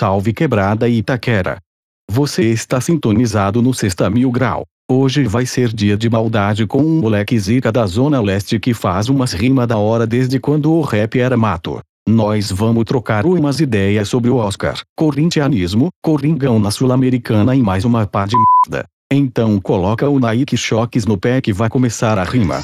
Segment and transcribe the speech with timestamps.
[0.00, 1.58] salve quebrada e Itaquera.
[2.10, 4.64] Você está sintonizado no Sexta Mil Grau.
[4.90, 9.10] Hoje vai ser dia de maldade com um moleque zica da Zona Leste que faz
[9.10, 11.82] umas rima da hora desde quando o rap era mato.
[12.08, 18.06] Nós vamos trocar umas ideias sobre o Oscar, corintianismo, coringão na Sul-Americana e mais uma
[18.06, 18.86] pá de merda.
[19.12, 22.62] Então coloca o Nike Shocks no pé que vai começar a rima.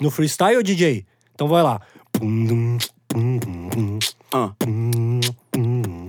[0.00, 1.04] No freestyle, DJ?
[1.34, 1.80] Então vai lá.
[4.32, 4.52] Ah.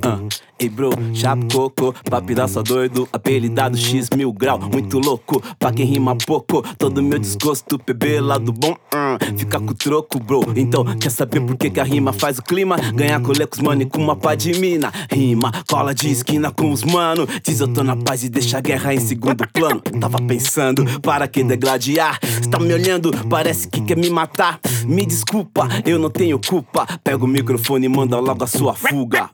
[0.04, 0.20] Ah.
[0.62, 6.16] Ei, bro, chapo coco, papiraça doido, apelidado X mil grau, muito louco, pra quem rima
[6.16, 10.54] pouco, todo meu desgosto, PB lado bom, hum, fica com troco, bro.
[10.56, 12.78] Então, quer saber por que, que a rima faz o clima?
[12.94, 14.94] Ganhar colher com os mano com uma pá de mina.
[15.12, 18.62] Rima, cola de esquina com os mano, diz eu tô na paz e deixa a
[18.62, 19.82] guerra em segundo plano.
[20.00, 22.20] Tava pensando, para que degladiar?
[22.52, 24.60] Tá me olhando, parece que quer me matar.
[24.86, 26.86] Me desculpa, eu não tenho culpa.
[27.04, 29.32] Pega o microfone e manda logo a sua fuga.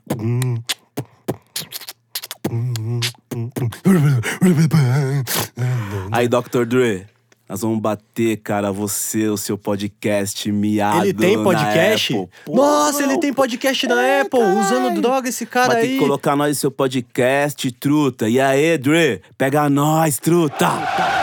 [6.10, 6.64] Aí, Dr.
[6.64, 7.06] Dre,
[7.48, 11.04] nós vamos bater, cara, você, o seu podcast miado.
[11.04, 12.14] Ele tem podcast?
[12.44, 14.60] Pô, Nossa, ele tem podcast na é, Apple, caralho.
[14.60, 15.92] usando droga esse cara Vai ter aí.
[15.94, 18.28] que colocar nós no seu podcast, truta.
[18.28, 21.17] E aí, Dre, pega nós, truta.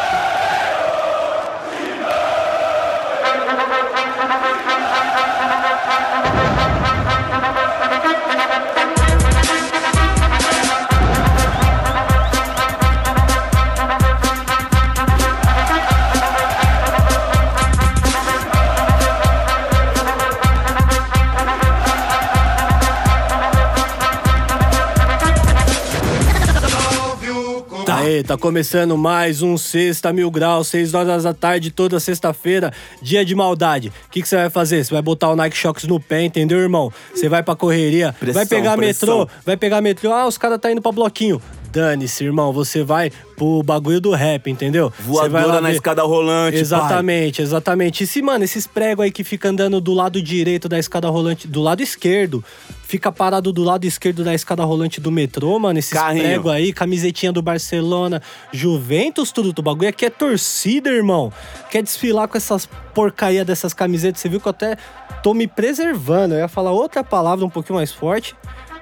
[28.24, 32.72] Tá começando mais um Sexta Mil Graus, 6 horas da tarde, toda sexta-feira,
[33.02, 33.92] dia de maldade.
[34.08, 34.84] O que que você vai fazer?
[34.84, 36.92] Você vai botar o Nike Shox no pé, entendeu, irmão?
[37.14, 39.20] Você vai pra correria, vai Pressão, pegar pressão.
[39.20, 41.42] metrô, vai pegar metrô, ah, os caras tá indo pra bloquinho.
[41.80, 44.94] Dane-se, irmão, você vai pro bagulho do rap, entendeu?
[44.98, 46.62] Voadora na ver- escada rolante, pai.
[46.62, 48.04] Exatamente, exatamente.
[48.06, 51.50] E se, mano, esses pregos aí que fica andando do lado direito da escada rolante,
[51.50, 52.42] do lado esquerdo,
[52.88, 56.24] fica parado do lado esquerdo da escada rolante do metrô, mano, esses Carrinho.
[56.24, 58.22] pregos aí, camisetinha do Barcelona,
[58.54, 61.30] Juventus, tudo, o bagulho aqui é torcida, irmão.
[61.70, 64.78] Quer desfilar com essas porcaria dessas camisetas, você viu que eu até
[65.22, 66.36] tô me preservando.
[66.36, 68.34] Eu ia falar outra palavra um pouquinho mais forte,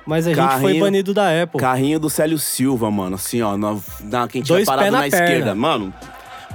[0.05, 1.59] mas a gente foi Carrinho- banido da Apple.
[1.59, 3.15] Carrinho do Célio Silva, mano.
[3.15, 3.55] Assim, ó.
[3.57, 5.55] Na, na, quem tiver Dois parado pé na na, esquerda.
[5.55, 5.93] Mano,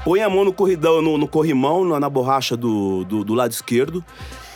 [0.05, 3.53] põe a mão no corridão, no, no corrimão, na, na borracha do, do, do lado
[3.53, 4.05] esquerdo.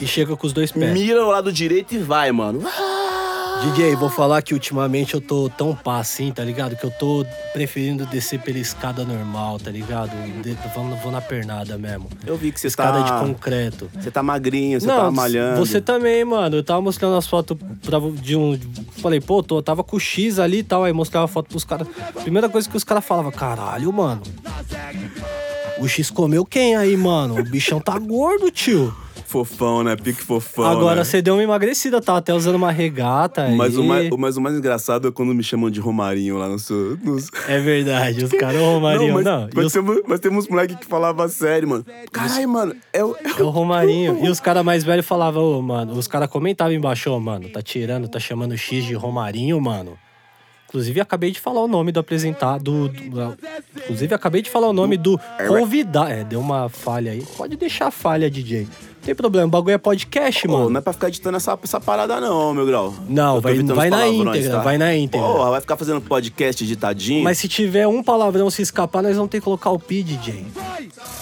[0.01, 0.93] E chega com os dois pés.
[0.93, 2.61] Mira no lado direito e vai, mano.
[3.63, 6.75] DJ, vou falar que ultimamente eu tô tão pá assim, tá ligado?
[6.75, 10.11] Que eu tô preferindo descer pela escada normal, tá ligado?
[10.43, 12.09] De- vou, vou na pernada mesmo.
[12.27, 13.21] Eu vi que você Escada tá...
[13.21, 13.89] de concreto.
[13.95, 15.65] Você tá magrinho, você tá malhando.
[15.65, 16.57] você também, mano.
[16.57, 18.59] Eu tava mostrando as fotos pra, de um.
[19.01, 20.83] Falei, pô, tô, eu tava com o X ali e tal.
[20.85, 21.87] Aí mostrava a foto pros caras.
[22.23, 24.23] Primeira coisa que os caras falavam, caralho, mano.
[25.79, 27.39] O X comeu quem aí, mano?
[27.39, 28.95] O bichão tá gordo, tio.
[29.33, 29.97] Fofão, né?
[29.97, 31.05] Pique fofão, Agora né?
[31.05, 33.49] você deu uma emagrecida, tá até usando uma regata.
[33.57, 36.49] Mas o, mais, o, mas o mais engraçado é quando me chamam de Romarinho lá
[36.51, 36.99] no seu...
[37.03, 37.31] Nos...
[37.49, 39.49] É verdade, os caras, ô Romarinho, mas, não.
[39.55, 41.87] mas, os- temos, mas temos moleque que falava sério, mano.
[42.13, 43.17] Caralho, mano, é o...
[43.39, 44.19] É o Romarinho.
[44.23, 47.63] E os caras mais velhos falavam, ô, mano, os caras comentavam embaixo, ô, mano, tá
[47.63, 49.97] tirando, tá chamando o X de Romarinho, mano.
[50.69, 52.65] Inclusive, acabei de falar o nome do apresentado.
[52.65, 53.39] Do, do-
[53.77, 55.19] inclusive, acabei de falar o nome do
[55.49, 56.11] convidado.
[56.11, 57.23] É, deu uma falha aí.
[57.37, 58.67] Pode deixar a falha, DJ.
[59.03, 60.71] Não tem problema, o bagulho é podcast, Pô, mano.
[60.71, 62.95] não é pra ficar editando essa, essa parada não, meu grau.
[63.09, 65.27] Não, vai- vai na íntegra, vai na íntegra.
[65.27, 67.25] Porra, vai ficar fazendo podcast editadinho?
[67.25, 70.47] Mas se tiver um palavrão se escapar, nós vamos ter que colocar o P, DJ.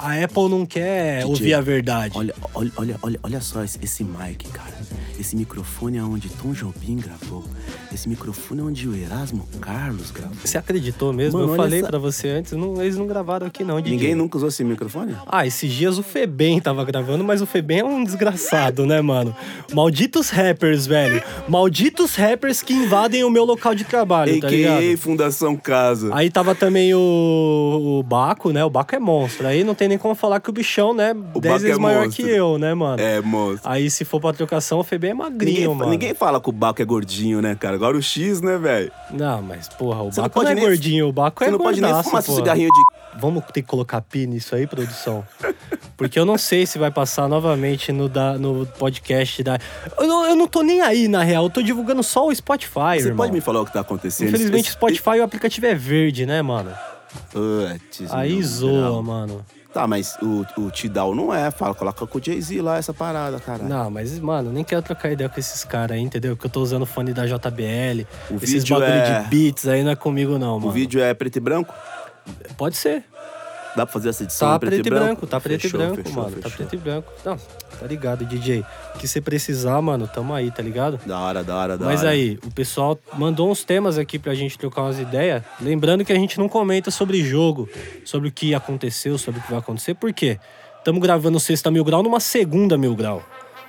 [0.02, 2.12] A Apple não quer DJ, ouvir a verdade.
[2.18, 4.78] Olha, olha, olha, olha, só esse, esse mic, cara.
[5.18, 7.44] Esse microfone é onde Tom Jobim gravou.
[7.92, 10.34] Esse microfone é onde o Erasmo Carlos gravou.
[10.42, 11.38] Você acreditou mesmo?
[11.38, 13.98] Mano, eu falei essa- pra você antes, não- eles não gravaram aqui não, DJ.
[13.98, 15.14] Ninguém nunca usou esse microfone?
[15.26, 19.34] Ah, esses dias o Febem tava gravando, mas o Febem é um desgraçado, né, mano?
[19.72, 21.22] Malditos rappers, velho.
[21.48, 24.78] Malditos rappers que invadem o meu local de trabalho, tá ligado?
[24.78, 24.98] A.K.A.
[24.98, 26.10] Fundação Casa.
[26.14, 28.64] Aí tava também o, o Baco, né?
[28.64, 29.46] O Baco é monstro.
[29.46, 31.12] Aí não tem nem como falar que o bichão, né?
[31.34, 32.24] O 10 Baco vezes é maior monstro.
[32.24, 33.00] que eu, né, mano?
[33.00, 33.60] É, moço.
[33.64, 35.90] Aí se for pra trocação, o Febem é magrinho, Ninguém, mano.
[35.90, 37.74] ninguém fala que o Baco é gordinho, né, cara?
[37.76, 38.90] Agora o X, né, velho?
[39.10, 41.48] Não, mas porra, o Você não Baco não, pode é nem- gordinho, o Baco Você
[41.48, 42.36] é não pode nem gordaço, fumar porra.
[42.38, 43.20] cigarrinho de...
[43.20, 45.24] Vamos ter que colocar pi nisso aí, produção?
[46.00, 49.58] Porque eu não sei se vai passar novamente no, da, no podcast da.
[49.98, 51.44] Eu não, eu não tô nem aí, na real.
[51.44, 53.18] Eu tô divulgando só o Spotify, Você irmão.
[53.18, 54.28] pode me falar o que tá acontecendo?
[54.28, 56.72] Infelizmente, o Spotify, o aplicativo é verde, né, mano?
[57.30, 59.44] Putz, Aí zoa, mano.
[59.74, 61.50] Tá, mas o, o Tidal não é.
[61.50, 63.68] Fala, coloca com o Jay-Z lá essa parada, caralho.
[63.68, 66.34] Não, mas, mano, nem quero trocar ideia com esses caras aí, entendeu?
[66.34, 68.06] Que eu tô usando fone da JBL.
[68.30, 70.68] O esses vídeo bagulho é- de beats aí não é comigo, não, mano.
[70.68, 71.74] O vídeo é preto e branco?
[72.56, 73.04] Pode ser.
[73.76, 76.02] Dá pra fazer essa edição Tá em preto, e branco, tá preto Fechou, e branco,
[76.02, 76.36] fechou, mano.
[76.36, 76.56] Tá fechou.
[76.56, 77.12] preto e branco.
[77.24, 78.64] Não, tá ligado, DJ.
[78.94, 80.98] O que você precisar, mano, tamo aí, tá ligado?
[81.06, 82.10] Da hora, da hora, da Mas hora.
[82.10, 85.42] aí, o pessoal mandou uns temas aqui pra gente trocar umas ideias.
[85.60, 87.68] Lembrando que a gente não comenta sobre jogo,
[88.04, 89.94] sobre o que aconteceu, sobre o que vai acontecer.
[89.94, 90.38] Por quê?
[90.78, 93.22] Estamos gravando sexta mil grau numa segunda mil grau.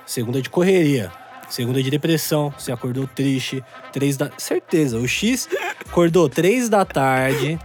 [0.04, 1.12] Segunda de correria.
[1.48, 2.52] Segunda de depressão.
[2.58, 3.62] Você acordou triste.
[3.92, 4.30] Três da.
[4.38, 5.48] Certeza, o X
[5.86, 7.58] acordou três da tarde.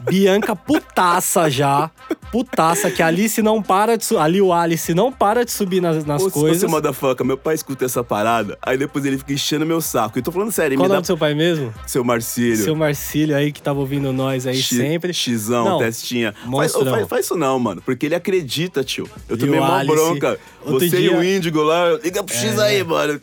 [0.00, 1.90] Bianca putaça já.
[2.32, 4.04] Putaça, que a Alice não para de.
[4.04, 4.16] Su...
[4.18, 6.60] Ali o Alice não para de subir nas, nas Ô, coisas.
[6.60, 10.18] Você motherfucker, meu pai escuta essa parada, aí depois ele fica enchendo meu saco.
[10.18, 11.74] E tô falando sério, Qual o me nome dá do seu pai mesmo?
[11.86, 12.56] seu Marcílio.
[12.56, 15.12] Seu Marcílio aí que tava ouvindo nós aí X- sempre.
[15.12, 16.32] Xão, Não, testinha.
[16.50, 17.82] Faz, faz, faz isso não, mano.
[17.84, 19.08] Porque ele acredita, tio.
[19.28, 20.38] Eu tomei uma bronca.
[20.64, 21.16] Outro Você e dia- É.
[21.18, 23.20] o Índigo lá, liga pro X aí, mano.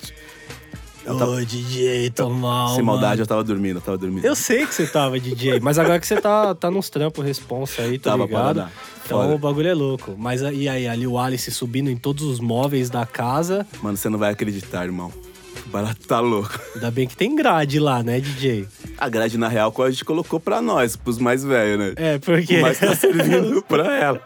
[1.07, 2.75] Eu tava- Ô, DJ, tô mal.
[2.75, 3.21] Sem maldade, mano.
[3.23, 4.25] eu tava dormindo, eu tava dormindo.
[4.25, 7.81] Eu sei que você tava, DJ, mas agora que você tá, tá nos trampos responsa
[7.83, 8.69] aí, tá ligado?
[9.05, 9.33] Então Foda.
[9.33, 10.15] o bagulho é louco.
[10.17, 13.65] Mas e aí, ali o Alice subindo em todos os móveis da casa.
[13.81, 15.11] Mano, você não vai acreditar, irmão.
[15.65, 16.59] O barato tá louco.
[16.75, 18.67] Ainda bem que tem grade lá, né, DJ?
[18.97, 21.93] A grade, na real, a gente colocou pra nós, pros mais velhos, né?
[21.95, 22.57] É, porque.
[22.59, 24.21] Mas tá servindo pra ela.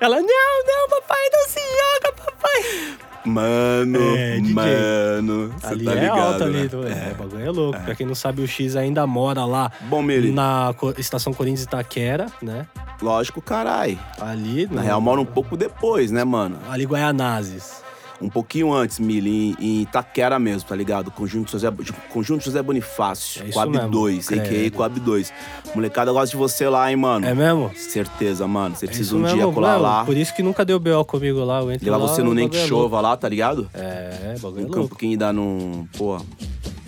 [0.00, 0.26] Ela, não,
[0.66, 2.03] não, papai, não se joga,
[2.44, 2.94] papai.
[3.26, 5.48] Mano, É, mano.
[5.58, 6.60] Você ali tá é ligado, alto né?
[6.60, 6.70] ali.
[6.92, 7.80] É, o bagulho é louco.
[7.80, 10.02] Pra quem não sabe, o X ainda mora lá Bom,
[10.32, 12.66] na estação Corinthians Itaquera, né?
[13.00, 13.98] lógico, carai.
[14.20, 14.66] Ali.
[14.66, 16.58] Na no- real, mora um pouco depois, né, mano?
[16.70, 17.82] Ali Guaianazes.
[18.24, 21.10] Um pouquinho antes, Mili, em, em Itaquera mesmo, tá ligado?
[21.10, 21.70] Conjunto José,
[22.10, 24.70] Conjunto José Bonifácio, É Coab mesmo, 2, a.k.a.
[24.70, 25.32] Coab 2.
[25.74, 27.26] Molecada gosta de você lá, hein, mano?
[27.26, 27.70] É mesmo?
[27.76, 28.74] Certeza, mano.
[28.76, 29.82] Você É precisa um mesmo, dia colar mano.
[29.82, 31.60] lá, Por isso que nunca deu BO comigo lá.
[31.60, 32.74] Eu entro levar lá, você no o Nem que é louco.
[32.74, 33.68] chova lá, tá ligado?
[33.74, 34.82] É, bagulho é Um louco.
[34.82, 35.86] campo que dá num.
[35.98, 36.18] Pô.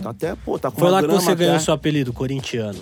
[0.06, 2.79] Tá até, pô, tá com Foi lá que você ganhou seu apelido, corintiano.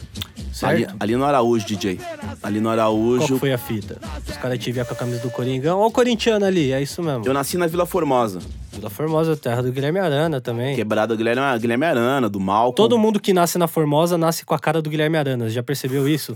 [0.62, 1.99] Ali, ali no Araújo, DJ.
[2.43, 3.35] Ali no Qual Araújo.
[3.35, 3.99] que foi a fita?
[4.29, 5.81] Os caras te viam com a camisa do Coringão.
[5.81, 7.25] Ó o corintiano ali, é isso mesmo.
[7.25, 8.41] Eu nasci na Vila Formosa.
[8.73, 10.76] Vila Formosa, terra do Guilherme Arana também.
[10.76, 12.75] Quebrada Guilherme, Guilherme Arana, do Malcolm.
[12.76, 15.49] Todo mundo que nasce na Formosa nasce com a cara do Guilherme Arana.
[15.49, 16.35] Já percebeu isso?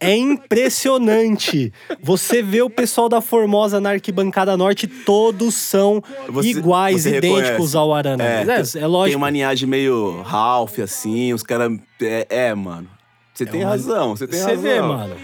[0.00, 1.72] É impressionante.
[2.02, 7.48] Você vê o pessoal da Formosa na arquibancada norte, todos são Você- iguais, você idênticos
[7.50, 7.76] reconhece.
[7.76, 8.24] ao Arana.
[8.24, 9.18] É, É, tem- é Tem lógico.
[9.18, 11.78] uma linhagem meio Ralph, assim, os caras.
[12.00, 12.88] É, é, mano.
[13.44, 14.62] Você tem uma- razão, você tem Você razão.
[14.62, 15.14] vê, mano.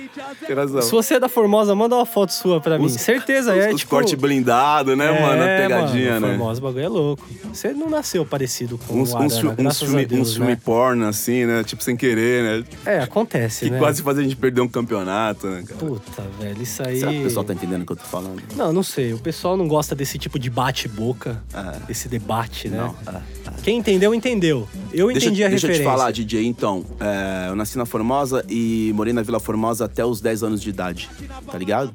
[0.46, 0.82] Tem razão.
[0.82, 2.86] Se você é da Formosa, manda uma foto sua pra mim.
[2.86, 3.90] Os- Certeza, os, é os tipo...
[3.90, 5.42] corte blindado, né, mano?
[5.42, 6.36] A É, pegadinha, mano, né?
[6.36, 7.26] Formosa, o bagulho é louco.
[7.52, 10.34] Você não nasceu parecido com Uns, o uns, Arana, uns graças filme, a Deus, uns
[10.34, 10.58] filme né?
[10.64, 11.62] porno, assim, né?
[11.64, 12.64] Tipo, sem querer, né?
[12.86, 13.78] É, acontece, Que né?
[13.78, 15.78] quase faz a gente perder um campeonato, né, cara?
[15.78, 16.98] Puta, velho, isso aí...
[17.00, 18.42] Será que o pessoal tá entendendo o que eu tô falando?
[18.56, 19.12] Não, não sei.
[19.12, 21.86] O pessoal não gosta desse tipo de bate-boca, É.
[21.86, 22.78] desse debate, né?
[22.78, 23.20] Não, é,
[23.62, 24.68] Quem entendeu, entendeu.
[24.92, 25.98] Eu Deixa, entendi a deixa eu te referência.
[25.98, 26.84] falar, DJ, então.
[27.00, 28.05] é, eu nasci na Formosa
[28.48, 31.10] e morei na Vila Formosa até os 10 anos de idade,
[31.50, 31.94] tá ligado?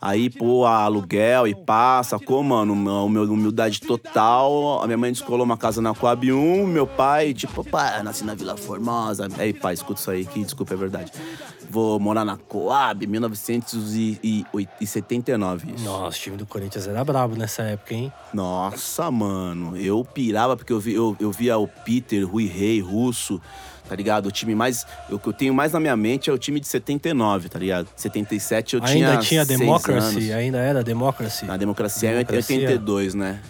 [0.00, 2.72] Aí, pô, aluguel e pá, sacou, mano?
[2.72, 4.82] Uma humildade total.
[4.82, 8.34] A minha mãe descolou uma casa na Coab 1, meu pai, tipo, pá, nasci na
[8.34, 9.28] Vila Formosa.
[9.38, 11.12] Aí, pai, escuta isso aí, que desculpa, é verdade.
[11.68, 15.84] Vou morar na Coab, 1979, isso.
[15.84, 18.12] Nossa, o time do Corinthians era brabo nessa época, hein?
[18.32, 23.40] Nossa, mano, eu pirava porque eu, vi, eu, eu via o Peter, Rui Rei, Russo,
[23.88, 24.26] tá ligado?
[24.26, 24.86] O time mais.
[25.10, 27.88] O que eu tenho mais na minha mente é o time de 79, tá ligado?
[27.96, 29.10] 77 eu tinha.
[29.10, 30.30] ainda tinha Democracy, anos.
[30.30, 31.46] ainda era Democracy.
[31.48, 32.56] A democracia, Democracia.
[32.56, 33.40] é 82, né?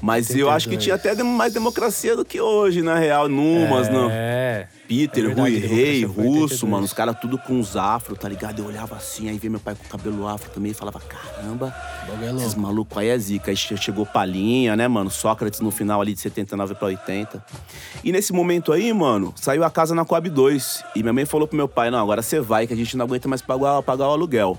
[0.00, 0.84] Mas eu acho que 82.
[0.84, 3.28] tinha até mais democracia do que hoje, na real.
[3.28, 4.08] Numas, não.
[4.10, 4.68] É.
[4.88, 6.62] Peter, É verdade, Rui Rei, Russo, 82.
[6.64, 8.60] mano, os caras tudo com os afro, tá ligado?
[8.60, 11.74] Eu olhava assim, aí via meu pai com o cabelo afro também e falava, caramba,
[12.22, 13.50] é esses malucos aí é zica.
[13.50, 15.10] Aí che- chegou Palinha, né, mano?
[15.10, 17.44] Sócrates no final ali de 79 pra 80.
[18.04, 20.84] E nesse momento aí, mano, saiu a casa na Coab 2.
[20.94, 23.04] E minha mãe falou pro meu pai, não, agora você vai, que a gente não
[23.04, 24.58] aguenta mais pagar, pagar o aluguel.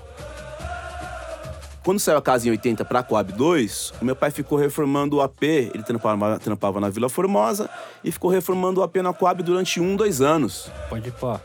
[1.88, 5.22] Quando saiu a casa em 80 pra Coab 2, o meu pai ficou reformando o
[5.22, 7.70] AP, ele trampava, trampava na Vila Formosa,
[8.04, 10.70] e ficou reformando o AP na Coab durante um, dois anos.
[10.90, 11.40] Pode ir pá.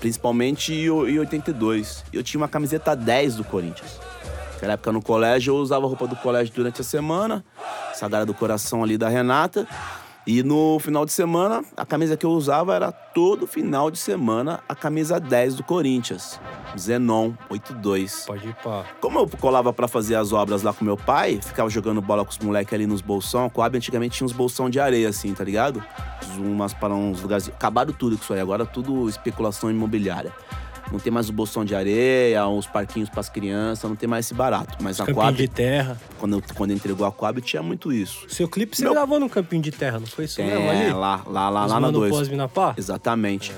[0.00, 2.04] Principalmente em o- em 82.
[2.12, 4.00] Eu tinha uma camiseta 10 do Corinthians.
[4.54, 7.44] Naquela época no colégio, eu usava a roupa do colégio durante a semana,
[7.94, 9.68] Sagrada do Coração ali da Renata.
[10.32, 14.60] E no final de semana, a camisa que eu usava era todo final de semana
[14.68, 16.38] a camisa 10 do Corinthians.
[16.78, 18.26] Zenon 82.
[18.28, 18.84] Pode ir pá.
[19.00, 22.30] Como eu colava pra fazer as obras lá com meu pai, ficava jogando bola com
[22.30, 23.46] os moleques ali nos bolsão.
[23.46, 25.82] A Coab antigamente tinha uns bolsão de areia, assim, tá ligado?
[26.38, 27.48] Umas para uns lugares.
[27.48, 30.32] Acabaram tudo com isso aí, agora tudo especulação imobiliária.
[30.90, 34.34] Não tem mais o bolsão de areia, os parquinhos pras crianças, não tem mais esse
[34.34, 34.76] barato.
[34.80, 36.00] Mas na Campinho Coab, de terra.
[36.18, 38.24] quando, quando entregou a Coab, tinha muito isso.
[38.28, 41.22] Seu clipe você Meu- gravou num campinho de terra, não foi isso mesmo É, lá,
[41.26, 42.10] lá, lá, Os lá na mano 2.
[42.16, 42.74] pós Minapá?
[42.76, 43.52] Exatamente.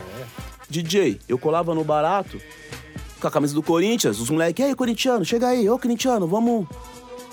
[0.69, 2.39] DJ, eu colava no barato
[3.21, 6.67] com a camisa do Corinthians, os moleques, e aí, corintiano, chega aí, ô corintiano, vamos,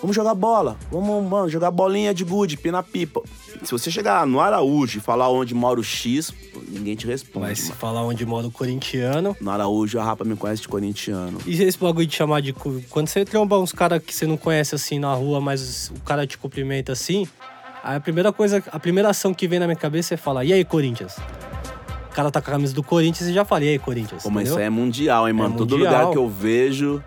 [0.02, 3.22] vamos jogar bola, vamos, mano, jogar bolinha de gude, pina pipa.
[3.64, 6.34] Se você chegar no Araújo e falar onde mora o X,
[6.68, 7.48] ninguém te responde.
[7.48, 7.80] Mas se mano.
[7.80, 9.36] falar onde mora o corintiano.
[9.40, 11.40] No Araújo, a rapa me conhece de corintiano.
[11.46, 12.54] E esse bagulho de chamar de.
[12.90, 16.26] Quando você tromba uns caras que você não conhece assim na rua, mas o cara
[16.26, 17.28] te cumprimenta assim,
[17.84, 20.54] aí a primeira coisa, a primeira ação que vem na minha cabeça é falar: e
[20.54, 21.18] aí, Corinthians?
[22.12, 24.24] O cara tá com a camisa do Corinthians e já fala: e aí, Corinthians?
[24.24, 25.56] Pô, mas isso aí é mundial, hein, mano?
[25.58, 25.94] Todo mundial.
[25.94, 27.04] lugar que eu vejo,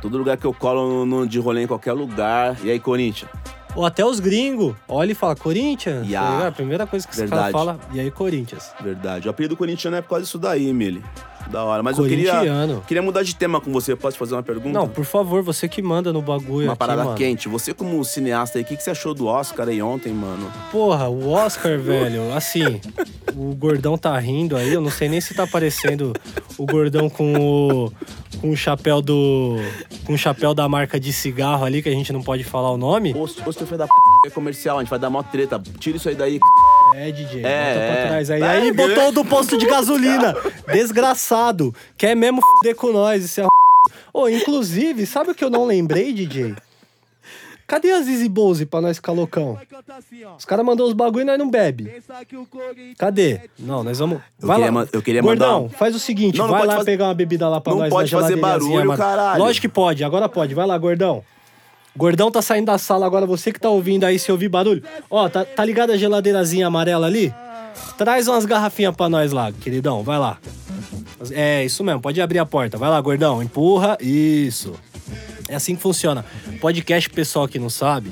[0.00, 2.56] todo lugar que eu colo no, no- de rolê em qualquer lugar.
[2.62, 3.30] E aí, Corinthians?
[3.76, 5.98] Ou até os gringos, olha e fala: Corinthians?
[5.98, 6.46] Tá ligado?
[6.46, 7.52] A primeira coisa que Verdade.
[7.52, 8.72] fala: e aí, Corinthians?
[8.82, 9.28] Verdade.
[9.28, 11.02] O apelido corintiano é por causa disso daí, Mili.
[11.50, 11.82] Da hora.
[11.82, 12.68] Mas eu Corintiano.
[12.68, 13.96] queria, queria mudar de tema com você.
[13.96, 14.78] Posso te fazer uma pergunta?
[14.78, 17.16] Não, por favor, você que manda no bagulho Uma aqui, parada mano.
[17.16, 17.48] quente.
[17.48, 20.50] Você, como cineasta aí, o que, que você achou do Oscar aí ontem, mano?
[20.70, 22.80] Porra, o Oscar, velho, assim,
[23.34, 26.12] o gordão tá rindo aí, eu não sei nem se tá aparecendo
[26.56, 27.92] o gordão com o,
[28.40, 29.56] com o chapéu do.
[30.04, 32.76] com o chapéu da marca de cigarro ali, que a gente não pode falar o
[32.76, 33.12] nome.
[33.14, 33.92] Ô, ô, seu filho da p...
[34.26, 35.60] é comercial, a gente vai dar mó treta.
[35.78, 36.38] Tira isso aí daí.
[36.94, 38.06] É, DJ, É, bota pra é.
[38.08, 38.42] trás aí.
[38.42, 38.72] É, Aí é.
[38.72, 40.34] botou o do posto de gasolina.
[40.72, 41.74] Desgraçado.
[41.96, 43.46] Quer mesmo fuder com nós, isso é
[44.12, 46.54] Ô, inclusive, sabe o que eu não lembrei, DJ?
[47.66, 49.56] Cadê as Easy Bowse pra nós ficar loucão?
[50.36, 51.88] Os caras mandou os bagulho e nós não bebe.
[52.98, 53.40] Cadê?
[53.56, 54.18] Não, nós vamos.
[54.42, 54.88] Eu Vai queria lá.
[54.92, 57.14] eu queria Gordão, mandar- faz o seguinte, Não, não vai pode lá fazer- pegar uma
[57.14, 59.38] bebida lá pra Não nós pode na fazer barulho, caralho.
[59.40, 60.52] Lógico que pode, agora pode.
[60.54, 61.22] Vai lá, gordão.
[61.96, 64.82] Gordão tá saindo da sala agora, você que tá ouvindo aí, se ouvir barulho.
[65.10, 67.34] Ó, tá, tá ligado a geladeirazinha amarela ali?
[67.98, 70.38] Traz umas garrafinhas pra nós lá, queridão, vai lá.
[71.32, 72.78] É, isso mesmo, pode abrir a porta.
[72.78, 73.98] Vai lá, gordão, empurra.
[74.00, 74.74] Isso.
[75.48, 76.24] É assim que funciona.
[76.60, 78.10] Podcast, pessoal que não sabe,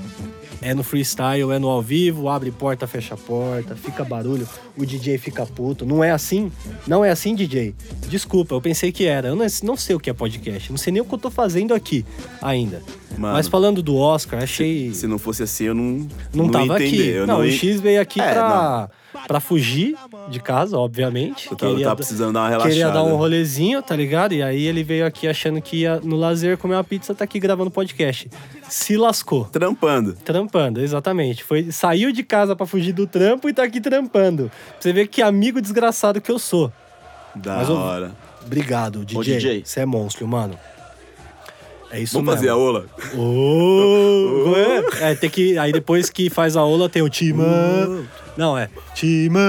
[0.60, 5.18] é no freestyle, é no ao vivo, abre porta, fecha porta, fica barulho, o DJ
[5.18, 5.86] fica puto.
[5.86, 6.50] Não é assim?
[6.86, 7.74] Não é assim, DJ?
[8.08, 9.28] Desculpa, eu pensei que era.
[9.28, 11.30] Eu não, não sei o que é podcast, não sei nem o que eu tô
[11.30, 12.04] fazendo aqui
[12.42, 12.82] ainda.
[13.16, 13.34] Mano.
[13.34, 14.92] Mas falando do Oscar, achei.
[14.94, 16.06] Se não fosse assim, eu não.
[16.32, 17.06] Não, ia tava aqui.
[17.08, 18.90] Eu não, não o X veio aqui É, pra,
[19.26, 19.96] pra fugir
[20.28, 21.50] de casa, obviamente.
[21.50, 22.74] Eu tava, eu tava precisando dar uma relaxada.
[22.74, 24.34] Queria dar um rolezinho, tá ligado?
[24.34, 27.38] E aí ele veio aqui achando que ia no lazer comer uma pizza, tá aqui
[27.38, 28.30] gravando podcast.
[28.68, 29.44] Se lascou.
[29.46, 30.14] Trampando.
[30.24, 31.42] Trampando, exatamente.
[31.44, 34.50] Foi, saiu de casa pra fugir do trampo e tá aqui trampando.
[34.50, 36.72] Pra você ver que amigo desgraçado que eu sou.
[37.34, 38.12] Da Mas hora.
[38.44, 39.18] Obrigado, DJ.
[39.18, 39.62] Ô, DJ.
[39.64, 40.58] Você é monstro, mano.
[41.90, 42.36] É isso Vamos mesmo.
[42.36, 42.84] fazer a ola?
[43.16, 44.52] Ô,
[45.00, 45.56] é, tem que.
[45.58, 48.04] Aí depois que faz a ola tem o Timão.
[48.36, 48.68] Não, é.
[48.94, 49.40] Timão,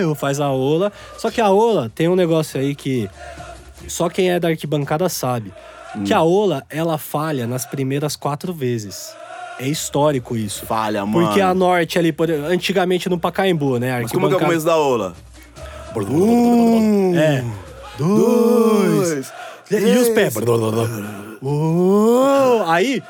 [0.00, 0.90] eu faz a ola.
[1.18, 3.08] Só que a ola tem um negócio aí que
[3.86, 5.52] só quem é da arquibancada sabe.
[6.06, 9.14] Que a ola, ela falha nas primeiras quatro vezes.
[9.60, 10.64] É histórico isso.
[10.64, 11.26] Falha, mano.
[11.26, 14.00] Porque a norte ali, por- antigamente no Pacaembu, né?
[14.00, 15.14] Mas como é que é o começo da ola?
[17.14, 17.44] É.
[17.98, 19.30] Dois.
[19.78, 20.34] E os pés.
[21.42, 23.02] Uh, Aí,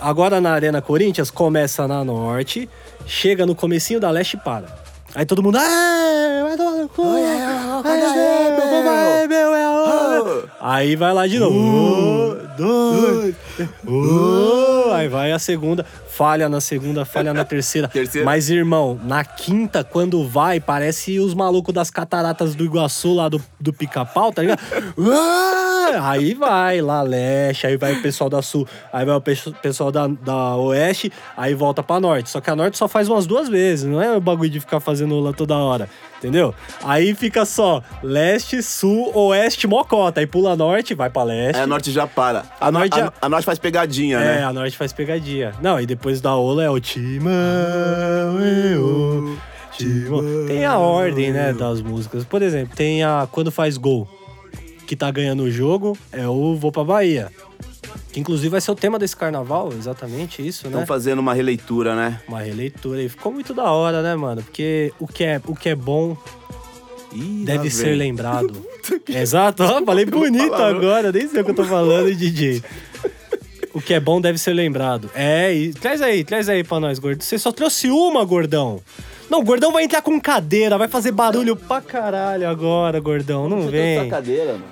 [0.00, 2.68] agora na Arena Corinthians, começa na norte,
[3.06, 4.66] chega no comecinho da leste e para.
[5.14, 5.58] Aí todo mundo.
[5.58, 11.26] "Ah, vai tomar no cu, vai, meu, vai, meu, é a hora." Aí vai lá
[11.26, 11.56] de novo.
[11.56, 13.34] Um, dois.
[14.92, 15.84] Aí vai a segunda,
[16.16, 17.88] falha na segunda, falha na terceira.
[17.94, 18.24] Terceira.
[18.24, 23.42] Mas, irmão, na quinta, quando vai, parece os malucos das cataratas do Iguaçu lá do,
[23.60, 24.60] do pica-pau, tá ligado?
[25.96, 29.36] Ah, aí vai lá leste, aí vai o pessoal da sul, aí vai o pe-
[29.62, 32.30] pessoal da, da oeste, aí volta pra norte.
[32.30, 34.80] Só que a norte só faz umas duas vezes, não é o bagulho de ficar
[34.80, 36.54] fazendo lá toda hora, entendeu?
[36.82, 40.20] Aí fica só leste, sul, oeste, mocota.
[40.20, 41.58] Aí pula norte, vai pra leste.
[41.58, 42.44] Aí a norte já para.
[42.58, 44.44] A, A no- norte a- já- a norte faz pegadinha, É, né?
[44.44, 45.52] a Norte faz pegadinha.
[45.60, 47.32] Não, e depois da Ola é o Timão,
[48.40, 49.36] eu,
[49.76, 50.46] Timão.
[50.46, 52.24] Tem a ordem, né, das músicas.
[52.24, 54.08] Por exemplo, tem a Quando Faz Gol,
[54.86, 57.30] que tá ganhando o jogo, é o Vou Pra Bahia.
[58.12, 60.86] Que inclusive vai ser o tema desse carnaval, exatamente isso, Estão né?
[60.86, 62.20] fazendo uma releitura, né?
[62.28, 64.42] Uma releitura e ficou muito da hora, né, mano?
[64.42, 66.16] Porque o que é, o que é bom
[67.12, 67.96] Ih, deve ser vem.
[67.96, 68.64] lembrado.
[69.08, 72.62] Exato, ó, falei bonito agora, nem sei o que eu tô falando, DJ.
[73.74, 75.10] O que é bom deve ser lembrado.
[75.14, 77.22] É, e traz aí, traz aí pra nós, gordo.
[77.22, 78.80] Você só trouxe uma, gordão.
[79.28, 83.48] Não, o gordão vai entrar com cadeira, vai fazer barulho pra caralho agora, gordão.
[83.48, 84.08] Não Você vem.
[84.08, 84.64] cadeira, mano.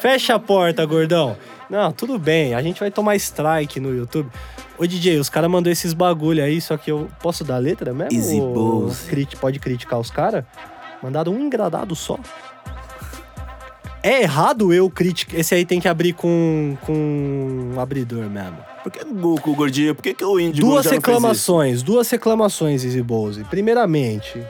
[0.00, 1.36] Fecha a porta, gordão.
[1.70, 4.28] Não, tudo bem, a gente vai tomar strike no YouTube.
[4.76, 8.12] Ô DJ, os caras mandou esses bagulho aí, só que eu posso dar letra mesmo?
[8.12, 10.44] Easy Ou crit- Pode criticar os caras?
[11.02, 12.18] Mandaram um engradado só.
[14.02, 15.38] É errado eu criticar.
[15.38, 18.56] Esse aí tem que abrir com, com um abridor mesmo.
[18.82, 19.94] Por que o, gordinho?
[19.94, 23.44] Por que, que o índio Duas reclamações, duas reclamações, Easy Bose.
[23.44, 24.42] Primeiramente,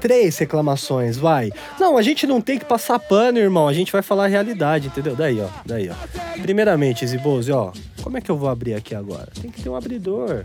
[0.00, 1.50] três reclamações, vai.
[1.80, 3.66] Não, a gente não tem que passar pano, irmão.
[3.66, 5.16] A gente vai falar a realidade, entendeu?
[5.16, 5.48] Daí, ó.
[5.66, 6.40] Daí, ó.
[6.40, 7.72] Primeiramente, Easy Bose, ó.
[8.02, 9.28] Como é que eu vou abrir aqui agora?
[9.40, 10.44] Tem que ter um abridor.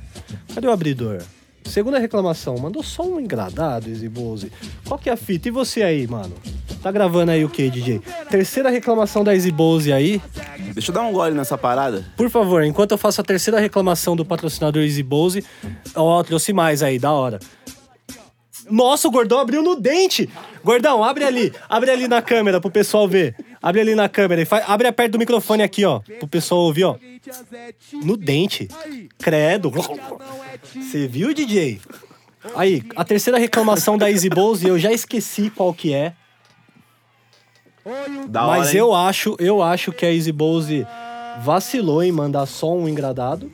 [0.53, 1.21] Cadê o abridor?
[1.67, 4.51] Segunda reclamação, mandou só um engradado, Easy Bose.
[4.87, 5.49] Qual que é a fita?
[5.49, 6.33] E você aí, mano?
[6.81, 8.01] Tá gravando aí o que, DJ?
[8.29, 10.21] Terceira reclamação da Easy Bose aí.
[10.73, 12.05] Deixa eu dar um gole nessa parada.
[12.15, 15.43] Por favor, enquanto eu faço a terceira reclamação do patrocinador Easy Bose,
[15.93, 17.39] ó, trouxe mais aí, da hora.
[18.69, 20.29] Nossa, o gordão abriu no dente!
[20.63, 23.35] Gordão, abre ali, abre ali na câmera pro pessoal ver.
[23.67, 26.85] Abre ali na câmera e faz, abre perto do microfone aqui, ó, pro pessoal ouvir,
[26.85, 26.95] ó.
[28.01, 28.69] No dente.
[29.19, 29.73] Credo.
[30.73, 31.81] Você viu, DJ?
[32.55, 36.13] Aí, a terceira reclamação da Easy Bose, eu já esqueci qual que é.
[38.29, 40.87] Da Mas eu acho, eu acho que a Easy Bose
[41.43, 43.51] vacilou em mandar só um engradado.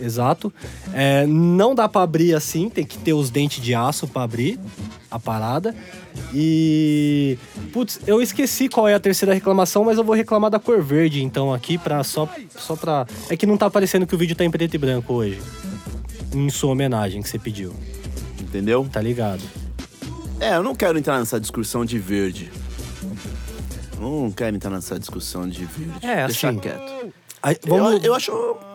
[0.00, 0.50] Exato.
[0.94, 4.58] É, não dá pra abrir assim, tem que ter os dentes de aço pra abrir
[5.10, 5.76] a parada.
[6.34, 7.38] E.
[7.72, 11.22] Putz, eu esqueci qual é a terceira reclamação, mas eu vou reclamar da cor verde,
[11.22, 13.06] então, aqui, pra, só, só pra.
[13.28, 15.40] É que não tá aparecendo que o vídeo tá em preto e branco hoje.
[16.34, 17.74] Em sua homenagem que você pediu,
[18.40, 18.88] Entendeu?
[18.90, 19.42] tá ligado?
[20.38, 22.50] É, eu não quero entrar nessa discussão de verde.
[23.98, 26.06] Não quero entrar nessa discussão de verde.
[26.06, 27.12] É, Deixa assim, quieto.
[27.42, 28.32] Aí, Eu, vamos, eu acho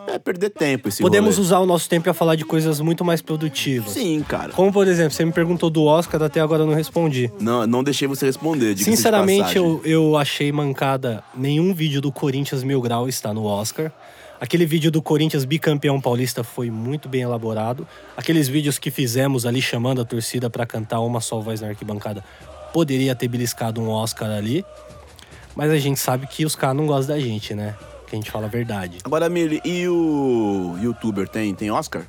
[0.07, 1.45] é perder tempo esse podemos rolê.
[1.45, 3.91] usar o nosso tempo pra falar de coisas muito mais produtivas.
[3.91, 4.53] Sim, cara.
[4.53, 7.31] Como, por exemplo, você me perguntou do Oscar, até agora eu não respondi.
[7.39, 8.77] Não, não deixei você responder.
[8.77, 11.23] Sinceramente, eu, eu achei mancada.
[11.35, 13.91] Nenhum vídeo do Corinthians Mil Grau está no Oscar.
[14.39, 17.87] Aquele vídeo do Corinthians bicampeão paulista foi muito bem elaborado.
[18.17, 22.23] Aqueles vídeos que fizemos ali chamando a torcida pra cantar uma só voz na arquibancada
[22.73, 24.65] poderia ter beliscado um Oscar ali.
[25.55, 27.75] Mas a gente sabe que os caras não gostam da gente, né?
[28.07, 28.97] Que a gente fala a verdade.
[29.03, 32.03] Agora, Mili, e o youtuber tem, tem Oscar?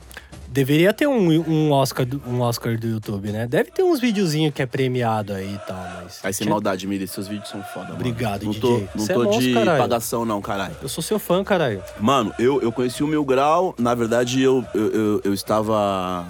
[0.49, 3.47] Deveria ter um, um, Oscar, um Oscar do YouTube, né?
[3.47, 6.21] Deve ter uns videozinhos que é premiado aí e tal, mas.
[6.23, 7.97] Vai ser Tinha- maldade, Mili, seus vídeos são foda, mano.
[7.97, 8.61] Obrigado, não DJ.
[8.63, 9.79] Tô, não Cê é tô monstro, de caralho.
[9.83, 10.77] pagação, não, caralho.
[10.81, 11.83] Eu sou seu fã, caralho.
[12.01, 16.25] Mano, eu, eu conheci o Mil Grau, na verdade eu, eu, eu, eu estava.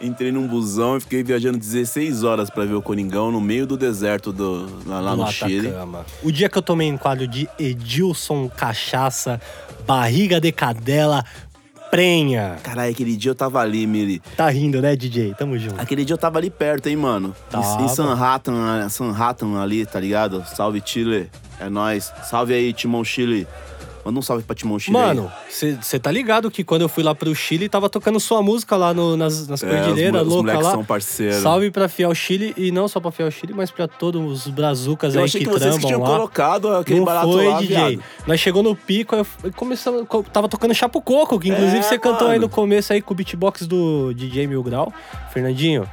[0.00, 3.76] Entrei num busão e fiquei viajando 16 horas pra ver o Coringão no meio do
[3.76, 5.70] deserto do, lá, lá no Chile.
[6.22, 9.38] O dia que eu tomei em quadro de Edilson Cachaça,
[9.86, 11.22] barriga de cadela,
[11.90, 12.56] prenha.
[12.62, 14.22] Caralho, aquele dia eu tava ali, Mili.
[14.36, 15.34] Tá rindo, né, DJ?
[15.34, 15.78] Tamo junto.
[15.78, 17.34] Aquele dia eu tava ali perto, hein, mano.
[17.48, 17.82] Em, Tava.
[17.82, 20.42] em Sanhattan, Sanhattan ali, tá ligado?
[20.46, 21.28] Salve, Chile.
[21.58, 22.10] É nóis.
[22.24, 23.46] Salve aí, Timão Chile.
[24.04, 24.96] Manda um salve pra Timão Chile.
[24.96, 28.74] Mano, você tá ligado que quando eu fui lá pro Chile, tava tocando sua música
[28.76, 30.72] lá no- nas, nas É, cordilheiras, os, os louca moleques lá.
[30.72, 31.36] são parceiros.
[31.42, 35.14] Salve pra Fiel Chile, e não só pra Fiel Chile, mas pra todos os brazucas
[35.14, 36.06] Eu aí achei que, que, vocês que tinham lá.
[36.08, 37.76] colocado aquele Não barato foi, lá, DJ.
[37.76, 38.02] viado.
[38.26, 41.98] Nós chegou no pico, eu- começamos, co- tava tocando Chapo Coco, que inclusive É, você
[41.98, 44.90] cantou aí no começo aí com o beatbox do DJ Mil Grau.
[45.32, 45.86] Fernandinho,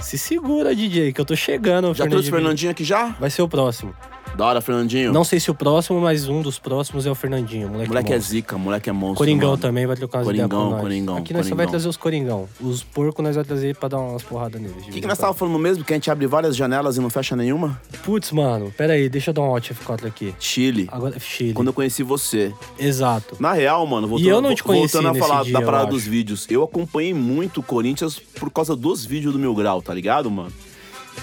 [0.00, 1.92] se segura, DJ, que eu tô chegando.
[1.92, 3.06] Já trouxe o Fernandinho aqui já?
[3.18, 3.92] Vai ser o próximo.
[4.36, 5.12] Da hora, Fernandinho.
[5.12, 7.68] Não sei se o próximo, mas um dos próximos é o Fernandinho.
[7.68, 9.18] Moleque, moleque é zica, moleque é monstro.
[9.18, 9.62] Coringão mano.
[9.62, 10.80] também vai trocar umas ideias com Coringão, nós.
[10.80, 12.48] Coringão, Aqui nós só vai trazer os Coringão.
[12.60, 14.86] Os porcos nós vai trazer pra dar umas porradas neles.
[14.86, 15.84] O que, que nós tava falando mesmo?
[15.84, 17.80] Que a gente abre várias janelas e não fecha nenhuma?
[18.04, 20.34] Putz, mano, pera aí, deixa eu dar um Alt F4 aqui.
[20.40, 20.88] Chile.
[20.90, 21.52] Agora, Chile.
[21.52, 22.52] Quando eu conheci você.
[22.78, 23.36] Exato.
[23.38, 25.90] Na real, mano, voltando, E eu não te conheci voltando a falar dia, da parada
[25.90, 26.46] dos vídeos.
[26.50, 30.52] Eu acompanhei muito o Corinthians por causa dos vídeos do Mil Grau, tá ligado, mano?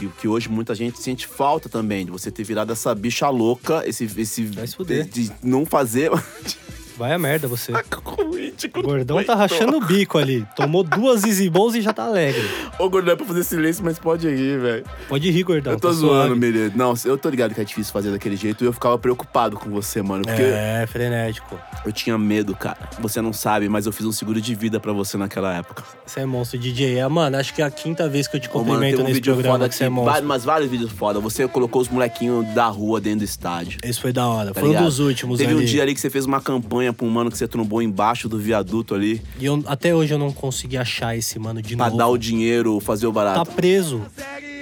[0.02, 3.30] E o que hoje muita gente sente falta também, de você ter virado essa bicha
[3.30, 4.06] louca, esse.
[4.18, 5.06] esse Vai se fuder.
[5.08, 6.12] de não fazer.
[7.00, 7.72] Vai a merda você.
[8.04, 10.46] Corinthians, O gordão tá rachando o bico ali.
[10.54, 12.44] Tomou duas Easy Balls e já tá alegre.
[12.78, 14.84] Ô, gordão, é pra fazer silêncio, mas pode ir, velho.
[15.08, 15.72] Pode rir, gordão.
[15.74, 16.36] Eu tô tá zoando.
[16.36, 16.72] Miri.
[16.76, 19.70] Não, eu tô ligado que é difícil fazer daquele jeito e eu ficava preocupado com
[19.70, 20.24] você, mano.
[20.26, 21.58] Porque É, frenético.
[21.86, 22.90] eu tinha medo, cara.
[23.00, 25.84] Você não sabe, mas eu fiz um seguro de vida pra você naquela época.
[26.06, 26.98] Você é monstro, DJ.
[27.00, 29.04] É, mano, acho que é a quinta vez que eu te Ô, mano, cumprimento tem
[29.06, 30.14] um nesse vídeo programa foda que você é monstro.
[30.16, 31.20] va- mas vários vídeos foda.
[31.22, 33.80] Você colocou os molequinhos da rua dentro do estádio.
[33.84, 34.52] Esse foi da hora.
[34.54, 34.86] tá foi um ligado?
[34.86, 35.62] dos últimos Teve ali.
[35.62, 38.28] um dia ali que você fez uma campanha pra um mano que você trombou embaixo
[38.30, 39.22] do viaduto ali.
[39.40, 41.98] E eu- até hoje eu não consegui achar esse mano de Pra novo.
[41.98, 43.52] dar o dinheiro, fazer o Tá barato.
[43.52, 44.02] preso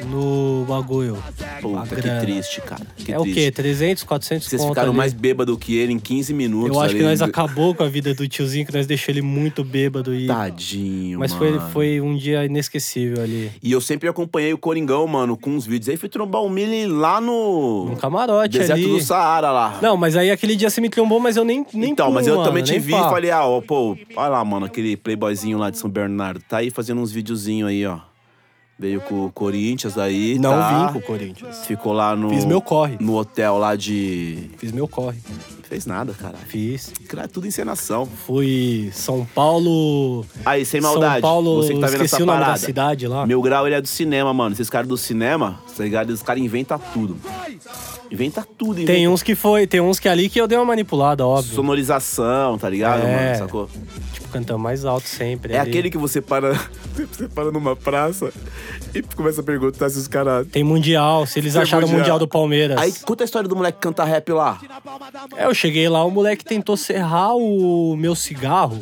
[0.05, 1.17] no bagulho.
[1.61, 2.85] Puta, que triste, cara.
[2.95, 3.39] Que é o triste.
[3.39, 3.51] quê?
[3.51, 4.97] 300, 400 Vocês ficaram ali.
[4.97, 6.75] mais bêbado que ele em 15 minutos.
[6.75, 6.99] Eu acho ali.
[6.99, 10.13] que nós acabou com a vida do tiozinho, que nós deixou ele muito bêbado.
[10.13, 10.27] E...
[10.27, 11.69] Tadinho, Mas foi, mano.
[11.71, 13.51] foi um dia inesquecível ali.
[13.61, 15.89] E eu sempre acompanhei o Coringão, mano, com uns vídeos.
[15.89, 17.89] Aí fui trombar o Mili lá no.
[17.91, 18.87] Um camarote deserto ali.
[18.87, 19.79] do Saara lá.
[19.81, 22.27] Não, mas aí aquele dia você me trombou, mas eu nem nem então, pum, mas
[22.27, 22.99] eu mano, também te vi pá.
[23.07, 26.41] e falei, ah, ó, pô, olha lá, mano, aquele playboyzinho lá de São Bernardo.
[26.47, 27.99] Tá aí fazendo uns videozinhos aí, ó.
[28.79, 30.37] Veio com o Corinthians aí.
[30.37, 30.87] Não tá?
[30.87, 31.65] vim com o Corinthians.
[31.65, 32.29] Ficou lá no.
[32.29, 32.97] Fiz meu corre.
[32.99, 34.51] No hotel lá de.
[34.57, 35.17] Fiz meu corre.
[35.69, 36.37] Fez nada, caralho.
[36.47, 36.93] Fiz.
[37.09, 38.05] Cara, tudo encenação.
[38.05, 40.25] Fui São Paulo.
[40.45, 41.15] Aí, sem maldade.
[41.15, 42.59] São Paulo, você que tá vendo esqueci essa o nome parada.
[42.59, 43.25] da cidade lá.
[43.27, 44.53] Meu grau, ele é do cinema, mano.
[44.53, 46.09] Esses caras do cinema, tá ligado?
[46.11, 47.17] Os caras inventam tudo.
[48.09, 50.63] Inventa tudo, inventa Tem uns que foi, tem uns que ali que eu dei uma
[50.63, 51.53] manipulada, óbvio.
[51.53, 53.25] sonorização, tá ligado, É.
[53.33, 53.37] mano?
[53.39, 53.69] Sacou?
[54.13, 55.51] Tipo, cantando mais alto sempre.
[55.53, 55.69] É ali.
[55.69, 56.53] aquele que você para.
[57.11, 58.33] Você para numa praça
[58.95, 60.47] e começa a perguntar se os caras.
[60.47, 61.99] Tem mundial, se eles Tem acharam o mundial.
[61.99, 62.75] mundial do Palmeiras.
[62.79, 64.59] Aí conta a história do moleque que canta rap lá.
[65.35, 68.79] É, eu cheguei lá, o moleque tentou serrar o meu cigarro.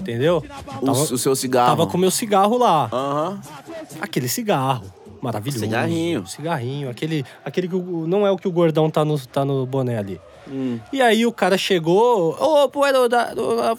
[0.00, 0.42] Entendeu?
[0.80, 1.68] O, Tava, o seu cigarro.
[1.70, 2.88] tava com o meu cigarro lá.
[2.92, 3.40] Aham.
[4.00, 4.84] Aquele cigarro.
[5.20, 5.60] Maravilhoso.
[5.64, 6.26] Cigarrinho.
[6.26, 6.90] Cigarrinho.
[6.90, 9.96] Aquele, aquele que o- não é o que o gordão tá no, tá no boné
[9.98, 10.20] ali.
[10.48, 10.78] Hum.
[10.92, 13.32] E aí o cara chegou, ô, puedo dar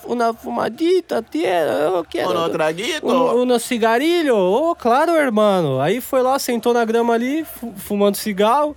[0.08, 2.50] una fumadita, tia, eu quero...
[2.50, 3.06] Traguito.
[3.06, 4.36] Um, um cigarilho?
[4.36, 5.82] Ô, claro, irmão.
[5.82, 8.76] Aí foi lá, sentou na grama ali, fu- fumando cigarro.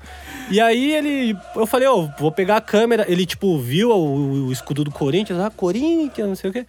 [0.50, 1.36] E aí ele.
[1.54, 3.04] Eu falei, ô, vou pegar a câmera.
[3.08, 6.66] Ele, tipo, viu o, o escudo do Corinthians, ah, Corinthians, não sei o quê.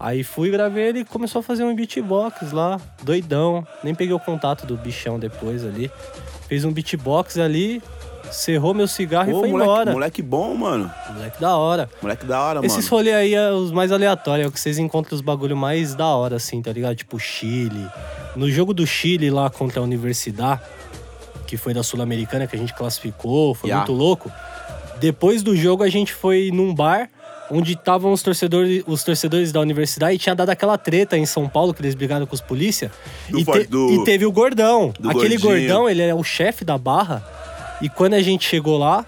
[0.00, 3.66] Aí fui, gravei ele e começou a fazer um beatbox lá, doidão.
[3.82, 5.90] Nem peguei o contato do bichão depois ali.
[6.48, 7.82] Fez um beatbox ali,
[8.32, 9.92] cerrou meu cigarro Ô, e foi moleque, embora.
[9.92, 10.90] moleque bom, mano.
[11.12, 11.90] Moleque da hora.
[12.02, 12.88] Moleque da hora, Esses mano.
[12.90, 16.06] rolês aí é os mais aleatórios, é o que vocês encontram os bagulho mais da
[16.06, 16.94] hora, assim, tá ligado?
[16.96, 17.86] Tipo Chile.
[18.36, 20.60] No jogo do Chile lá contra a Universidade,
[21.46, 23.86] que foi da Sul-Americana, que a gente classificou, foi Yeah.
[23.86, 24.30] muito louco.
[25.00, 27.08] Depois do jogo a gente foi num bar
[27.50, 31.48] onde estavam os torcedores, os torcedores da universidade e tinha dado aquela treta em São
[31.48, 32.90] Paulo que eles brigaram com os polícia.
[33.30, 34.92] Do E, do- e teve o gordão.
[35.08, 35.68] Aquele gordinho.
[35.68, 37.26] gordão, ele é o chefe da barra.
[37.80, 39.06] E quando a gente chegou lá,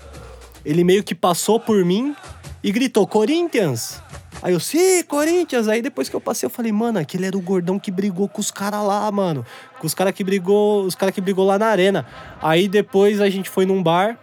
[0.65, 2.15] ele meio que passou por mim
[2.63, 4.01] e gritou: Corinthians!
[4.43, 5.69] Aí eu, sim, Corinthians!
[5.69, 8.41] Aí depois que eu passei, eu falei, mano, aquele era o gordão que brigou com
[8.41, 9.45] os caras lá, mano.
[9.79, 10.85] Com os caras que brigou.
[10.85, 12.07] Os caras que brigou lá na arena.
[12.41, 14.19] Aí depois a gente foi num bar.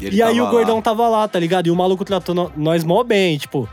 [0.00, 0.82] ele E, aí o gordão lá.
[0.82, 1.66] tava lá, tá ligado?
[1.66, 3.68] E o maluco tratou nós mó bem, tipo.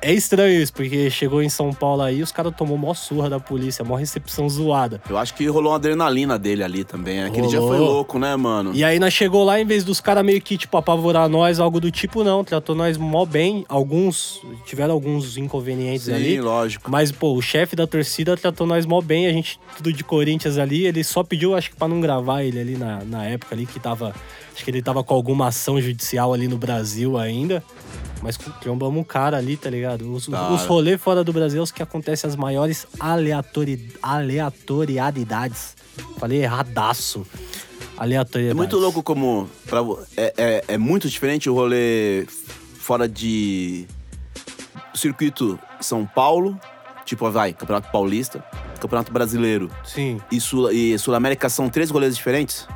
[0.00, 3.40] É estranho isso, porque chegou em São Paulo aí, os caras tomou mó surra da
[3.40, 5.00] polícia, mó recepção zoada.
[5.08, 7.16] Eu acho que rolou uma adrenalina dele ali também.
[7.16, 7.26] né?
[7.26, 7.76] Aquele dia Rolou.
[7.76, 8.72] foi louco, né, mano?
[8.74, 11.80] E aí nós chegou lá, em vez dos caras meio que, tipo, apavorar nós, algo
[11.80, 12.44] do tipo, não.
[12.44, 13.64] Tratou nós mó bem.
[13.68, 16.40] Alguns, tiveram alguns inconvenientes Sim, ali.
[16.40, 16.90] lógico.
[16.90, 19.26] Mas, pô, o chefe da torcida tratou nós mó bem.
[19.26, 20.86] A gente, tudo de Corinthians ali.
[20.86, 23.80] Ele só pediu, acho que pra não gravar ele ali na, na época ali, que
[23.80, 24.14] tava...
[24.56, 27.62] Acho que ele tava com alguma ação judicial ali no Brasil ainda.
[28.22, 30.10] Mas trombamos um cara ali, tá ligado?
[30.10, 35.76] Os, os rolês fora do Brasil é os que acontecem as maiores aleatori, aleatoriedades.
[36.18, 37.26] Falei erradaço.
[37.98, 38.56] É Aleatoriedades.
[38.56, 39.48] muito louco como.
[39.66, 39.80] pra
[40.16, 42.26] é, é, é muito diferente o rolê
[42.78, 43.86] fora de.
[44.94, 46.58] Circuito São Paulo,
[47.04, 48.42] tipo, vai, Campeonato Paulista,
[48.80, 52.66] Campeonato Brasileiro Sim, e Sul- e Sul-América são três rolês diferentes?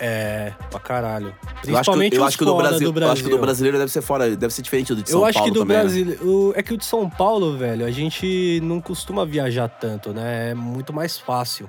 [0.00, 1.26] É, pra caralho.
[1.26, 3.28] Eu acho que, Principalmente eu acho que o do Brasil, do eu acho que do
[3.30, 3.38] Brasil.
[3.40, 5.60] brasileiro deve ser fora, deve ser diferente do de São Eu acho Paulo que do
[5.64, 5.82] também, né?
[5.82, 6.18] Brasil.
[6.22, 10.50] o- É que o de São Paulo, velho, a gente não costuma viajar tanto, né?
[10.50, 11.68] É muito mais fácil.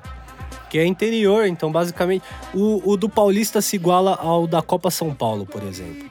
[0.69, 2.23] Que é interior, então basicamente.
[2.53, 6.09] O, o do Paulista se iguala ao da Copa São Paulo, por exemplo.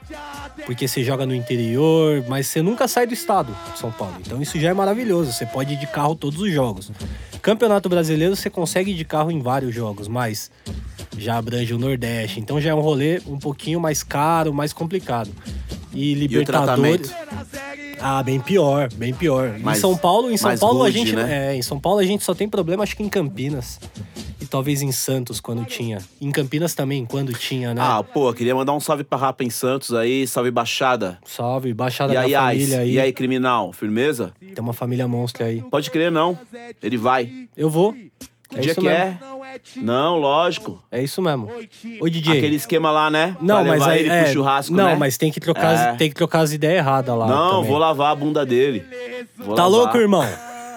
[0.65, 4.15] Porque você joga no interior, mas você nunca sai do estado de São Paulo.
[4.19, 5.31] Então isso já é maravilhoso.
[5.31, 6.91] Você pode ir de carro todos os jogos.
[7.41, 10.49] Campeonato Brasileiro você consegue ir de carro em vários jogos, mas
[11.17, 12.39] já abrange o Nordeste.
[12.39, 15.29] Então já é um rolê um pouquinho mais caro, mais complicado.
[15.93, 17.11] E Libertadores.
[17.99, 19.57] Ah, bem pior, bem pior.
[19.59, 21.53] Mais- em São Paulo, em São Paulo a rude, gente, né?
[21.53, 23.79] é, em São Paulo a gente só tem problema acho que em Campinas.
[24.39, 25.97] E talvez em Santos quando tinha.
[26.21, 27.81] Em Campinas também quando tinha, né?
[27.83, 31.17] Ah, pô, queria mandar um salve pra Rapa em Santos aí, salve Baixada.
[31.25, 32.91] Salve, baixada E aí, da família aí.
[32.93, 33.73] E aí, criminal?
[33.73, 34.31] Firmeza?
[34.39, 35.63] Tem uma família monstro aí.
[35.63, 36.37] Pode crer, não.
[36.83, 37.47] Ele vai.
[37.57, 37.93] Eu vou.
[37.93, 38.95] Que É dia que mesmo.
[38.95, 39.17] é?
[39.77, 40.81] Não, lógico.
[40.91, 41.49] É isso mesmo.
[42.01, 42.37] Ô DJ.
[42.37, 43.35] Aquele esquema lá, né?
[43.41, 44.95] Não, Pra mas levar aí ele é, pro churrasco, Não, né?
[44.95, 45.89] mas tem que trocar, É.
[45.91, 47.27] as, tem que trocar as ideias erradas lá.
[47.27, 47.69] Não, também.
[47.69, 48.83] vou lavar a bunda dele.
[49.37, 49.69] Vou Tá lavar.
[49.79, 50.25] louco, irmão?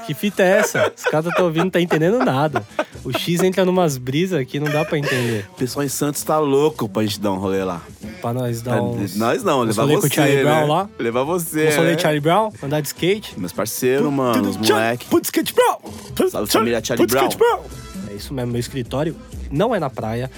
[0.06, 0.92] Que fita é essa?
[0.96, 2.64] Os caras estão ouvindo, não tá entendendo nada.
[3.04, 5.46] O X entra numas brisas que não dá pra entender.
[5.52, 7.80] O pessoal em Santos tá louco pra gente dar um rolê lá.
[8.20, 9.14] Pra nós dar uns...
[9.14, 10.42] Nós não, levar rolê você, com o Charlie né?
[10.42, 10.88] Brown lá.
[10.98, 11.94] Levar você, Uns rolê né?
[11.94, 13.38] de Charlie Brown, andar de skate.
[13.38, 15.06] Meus parceiros, mano, os moleque.
[15.06, 16.28] Putz, skate Brown!
[16.28, 17.28] Salve, família Charlie Brown.
[18.20, 19.16] Isso mesmo, meu escritório
[19.50, 20.30] não é na praia.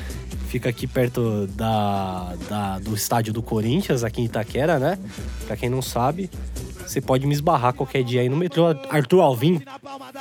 [0.49, 4.99] Fica aqui perto da, da- do estádio do Corinthians, aqui em Itaquera, né?
[5.47, 6.31] Pra quem não sabe.
[6.87, 8.67] Você pode me esbarrar qualquer dia aí no metrô.
[8.91, 9.63] Arthur Alvim,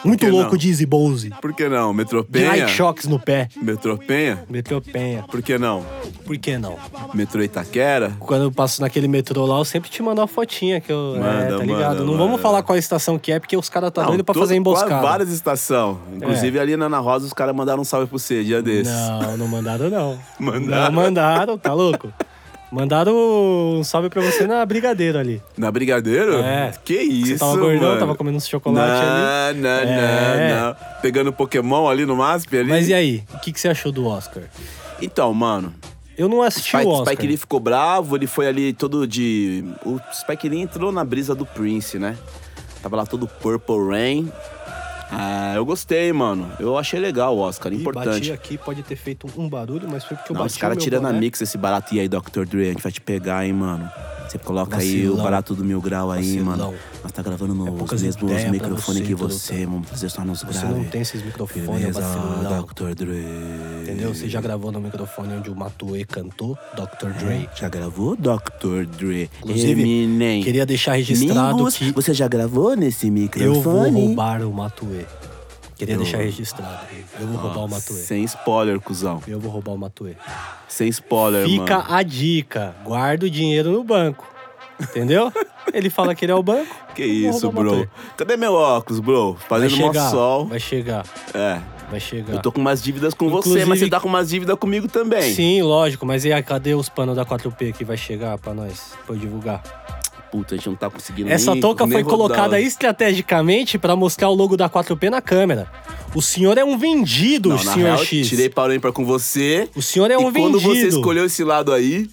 [0.05, 0.57] muito louco não?
[0.57, 1.31] de Easy Bose.
[1.41, 1.93] Por que não?
[1.93, 2.51] Metrô De Penha?
[2.51, 3.47] Nike Shocks no pé.
[3.61, 4.43] Metrô Penha?
[4.49, 5.23] Metrô Penha.
[5.23, 5.85] Por que não?
[6.25, 6.75] Por que não?
[7.13, 8.13] Metrô Itaquera?
[8.19, 11.15] Quando eu passo naquele metrô lá, eu sempre te mando uma fotinha que eu.
[11.15, 11.81] é, Manda, tá ligado?
[11.89, 12.17] manda, não manda.
[12.23, 14.55] vamos falar qual estação que é, porque os caras tá Não, doido pra tudo- fazer
[14.55, 14.95] emboscada.
[14.95, 15.01] É.
[15.01, 15.97] Várias estações.
[16.15, 18.93] Inclusive ali na Ana Rosa os caras mandaram um salve pra você, dia desses.
[18.93, 20.17] Não, não mandaram não.
[20.39, 20.85] Mandaram?
[20.85, 22.11] Não mandaram, tá louco?
[22.71, 25.41] Mandaram um salve pra você na Brigadeiro ali.
[25.57, 26.35] Na Brigadeiro?
[26.37, 26.71] É.
[26.85, 27.99] Que isso, Você tava gordão, mano.
[27.99, 29.59] tava comendo uns chocolate ali.
[29.59, 30.55] Não, não, É.
[30.55, 30.75] não, não.
[31.01, 32.69] Pegando Pokémon ali no MASP ali.
[32.69, 34.43] Mas e aí, o que, que você achou do Oscar?
[35.01, 35.73] Então, mano,
[36.17, 37.07] Eu não assisti Spike, o Oscar.
[37.13, 39.63] Spike Lee ficou bravo, ele foi ali todo de...
[39.85, 42.15] O Spike Lee entrou na brisa do Prince, né?
[42.81, 44.31] Tava lá todo Purple Rain.
[45.11, 46.49] Ah, eu gostei, mano.
[46.59, 48.29] Eu achei legal o Oscar, importante.
[48.29, 50.81] Bati aqui, pode ter feito um barulho, mas foi porque eu Não, bati os caras
[50.81, 51.93] tirando a mix esse barato.
[51.93, 52.45] E aí, Dr.
[52.45, 53.89] Dre, a gente vai te pegar, hein, mano.
[54.31, 55.19] Você coloca aí Vacilão.
[55.19, 56.45] o barato do mil grau aí, Vacilão.
[56.45, 56.73] mano.
[57.03, 60.59] Nós tá gravando nos poucas mesmos microfones você, que você, vamos fazer só nos Você
[60.59, 60.77] graves.
[60.77, 62.63] não tem esses microfones, Beleza, vacilão.
[62.63, 62.95] Dr.
[62.95, 63.25] Dre.
[63.81, 64.15] Entendeu?
[64.15, 67.09] Você já gravou no microfone onde o Matue cantou, Dr.
[67.19, 67.49] Dre.
[67.59, 68.85] Já gravou Dr.
[68.97, 69.29] Dre?
[69.39, 70.41] Inclusive, Eminem.
[70.43, 73.91] Queria deixar registrado Mingus, que você já gravou nesse eu microfone?
[73.91, 75.05] vou roubar o Matue.
[75.81, 76.85] Queria Eu- deixar registrado.
[77.19, 77.95] Eu vou roubar o Matue.
[77.95, 79.19] Sem spoiler, cuzão.
[79.27, 80.15] Eu vou roubar o Matue.
[80.67, 81.85] Sem spoiler, Fica mano.
[81.95, 82.75] a dica.
[82.83, 84.27] Guarda o dinheiro no banco.
[84.79, 85.33] Entendeu?
[85.73, 86.69] ele fala que ele é o banco.
[86.93, 87.89] Que isso, bro?
[88.15, 89.33] Cadê meu óculos, bro?
[89.49, 90.09] Vai Fazendo mó chegar.
[90.11, 90.45] sol.
[90.45, 91.03] Vai chegar.
[91.33, 91.59] É.
[91.89, 92.33] Vai chegar.
[92.35, 94.87] Eu tô com umas dívidas com você, Inclusive- mas você tá com umas dívidas comigo
[94.87, 95.33] também.
[95.33, 96.05] Sim, lógico.
[96.05, 98.93] Mas e aí, cadê os panos da 4P que vai chegar pra nós?
[99.05, 99.63] Pra eu divulgar?
[100.31, 102.17] Puta, a gente não tá conseguindo Essa nem, touca nem foi rodar.
[102.17, 105.67] colocada estrategicamente pra mostrar o logo da 4P na câmera.
[106.15, 108.29] O senhor é um vendido, Não, senhor real, X.
[108.29, 109.67] tirei para o ímpar com você.
[109.75, 110.61] O senhor é um e quando vendido.
[110.61, 112.09] você escolheu esse lado aí,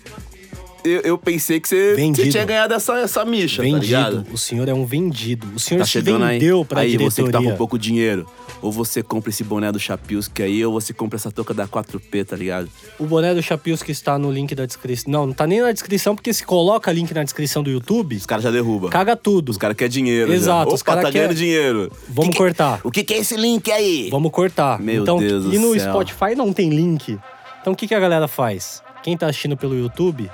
[0.85, 3.85] eu, eu pensei que você, você tinha ganhado essa, essa micha, tá vendido.
[3.85, 4.27] ligado?
[4.33, 5.47] o senhor é um vendido.
[5.55, 6.39] O senhor Tá se chegando aí.
[6.39, 7.11] vendeu pra aí diretoria.
[7.11, 8.27] você que tá com pouco dinheiro.
[8.61, 12.25] Ou você compra esse boné do Chapilski aí, ou você compra essa touca da 4P,
[12.27, 12.69] tá ligado?
[12.99, 13.41] O boné do
[13.85, 15.13] que está no link da descrição.
[15.13, 18.27] Não, não tá nem na descrição, porque se coloca link na descrição do YouTube, Os
[18.27, 18.91] caras já derrubam.
[18.91, 19.51] caga tudo.
[19.51, 20.33] Os caras querem dinheiro.
[20.33, 20.75] Exato, já.
[20.75, 21.93] os Opa, cara tá quer- ganhando dinheiro.
[22.09, 22.81] Vamos Que que- cortar.
[22.83, 24.09] O que, que é esse link aí?
[24.11, 24.81] Vamos cortar.
[24.81, 25.93] Meu então, Deus do E no céu.
[25.93, 27.17] Spotify não tem link.
[27.61, 28.83] Então o que, que a galera faz?
[29.05, 30.29] Quem tá assistindo pelo YouTube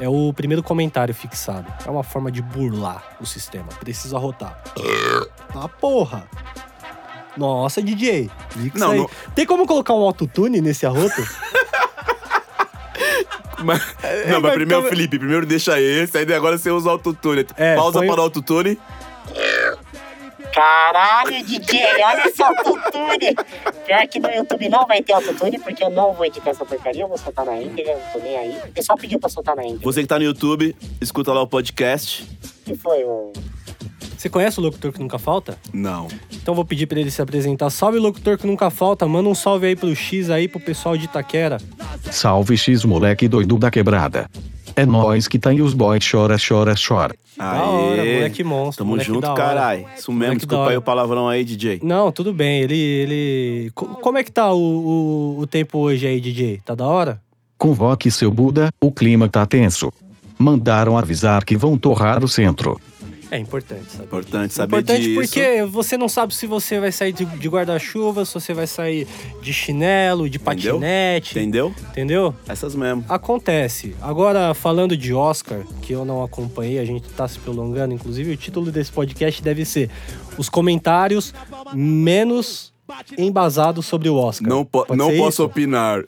[0.00, 1.66] é o primeiro comentário fixado.
[1.86, 3.68] É uma forma de burlar o sistema.
[3.80, 4.62] Precisa rotar.
[5.54, 6.24] Ah, porra!
[7.36, 8.30] Nossa, DJ.
[8.74, 11.22] Não, não- Tem como colocar um autotune nesse arroto?
[13.64, 13.82] Mas-
[14.28, 17.44] não, mas primeiro, ficar- Felipe, primeiro deixa esse, aí agora você usa o autotune.
[17.56, 18.78] É, Pausa põe- para o autotune.
[20.52, 23.34] Caralho, DJ, olha esse autotune.
[23.86, 27.02] Pior que no YouTube não vai ter autotune, porque eu não vou editar essa porcaria,
[27.02, 28.58] eu vou soltar na íntegra, não tô nem aí.
[28.68, 29.84] O pessoal pediu pra soltar na íntegra.
[29.84, 32.26] Você que tá no YouTube, escuta lá o podcast.
[32.64, 33.32] que foi o...
[34.16, 35.56] Você conhece o locutor que nunca falta?
[35.72, 36.08] Não.
[36.32, 37.70] Então vou pedir pra ele se apresentar.
[37.70, 39.06] Salve, locutor que nunca falta.
[39.06, 41.58] Manda um salve aí pro X aí, pro pessoal de Itaquera.
[42.10, 44.28] Salve X moleque doido da quebrada.
[44.78, 47.14] É nós que tá e os boys chora, chora, chora.
[47.36, 48.84] Da hora, moleque monstro.
[48.84, 49.42] Tamo moleque junto, da hora.
[49.42, 49.86] carai.
[49.96, 50.78] Isso mesmo, Moleque da desculpa aí hora.
[50.78, 51.80] o palavrão aí, DJ.
[51.82, 52.60] Não, tudo bem.
[52.62, 52.76] Ele.
[52.76, 53.70] ele...
[53.74, 56.60] Co- Como é que tá o, o, o tempo hoje aí, DJ?
[56.64, 57.20] Tá da hora?
[57.56, 59.92] Convoque seu Buda, o clima tá tenso.
[60.38, 62.80] Mandaram avisar que vão torrar o centro.
[63.30, 64.04] É importante saber.
[64.04, 65.20] Importante saber Importante disso.
[65.20, 69.06] porque você não sabe se você vai sair de, de guarda-chuva, se você vai sair
[69.42, 71.38] de chinelo, de patinete.
[71.38, 71.74] Entendeu?
[71.90, 72.34] Entendeu?
[72.48, 73.04] Essas mesmo.
[73.08, 73.94] Acontece.
[74.00, 78.36] Agora, falando de Oscar, que eu não acompanhei, a gente tá se prolongando, inclusive o
[78.36, 79.90] título desse podcast deve ser
[80.38, 81.34] Os comentários
[81.74, 82.72] menos
[83.18, 84.48] embasados sobre o Oscar.
[84.48, 85.44] Não, po- não posso isso?
[85.44, 86.02] opinar.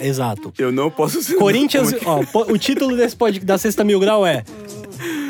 [0.00, 0.52] Exato.
[0.58, 1.36] Eu não posso ser.
[1.36, 2.20] Corinthians, ó,
[2.52, 4.44] o título desse pod, da Sexta Mil Grau é.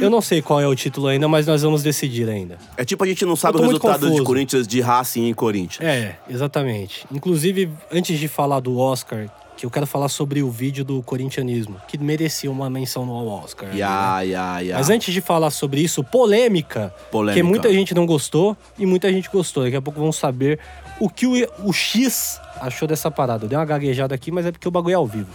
[0.00, 2.59] Eu não sei qual é o título ainda, mas nós vamos decidir ainda.
[2.76, 4.22] É tipo a gente não sabe o resultado de.
[4.22, 5.87] Corinthians de Racing em Corinthians.
[5.87, 7.06] É, exatamente.
[7.12, 11.76] Inclusive, antes de falar do Oscar, que eu quero falar sobre o vídeo do corintianismo,
[11.87, 13.68] que merecia uma menção no Oscar.
[13.68, 13.76] né?
[13.76, 14.76] Ya, ya, ya.
[14.78, 17.35] Mas antes de falar sobre isso, polêmica, Polêmica.
[17.35, 19.64] porque muita gente não gostou e muita gente gostou.
[19.64, 20.59] Daqui a pouco vamos saber
[21.01, 21.33] o que o,
[21.65, 23.45] o X achou dessa parada.
[23.47, 25.29] Eu dei uma gaguejada aqui, mas é porque o bagulho é ao vivo.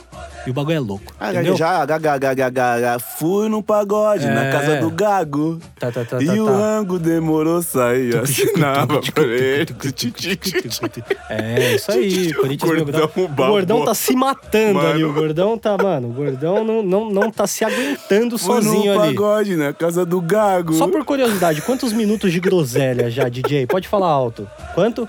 [0.46, 1.12] E o bagulho é louco.
[1.20, 4.52] Ah, gaga, fui no pagode, na É.
[4.52, 5.60] casa do Gago.
[5.80, 6.52] Tá, tá, tá, e tá, o tá.
[6.52, 9.76] rango demorou sair, assinava pra ele.
[11.30, 12.70] É, isso aí, Corinthians.
[12.86, 14.90] Gordão O gordão tá se matando Mano.
[14.90, 15.04] ali.
[15.04, 19.02] O gordão tá, mano, o gordão não, não, não tá se aguentando Fui sozinho no
[19.02, 19.16] ali.
[19.16, 20.74] pagode, na casa do Gago.
[20.74, 23.66] Só por curiosidade, quantos minutos de groselha já, DJ?
[23.66, 24.48] Pode falar alto.
[24.76, 25.08] Quanto?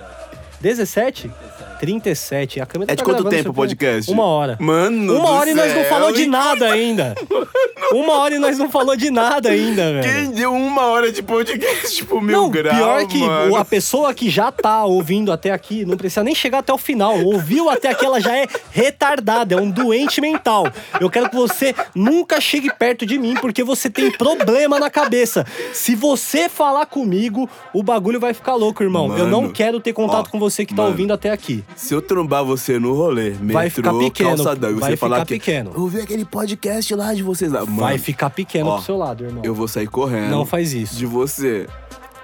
[0.63, 1.31] 17?
[1.79, 2.61] 37.
[2.61, 4.11] A câmera É de tá quanto tempo o podcast?
[4.11, 4.57] Uma hora.
[4.61, 7.15] Mano, Uma hora e nós não falou de nada ainda.
[7.93, 10.03] Uma hora e nós não falou de nada ainda, velho.
[10.03, 13.55] Quem deu uma hora de podcast pro Mil Não, Grau, pior que mano?
[13.55, 17.17] a pessoa que já tá ouvindo até aqui, não precisa nem chegar até o final.
[17.23, 20.67] Ouviu até aqui, ela já é retardada, é um doente mental.
[21.01, 25.47] Eu quero que você nunca chegue perto de mim, porque você tem problema na cabeça.
[25.73, 29.17] Se você falar comigo, o bagulho vai ficar louco, irmão.
[29.17, 30.91] Eu não Mano, quero ter contato ó, com você que tá mano.
[30.93, 31.63] ouvindo até aqui.
[31.75, 35.17] Se eu trombar você no rolê, metrô, Vai ficar pequeno, calçadão, e você vai falar
[35.17, 35.35] ficar que...
[35.35, 35.73] pequeno.
[35.75, 37.61] Eu vi aquele podcast lá de vocês lá.
[37.61, 39.43] Mano, vai ficar pequeno ó, pro seu lado, irmão.
[39.45, 40.31] Eu vou sair correndo.
[40.31, 40.97] Não faz isso.
[40.97, 41.67] De você.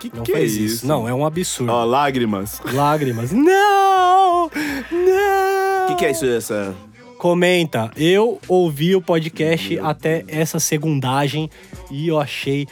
[0.00, 0.86] Que Não que faz é isso.
[0.86, 1.70] Não, é um absurdo.
[1.72, 2.60] Ó, lágrimas.
[2.72, 3.30] Lágrimas.
[3.32, 4.50] Não!
[4.90, 5.84] Não!
[5.84, 6.74] O que, que é isso, essa...
[7.18, 7.88] Comenta.
[7.96, 11.48] Eu ouvi o podcast até essa segundagem
[11.88, 12.66] e eu achei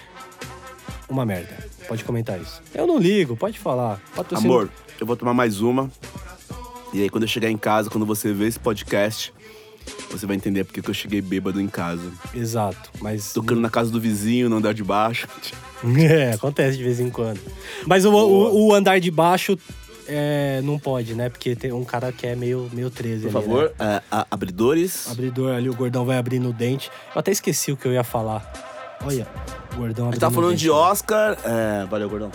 [1.09, 1.57] uma merda.
[1.87, 2.61] Pode comentar isso.
[2.75, 4.01] Eu não ligo, pode falar.
[4.15, 5.89] Patrocínio- Amor, eu vou tomar mais uma.
[6.93, 9.33] E aí, quando eu chegar em casa, quando você ver esse podcast,
[10.11, 12.11] você vai entender porque que eu cheguei bêbado em casa.
[12.35, 13.33] Exato, mas.
[13.33, 15.27] Tocando na casa do vizinho, no andar de baixo.
[15.99, 17.41] É, acontece de vez em quando.
[17.87, 19.59] Mas o, o- o andar de baixo
[20.07, 21.31] é, não pode, né?
[21.31, 23.97] Porque tem um cara que é meio, meio 13 Por ali, favor, né?
[23.97, 25.09] é, a- abridores.
[25.11, 26.91] Abridor ali, o gordão vai abrindo o dente.
[27.15, 28.53] Eu até esqueci o que eu ia falar.
[29.03, 29.27] Olha,
[29.73, 30.61] o gordão A abrindo gente tá falando dente.
[30.65, 31.39] de Oscar.
[31.43, 32.31] É, valeu, gordão.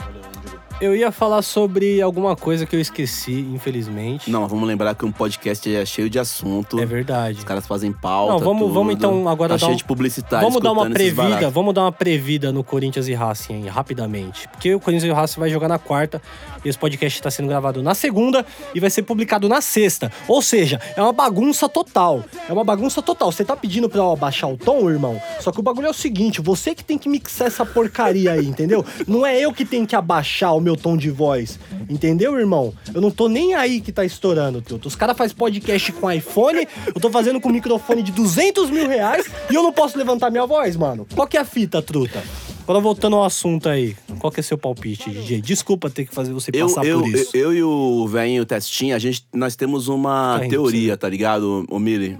[0.00, 0.57] Valeu.
[0.80, 4.30] Eu ia falar sobre alguma coisa que eu esqueci, infelizmente.
[4.30, 6.78] Não, vamos lembrar que um podcast é cheio de assunto.
[6.78, 7.38] É verdade.
[7.38, 8.34] Os caras fazem pauta.
[8.34, 8.74] Não, vamos- tudo.
[8.74, 10.46] vamos então agora tá dar cheio um- de publicitário.
[10.46, 14.46] Vamos dar uma previda, vamos dar uma previda no Corinthians e Racing aí, rapidamente.
[14.50, 16.22] Porque o Corinthians e o Racing vai jogar na quarta
[16.64, 20.12] e esse podcast está sendo gravado na segunda e vai ser publicado na sexta.
[20.28, 22.22] Ou seja, é uma bagunça total.
[22.48, 23.32] É uma bagunça total.
[23.32, 25.20] Você tá pedindo pra eu abaixar o tom, irmão?
[25.40, 28.46] Só que o bagulho é o seguinte, você que tem que mixar essa porcaria aí,
[28.46, 28.86] entendeu?
[29.08, 31.58] Não é eu que tenho que abaixar o meu tom de voz.
[31.88, 32.72] Entendeu, irmão?
[32.94, 34.86] Eu não tô nem aí que tá estourando, Tuto.
[34.86, 39.26] Os caras fazem podcast com iPhone, eu tô fazendo com microfone de 200 mil reais
[39.50, 41.06] e eu não posso levantar minha voz, mano.
[41.14, 42.22] Qual que é a fita, truta?
[42.62, 45.40] Agora voltando ao assunto aí, qual que é seu palpite, DJ?
[45.40, 47.34] Desculpa ter que fazer você Eu, passar eu, por isso.
[47.34, 52.18] eu e o velhinho Testinha, a gente, nós temos uma teoria, tá ligado, ô Mili?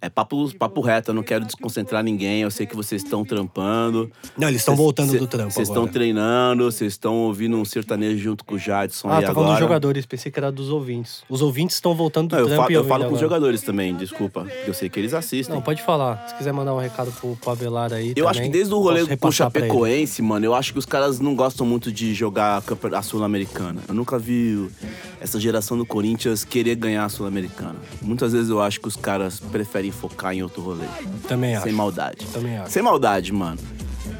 [0.00, 2.42] É papo, papo reto, eu não quero desconcentrar ninguém.
[2.42, 4.10] Eu sei que vocês estão trampando.
[4.36, 8.18] Não, eles estão voltando cê- do trampo Vocês estão treinando, vocês estão ouvindo um sertanejo
[8.18, 11.22] junto com o Jadson Ah, tá falando dos jogadores, pensei que era dos ouvintes.
[11.28, 13.62] Os ouvintes estão voltando do Não, eu trampo falo, e eu falo com os jogadores
[13.62, 14.46] também, desculpa.
[14.66, 15.54] Eu sei que eles assistem.
[15.54, 16.28] Não, pode falar.
[16.28, 18.78] Se quiser mandar um recado pro, pro Avelar aí Eu acho que também, desde o
[18.78, 19.32] rolê com o.
[19.32, 23.80] Chapecoense, mano, eu acho que os caras não gostam muito de jogar a Sul-Americana.
[23.88, 24.68] Eu nunca vi
[25.20, 27.76] essa geração do Corinthians querer ganhar a Sul-Americana.
[28.02, 30.86] Muitas vezes eu acho que os caras preferem focar em outro rolê.
[31.26, 31.64] Também acho.
[31.64, 32.26] Sem maldade.
[32.26, 32.70] Também acho.
[32.70, 33.58] Sem maldade, mano.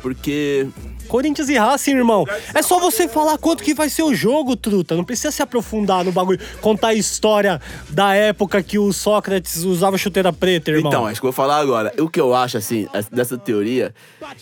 [0.03, 0.67] Porque.
[1.07, 2.25] Corinthians e Racing, irmão.
[2.53, 4.97] É só você falar quanto que vai ser o jogo, truta.
[4.97, 6.41] Não precisa se aprofundar no bagulho.
[6.61, 10.91] Contar a história da época que o Sócrates usava chuteira preta, irmão.
[10.91, 11.93] Então, é isso que eu vou falar agora.
[11.99, 13.95] O que eu acho, assim, dessa teoria,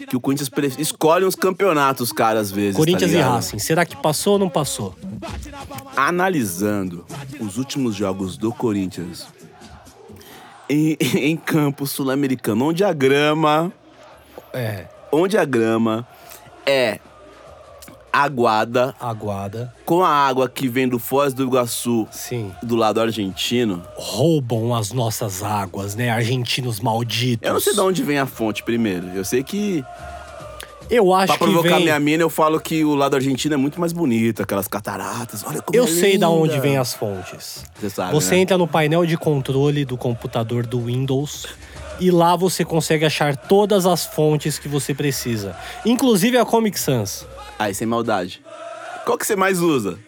[0.09, 2.77] que o Corinthians escolhe uns campeonatos, cara, às vezes.
[2.77, 3.21] Corinthians tá e?
[3.21, 3.59] Racing.
[3.59, 4.95] Será que passou ou não passou?
[5.95, 7.05] Analisando
[7.41, 9.27] os últimos jogos do Corinthians
[10.69, 13.73] em, em campo sul-americano, onde a grama.
[14.53, 16.07] É, Onde a grama
[16.67, 16.99] é
[18.13, 19.75] aguada, aguada.
[19.85, 22.53] com a água que vem do Foz do Iguaçu Sim.
[22.63, 23.83] do lado argentino.
[23.97, 26.11] Roubam as nossas águas, né?
[26.11, 27.47] Argentinos malditos.
[27.47, 29.09] Eu não sei de onde vem a fonte primeiro.
[29.09, 29.85] Eu sei que,
[30.91, 31.85] Eu acho pra que provocar vem...
[31.85, 35.45] minha mina, eu falo que o lado argentino é muito mais bonito, aquelas cataratas.
[35.47, 37.65] Olha como Eu é sei da onde vem as fontes.
[37.79, 38.41] Você sabe, Você né?
[38.43, 41.47] entra no painel de controle do computador do Windows
[42.01, 47.27] e lá você consegue achar todas as fontes que você precisa, inclusive a Comic Sans.
[47.59, 48.43] Aí, sem maldade.
[49.05, 49.99] Qual que você mais usa?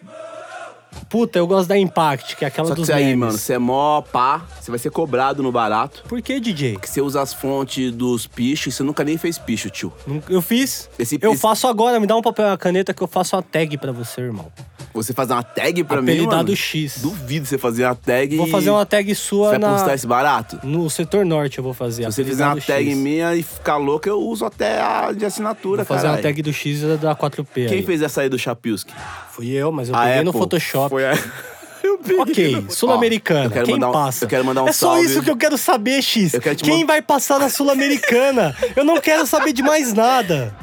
[1.09, 3.19] Puta, eu gosto da Impact, que é aquela Só que dos você aí, memes.
[3.19, 6.03] mano, você é mó pá, você vai ser cobrado no barato.
[6.07, 6.77] Por que, DJ?
[6.77, 9.91] Que você usa as fontes dos pichos e você nunca nem fez picho, tio.
[10.29, 10.89] Eu fiz.
[10.99, 13.35] Esse- eu esse- faço agora, me dá um papel e uma caneta que eu faço
[13.35, 14.51] uma tag pra você, irmão.
[14.97, 16.55] Você fazer uma tag pra mim, Apelidado?
[16.55, 16.99] X.
[17.01, 19.73] Duvido você fazer uma tag Vou fazer uma tag Você sua vai na...
[19.73, 20.59] postar esse barato?
[20.63, 22.03] no setor norte, eu vou fazer.
[22.05, 22.97] Se você fizer uma apelidado tag X.
[22.97, 26.51] minha e ficar louco, eu uso até a de assinatura, Vou fazer uma tag do
[26.51, 27.83] X da 4P Quem aí.
[27.83, 28.91] fez essa aí do Chapilski?
[29.31, 30.41] Fui eu, mas eu A peguei no Apple.
[30.41, 30.89] Photoshop.
[30.89, 31.13] Foi a...
[32.19, 33.45] Ok, Sul-Americana.
[33.45, 34.25] eu quero Quem mandar um- passa?
[34.25, 35.05] eu quero mandar um é só salve.
[35.05, 36.33] isso que eu quero saber, X.
[36.33, 38.55] Eu quero Quem mand- vai passar na Sul-Americana?
[38.75, 40.53] eu não quero saber de mais nada.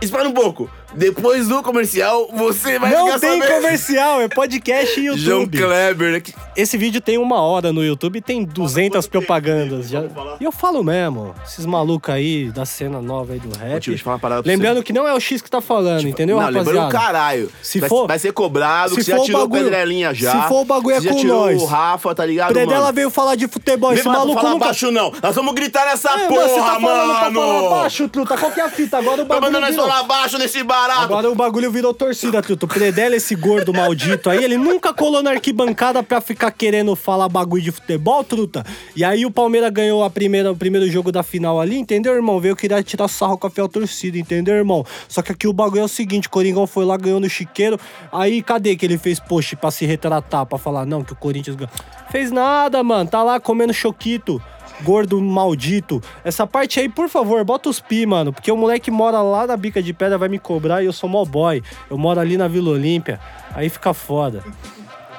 [0.00, 0.70] Espera um pouco.
[0.94, 3.54] Depois do comercial, você vai Não ficar tem sabendo.
[3.56, 5.58] comercial, é podcast e João YouTube.
[5.58, 6.22] Kleber, né?
[6.56, 9.90] Esse vídeo tem uma hora no YouTube e tem 200 propagandas.
[9.90, 10.02] Já...
[10.40, 13.80] E eu falo mesmo, esses malucos aí da cena nova aí do rap.
[13.80, 15.60] tio, deixa eu falar uma parada pra Lembrando que não é o X que tá
[15.60, 16.88] falando, entendeu, não, lembrando rapaziada?
[16.88, 17.52] o caralho.
[17.62, 20.14] Se vai, for- vai ser cobrado, se que você já for o tirou bagulho- Pedrelinha
[20.14, 20.42] já.
[20.42, 21.60] se for o bagulho é já com tirou nós.
[21.62, 22.92] o Rafa, tá ligado, Predela mano?
[22.94, 24.64] veio falar de futebol, esse Vem pra- maluco falar nunca...
[24.66, 25.12] baixo não.
[25.22, 27.70] Nós vamos gritar nessa É, porra, você tá falando pra falar mano.
[27.70, 28.38] baixo, truta.
[28.38, 28.96] Qual que é a fita?
[28.98, 31.02] Agora o Tá bagulho mandando nós falar baixo nesse barato.
[31.02, 32.66] Agora o bagulho virou torcida, truta.
[32.66, 37.28] O Predela, esse gordo maldito aí, ele nunca colou na arquibancada pra ficar querendo falar
[37.28, 38.64] bagulho de futebol, truta.
[38.94, 42.40] E aí o Palmeiras ganhou a primeira, o primeiro jogo da final ali, entendeu, irmão?
[42.40, 44.84] Veio querer tirar sarro com a fiel torcida, entendeu, irmão?
[45.08, 47.78] Só que aqui o bagulho é o seguinte, Coringão foi lá, ganhou no chiqueiro.
[48.12, 51.56] Aí cadê que ele fez post pra se retratar, pra falar, não, que o Corinthians
[51.56, 51.72] ganhou?
[52.10, 53.08] Fez nada, mano.
[53.08, 54.40] Tá lá comendo choquito.
[54.82, 56.02] Gordo maldito.
[56.24, 58.32] Essa parte aí, por favor, bota os pi, mano.
[58.32, 61.08] Porque o moleque mora lá na bica de pedra, vai me cobrar e eu sou
[61.08, 61.62] mó boy.
[61.90, 63.18] Eu moro ali na Vila Olímpia.
[63.54, 64.44] Aí fica foda.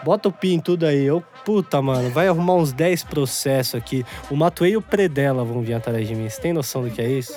[0.03, 1.03] Bota o pi em tudo aí.
[1.03, 4.05] Eu, puta, mano, vai arrumar uns 10 processos aqui.
[4.30, 6.30] O Matuei e o Predela vão vir atrás de mim.
[6.30, 7.34] Você tem noção do que é isso?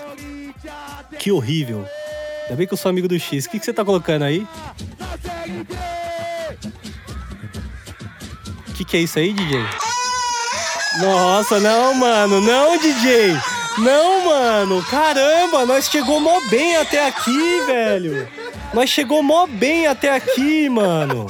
[1.18, 1.84] Que horrível.
[2.44, 3.46] Ainda bem que eu sou amigo do X.
[3.46, 4.46] O que, que você tá colocando aí?
[8.68, 9.60] O que, que é isso aí, DJ?
[11.00, 12.40] Nossa, não, mano.
[12.40, 13.34] Não, DJ.
[13.78, 14.84] Não, mano.
[14.84, 18.28] Caramba, nós chegou mó bem até aqui, velho.
[18.74, 21.26] Nós chegou mó bem até aqui, mano.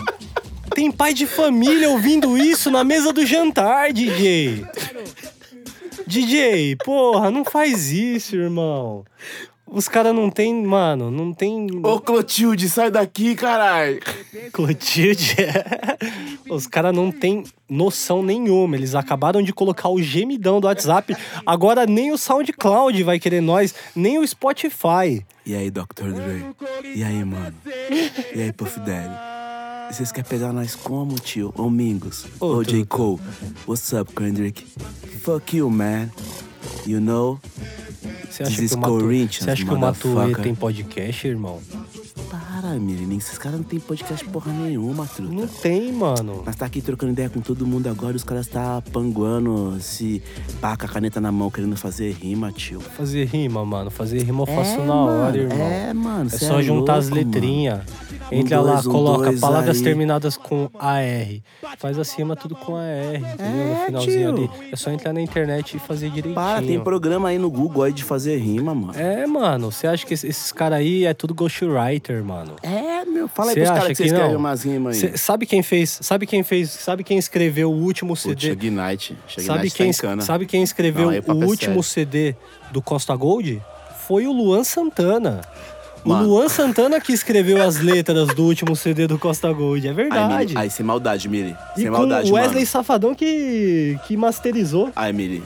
[0.74, 4.64] Tem pai de família ouvindo isso na mesa do jantar, DJ.
[6.06, 9.04] DJ, porra, não faz isso, irmão.
[9.70, 11.68] Os caras não tem, mano, não tem.
[11.84, 14.00] Ô, Clotilde, sai daqui, caralho.
[14.52, 15.36] Clotilde.
[16.50, 18.74] Os caras não têm noção nenhuma.
[18.74, 21.16] Eles acabaram de colocar o gemidão do WhatsApp.
[21.46, 25.24] Agora nem o SoundCloud vai querer nós, nem o Spotify.
[25.46, 26.12] E aí, Dr.
[26.14, 26.46] Dre?
[26.94, 27.54] E aí, mano?
[28.34, 29.14] E aí, Puff Daddy?
[29.92, 31.52] Vocês querem pegar nós como, tio?
[31.56, 32.26] Ô, Mingos?
[32.40, 32.84] Ô, J.
[32.86, 33.20] Cole?
[33.66, 34.66] What's up, Kendrick?
[35.22, 36.10] Fuck you, man.
[36.86, 37.40] You know?
[38.40, 39.06] Você acha This is que o Matu...
[39.44, 41.60] Você acha que o Matuê tem podcast, irmão?
[42.30, 43.12] Para, menino.
[43.16, 45.32] Esses caras não tem podcast porra nenhuma, truta.
[45.32, 46.42] Não tem, mano.
[46.46, 50.22] Nós tá aqui trocando ideia com todo mundo agora e os caras tá panguando, se
[50.60, 52.80] pá, com a caneta na mão, querendo fazer rima, tio.
[52.80, 53.90] Fazer rima, mano.
[53.90, 55.58] Fazer rima eu faço É, na hora, mano, irmão.
[55.66, 57.80] é, mano, É só é juntar as louco, letrinhas.
[57.80, 59.82] Um, Entra lá, dois, um, coloca dois palavras aí.
[59.82, 61.40] terminadas com AR.
[61.78, 63.66] Faz acima tudo com AR, entendeu?
[63.66, 64.50] no É, finalzinho tio.
[64.52, 64.68] ali.
[64.72, 66.34] É só entrar na internet e fazer direitinho.
[66.34, 68.98] Para, tem programa aí no Google aí de fazer rima, mano.
[68.98, 69.72] É, mano.
[69.72, 72.56] Você acha que esses- caras aí é tudo ghostwriter, mano?
[72.62, 73.26] É, meu.
[73.28, 74.40] Fala aí Cê pros acha caras que que vocês escrevem não?
[74.40, 75.10] umas rimas aí.
[75.10, 75.98] Cê- sabe quem fez?
[76.00, 76.70] Sabe quem fez?
[76.70, 78.48] Sabe quem escreveu o último CD?
[78.50, 79.16] Shug Knight.
[79.26, 80.22] Shug Sabe Knight quem, tá em cana.
[80.22, 82.10] sabe quem escreveu Não, aí o é último sério.
[82.10, 82.36] CD
[82.70, 83.60] do Costa Gold?
[84.06, 85.40] Foi o Luan Santana.
[86.04, 86.24] Mano.
[86.24, 89.86] O Luan Santana que escreveu as letras do último CD do Costa Gold.
[89.86, 90.56] É verdade.
[90.56, 91.54] Aí, sem maldade, Miri.
[91.76, 92.66] e Sem com maldade, o Wesley mano.
[92.66, 94.90] Safadão que, que masterizou.
[94.96, 95.42] Aí, Miri.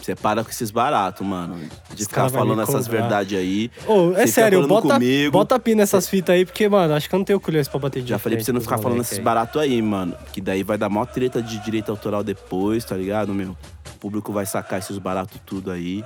[0.00, 1.56] Você para com esses baratos, mano.
[1.94, 3.70] De Os ficar falando essas verdades aí.
[3.86, 5.30] Ô, é sério, bota, comigo.
[5.30, 8.02] bota pi nessas fitas aí, porque, mano, acho que eu não tenho colhões pra bater
[8.02, 10.14] de Já falei pra você não ficar falando esses baratos aí, mano.
[10.32, 13.50] Que daí vai dar mó treta de direito autoral depois, tá ligado, meu?
[13.50, 16.02] O público vai sacar esses baratos tudo aí.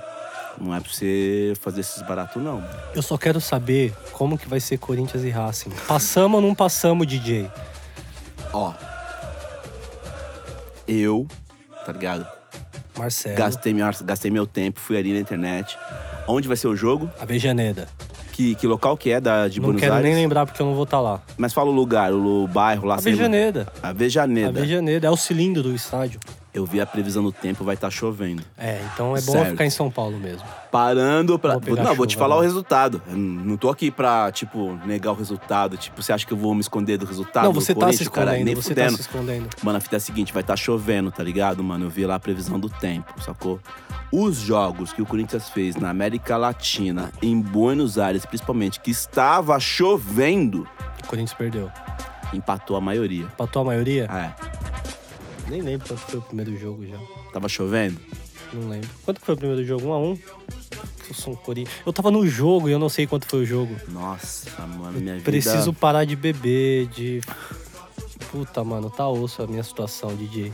[0.59, 2.63] Não é pra você fazer esses baratos, não.
[2.95, 5.71] Eu só quero saber como que vai ser Corinthians e Racing.
[5.87, 7.49] Passamos ou não passamos, DJ?
[8.53, 8.73] Ó.
[10.87, 11.27] Eu,
[11.85, 12.27] tá ligado?
[12.97, 13.35] Marcelo.
[13.37, 15.77] Gastei, minha, gastei meu tempo, fui ali na internet.
[16.27, 17.09] Onde vai ser o jogo?
[17.19, 17.87] Avejaneda.
[18.31, 20.09] Que, que local que é da, de Não Buenos quero Aires?
[20.11, 21.21] nem lembrar porque eu não vou estar lá.
[21.37, 22.97] Mas fala o lugar, o, bairro lá.
[22.97, 23.19] sei lá.
[23.19, 23.67] Avejaneda.
[23.81, 24.49] Avejaneda.
[24.49, 25.07] Avejaneda.
[25.07, 26.19] É o cilindro do estádio.
[26.53, 28.43] Eu vi a previsão do tempo, vai estar chovendo.
[28.55, 29.49] É, então é bom Certo.
[29.51, 30.43] ficar em São Paulo mesmo.
[30.71, 31.57] Parando pra.
[31.57, 32.41] Vou não, vou te chuva, falar né?
[32.41, 33.01] o resultado.
[33.07, 35.77] Eu não tô aqui pra, tipo, negar o resultado.
[35.77, 37.45] Tipo, você acha que eu vou me esconder do resultado?
[37.45, 38.91] não, você tá se escondendo, Nem você fudendo.
[38.91, 39.49] tá se escondendo.
[39.63, 41.85] Mano, a fita é a seguinte, vai estar chovendo, tá ligado, mano?
[41.85, 43.59] Eu vi lá a previsão do tempo, sacou?
[44.11, 49.59] Os jogos que o Corinthians fez na América Latina, em Buenos Aires, principalmente, que estava
[49.59, 50.67] chovendo,
[51.03, 51.71] O Corinthians perdeu.
[52.31, 53.23] empatou a maioria.
[53.25, 54.03] Empatou a maioria?
[54.05, 54.52] É,
[55.49, 56.97] Nem lembro quanto foi o primeiro jogo já.
[57.31, 57.99] tava chovendo?
[58.53, 58.89] Não lembro.
[59.03, 59.87] Quanto foi o primeiro jogo?
[59.87, 60.19] 1 a 1
[61.09, 61.75] Eu sou um Corinthians.
[61.85, 63.75] Eu tava no jogo e eu não sei quanto foi o jogo.
[63.89, 65.25] Nossa, mano, minha vida...
[65.25, 67.21] Preciso parar de beber, de.
[68.31, 70.51] Puta, mano, tá osso a minha situação, DJ.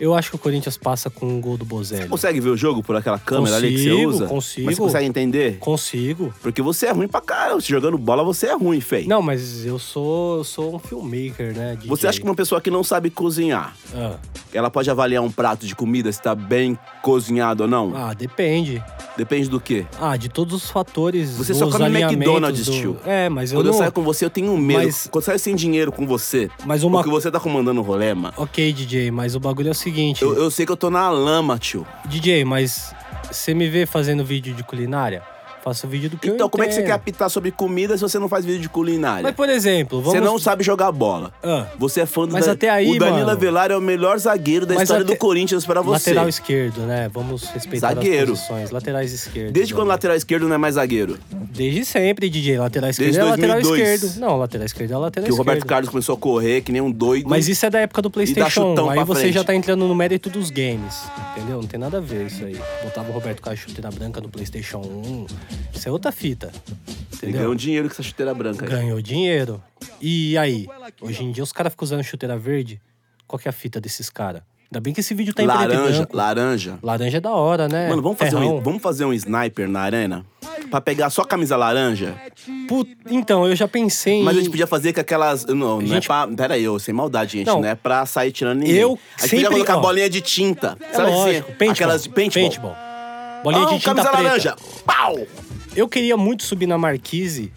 [0.00, 2.08] Eu acho que o Corinthians passa com um gol do Bozelli.
[2.08, 4.26] Consegue ver o jogo por aquela câmera ali que você Consigo, usa?
[4.26, 4.66] consigo.
[4.66, 5.58] Mas você consegue entender?
[5.58, 6.34] Consigo.
[6.40, 7.60] Porque você é ruim pra caramba.
[7.60, 9.06] Jogando bola, você é ruim, fei.
[9.06, 11.74] Não, mas eu sou, eu sou um filmmaker, né?
[11.76, 11.88] DJ.
[11.90, 14.16] Você acha que uma pessoa que não sabe cozinhar, Ah,
[14.54, 17.92] ela pode avaliar um prato de comida se tá bem cozinhado ou não?
[17.94, 18.82] ah, depende.
[19.18, 19.84] Depende do quê?
[20.00, 21.32] Ah, de todos os fatores.
[21.36, 22.72] Você só come McDonald's, do...
[22.72, 22.96] tio.
[23.04, 23.78] É, mas eu Quando eu não.
[23.78, 24.84] saio com você, eu tenho medo.
[24.84, 26.98] Mas- Quando eu saio sem dinheiro com você, Mas uma.
[26.98, 28.32] porque você tá comandando o rolê, mano.
[28.38, 29.89] Ok, DJ, mas o bagulho é o seguinte.
[30.24, 31.86] Eu, eu sei que eu tô na lama, tio.
[32.06, 32.94] DJ, mas
[33.30, 35.22] você me vê fazendo vídeo de culinária?
[35.62, 36.88] Faço vídeo do que eu Então, como é que você entendo.
[36.90, 39.22] quer apitar sobre comida se você não faz vídeo de culinária?
[39.22, 40.12] Mas, por exemplo, vamos...
[40.18, 41.32] Você não sabe jogar bola.
[41.42, 43.30] Ah, Você é fã do Mas Dan- até aí, O Danilo mano.
[43.30, 46.10] Avelar é o melhor zagueiro da Mas história até- do Corinthians pra você.
[46.10, 47.10] lateral esquerdo, né?
[47.12, 48.32] Vamos respeitar Zagueiro.
[48.32, 48.70] as posições.
[48.70, 49.52] Laterais esquerdos.
[49.52, 49.94] Desde quando né?
[49.94, 51.18] lateral esquerdo não é mais zagueiro?
[51.52, 52.58] Desde sempre, DJ.
[52.58, 54.02] Lateral esquerdo Desde é lateral 2002.
[54.02, 54.20] esquerdo.
[54.20, 55.46] Não, lateral esquerdo é lateral Que o esquerdo.
[55.48, 57.28] Roberto Carlos começou a correr que nem um doido.
[57.28, 58.90] Mas isso é da época do PlayStation chutão 1.
[58.90, 59.34] Aí pra você frente.
[59.34, 61.02] já tá entrando no mérito dos games.
[61.36, 61.56] Entendeu?
[61.60, 62.58] Não tem nada a ver isso aí.
[62.82, 65.26] Botava o Roberto Carlos chuteira branca no PlayStation 1.
[65.74, 66.50] Isso é outra fita.
[66.86, 67.38] Ele Entendeu?
[67.40, 68.64] ganhou dinheiro com essa chuteira branca.
[68.64, 68.70] aí.
[68.70, 69.62] Ganhou dinheiro.
[70.00, 70.66] E aí?
[71.00, 72.80] Hoje em dia os caras ficam usando chuteira verde.
[73.26, 74.42] Qual que é a fita desses caras?
[74.72, 76.78] Ainda bem que esse vídeo tá em laranja, laranja.
[76.80, 77.88] Laranja é da hora, né?
[77.88, 78.56] Mano, vamos fazer, Ferrão.
[78.58, 80.24] um, vamos fazer um sniper na arena?
[80.70, 82.14] Pra pegar só a camisa laranja?
[82.68, 84.22] Put- Então, eu já pensei em...
[84.22, 85.44] Mas a gente podia fazer com aquelas.
[85.46, 86.28] Não, não é pra.
[86.28, 87.48] Pera aí, ô, sem maldade, gente.
[87.48, 87.60] Não.
[87.60, 88.76] Não, é pra sair tirando ninguém.
[88.76, 89.80] Eu a gente sempre- podia colocar ó.
[89.80, 90.78] bolinha de tinta.
[90.80, 91.58] É Sabe lógico, assim?
[91.58, 91.72] paintball.
[91.72, 92.42] Aquelas de paintball.
[92.50, 92.76] paintball.
[93.42, 94.22] Bolinha Ah, de tinta camisa preta.
[94.22, 94.56] laranja.
[94.84, 95.26] Pau!
[95.74, 97.52] Eu queria muito subir na Marquise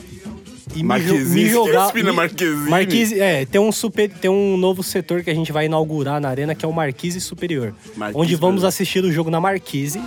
[0.75, 1.87] e me, jo- Marquezine, me jogar.
[1.87, 2.69] subir na me- Marquezine.
[2.69, 6.29] Marquise, é, tem um, super, tem um novo setor que a gente vai inaugurar na
[6.29, 7.73] arena que é o Marquise Superior.
[7.95, 9.99] Marquise onde vamos assistir o jogo na Marquise.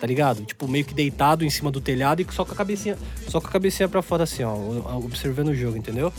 [0.00, 0.44] Tá ligado?
[0.44, 2.96] Tipo, meio que deitado em cima do telhado e só com a cabecinha,
[3.28, 4.54] só com a cabecinha pra fora assim, ó,
[4.96, 6.12] observando o jogo, entendeu?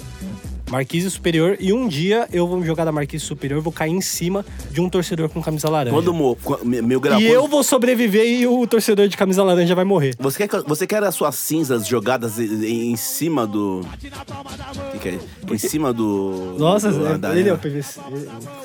[0.70, 4.46] Marquise Superior e um dia eu vou jogar da Marquise Superior, vou cair em cima
[4.72, 5.96] de um torcedor com camisa laranja.
[5.96, 6.38] Quando mo...
[6.64, 7.20] Meu grau.
[7.20, 10.16] E eu vou sobreviver e o torcedor de camisa laranja vai morrer.
[10.20, 13.82] Você quer, que- você quer as suas cinzas jogadas em, em cima do.
[13.82, 15.20] O que, que é?
[15.54, 16.56] Em cima do.
[16.58, 18.00] Nossa, do, da ele é o PVC.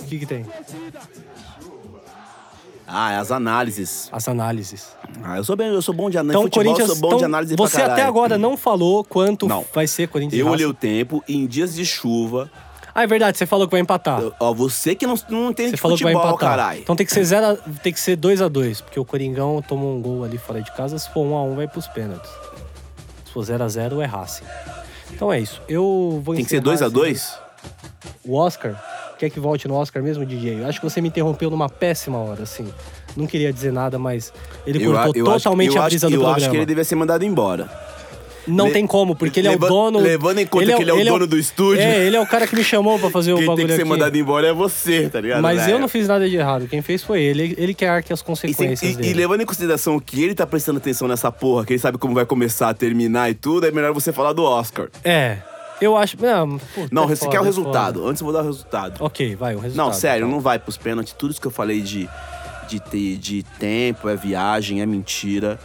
[0.00, 0.44] O que que tem?
[2.86, 4.08] Ah, é as análises.
[4.12, 4.88] As análises.
[5.22, 6.32] Ah, eu sou, bem, eu sou bom de análise.
[6.38, 6.88] Então, Futebol, Corinthians.
[6.88, 9.64] eu sou bom então, de análise você até agora não falou quanto Não.
[9.74, 12.50] vai ser Corinthians e Eu olhei o tempo, em dias de chuva.
[12.94, 14.20] Ah, é verdade, você falou que vai empatar.
[14.20, 16.50] eu- Ó, você que não, não entende Você falou que vai futebol, empatar.
[16.50, 16.80] caralho.
[16.80, 19.96] Então tem que ser zero, tem que ser 2 a 2 porque o Coringão tomou
[19.96, 22.30] um gol ali fora de casa, se for 1 a 1 vai pros pênaltis.
[23.24, 24.44] Se for 0 a 0 é Racing.
[25.12, 25.60] Então é isso.
[25.68, 27.38] Eu vou Tem que ser encerrar 2 a esse- 2
[28.24, 28.80] O Oscar,
[29.28, 30.60] quer que volte no Oscar mesmo, DJ?
[30.60, 32.66] Eu acho que você me interrompeu numa péssima hora, assim.
[33.16, 34.32] Não queria dizer nada, mas
[34.66, 36.36] ele Eu, cortou eu acho, totalmente eu a acho, brisa do eu programa.
[36.38, 37.68] acho que ele devia ser mandado embora.
[38.46, 39.98] Não Le- tem como, porque ele é leva- o dono.
[40.00, 41.80] levando em conta que ele é o dono do estúdio.
[41.82, 43.72] É, ele é o cara que me chamou pra fazer o Quem bagulho tem que
[43.76, 43.88] ser aqui.
[43.90, 45.40] mandado embora é você, tá ligado?
[45.40, 45.78] Mas eu velho?
[45.78, 46.66] não fiz nada de errado.
[46.68, 47.54] Quem fez foi ele.
[47.56, 49.08] Ele que arque as E, consequências e- dele.
[49.08, 52.12] e levando em consideração que ele tá prestando atenção nessa porra, que ele sabe como
[52.14, 54.88] vai começar, terminar e tudo, é melhor você falar do Oscar.
[55.02, 55.38] É.
[55.80, 56.16] Eu acho.
[56.20, 58.06] Não, puta, Não, é você foda, quer o é resultado.
[58.08, 58.92] Antes eu vou dar o resultado.
[58.98, 59.04] foda.
[59.04, 59.86] Ok, vai, o resultado.
[59.86, 60.30] Não, sério, então.
[60.30, 61.12] não vai pros pênaltis.
[61.12, 62.08] Tudo isso que eu falei de,
[62.68, 65.58] de, te- de tempo, é viagem, é mentira.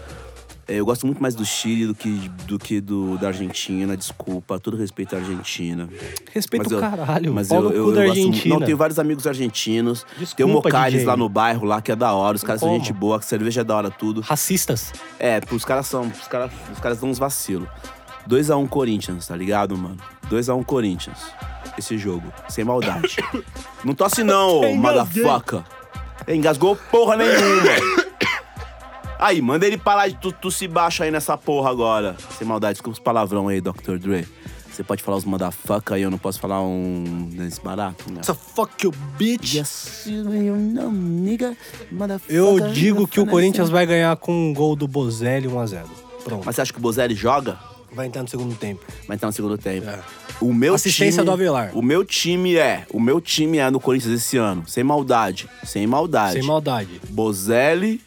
[0.67, 2.09] É, Eu gosto muito mais do Chile do que,
[2.45, 4.59] do que do, da Argentina, desculpa.
[4.59, 5.89] Todo respeito à Argentina.
[6.31, 7.33] Respeita Mas o caralho.
[7.33, 8.55] Mas eu, eu, eu gosto Argentina.
[8.59, 10.03] Não, tenho vários amigos argentinos.
[10.03, 12.35] tem o Desculpa, Mocales lá no bairro, lá, que é da hora.
[12.35, 12.79] Os caras são Como?
[12.79, 14.21] gente boa, que cerveja é da hora, tudo.
[14.21, 14.91] Racistas.
[15.19, 16.01] É, os caras são.
[16.07, 17.67] Os caras, os caras dão uns vacilos.
[18.29, 19.97] 2x1 Corinthians, tá ligado, mano?
[20.29, 21.17] 2x1 Corinthians.
[21.77, 22.31] Esse jogo.
[22.47, 23.17] Sem maldade.
[23.83, 25.63] não tosse não, ô motherfucker.
[26.27, 28.09] Engasgou porra nenhuma.
[29.17, 32.15] Aí, manda ele parar de tu, tu se baixa aí nessa porra agora.
[32.37, 33.97] Sem maldade, desculpa os palavrão aí, Dr.
[33.99, 34.25] Dre.
[34.71, 38.21] Você pode falar os motherfucker aí, eu não posso falar um nesse barato, né?
[38.21, 39.55] Essa fuck you, bitch.
[39.55, 41.53] Yes, you know, nigga,
[41.91, 42.33] motherfucker.
[42.33, 45.83] Eu digo que o Corinthians vai ganhar com um gol do Bozelli 1x0.
[46.23, 46.45] Pronto.
[46.45, 47.59] Mas você acha que o Bozelli joga?
[47.91, 48.85] Vai entrar no segundo tempo.
[49.07, 49.89] Vai entrar no segundo tempo.
[49.89, 49.99] É.
[50.39, 51.71] O meu Assistência time, do Avelar.
[51.73, 52.85] O meu time é.
[52.91, 54.63] O meu time é no Corinthians esse ano.
[54.67, 55.49] Sem maldade.
[55.63, 56.33] Sem maldade.
[56.33, 57.01] Sem maldade.
[57.09, 58.01] Bozelli,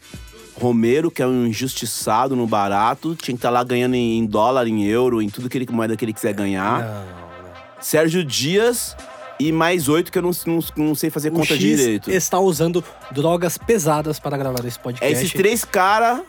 [0.58, 3.14] Romero, que é um injustiçado no barato.
[3.16, 5.96] Tinha que estar lá ganhando em em dólar, em euro, em tudo que ele, moeda
[5.96, 6.80] que ele quiser ganhar.
[6.80, 7.22] Não, não.
[7.80, 8.96] Sérgio Dias
[9.48, 12.10] e mais oito que eu não, não, não sei fazer O conta X direito.
[12.10, 15.12] está usando drogas pesadas para gravar esse É podcast.
[15.14, 16.20] esses três caras.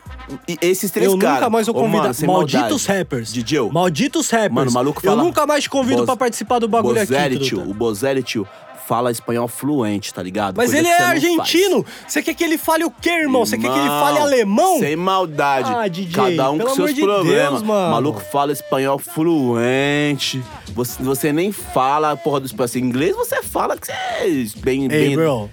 [0.62, 1.36] Esses três eu caras.
[1.38, 2.14] nunca mais vou convidar.
[2.14, 2.88] sem Malditos maldade.
[3.00, 3.34] rappers.
[3.34, 3.70] DJ.
[3.72, 4.52] Malditos rappers.
[4.54, 7.36] Mano, o maluco Eu fala- nunca mais te convido Boz- pra participar do bagulho Bozelli,
[7.36, 8.48] aqui, tio, o Bozelli, tio,
[8.88, 10.58] fala espanhol fluente, tá ligado?
[10.58, 11.86] Mas Coisa ele é argentino.
[12.08, 13.46] Você quer que ele fale o quê, irmão?
[13.46, 14.80] Você quer que ele fale alemão?
[14.80, 15.72] Sem maldade.
[15.74, 17.52] Ah, DJ, Cada um com seus de problemas.
[17.52, 17.88] Deus, mano.
[17.88, 20.44] O maluco fala espanhol fluente.
[20.74, 22.66] Você, você nem fala porra do espanhol.
[22.66, 24.26] Assim, inglês você fala que você é
[24.58, 24.84] bem...
[24.84, 25.50] Hey, bem bro.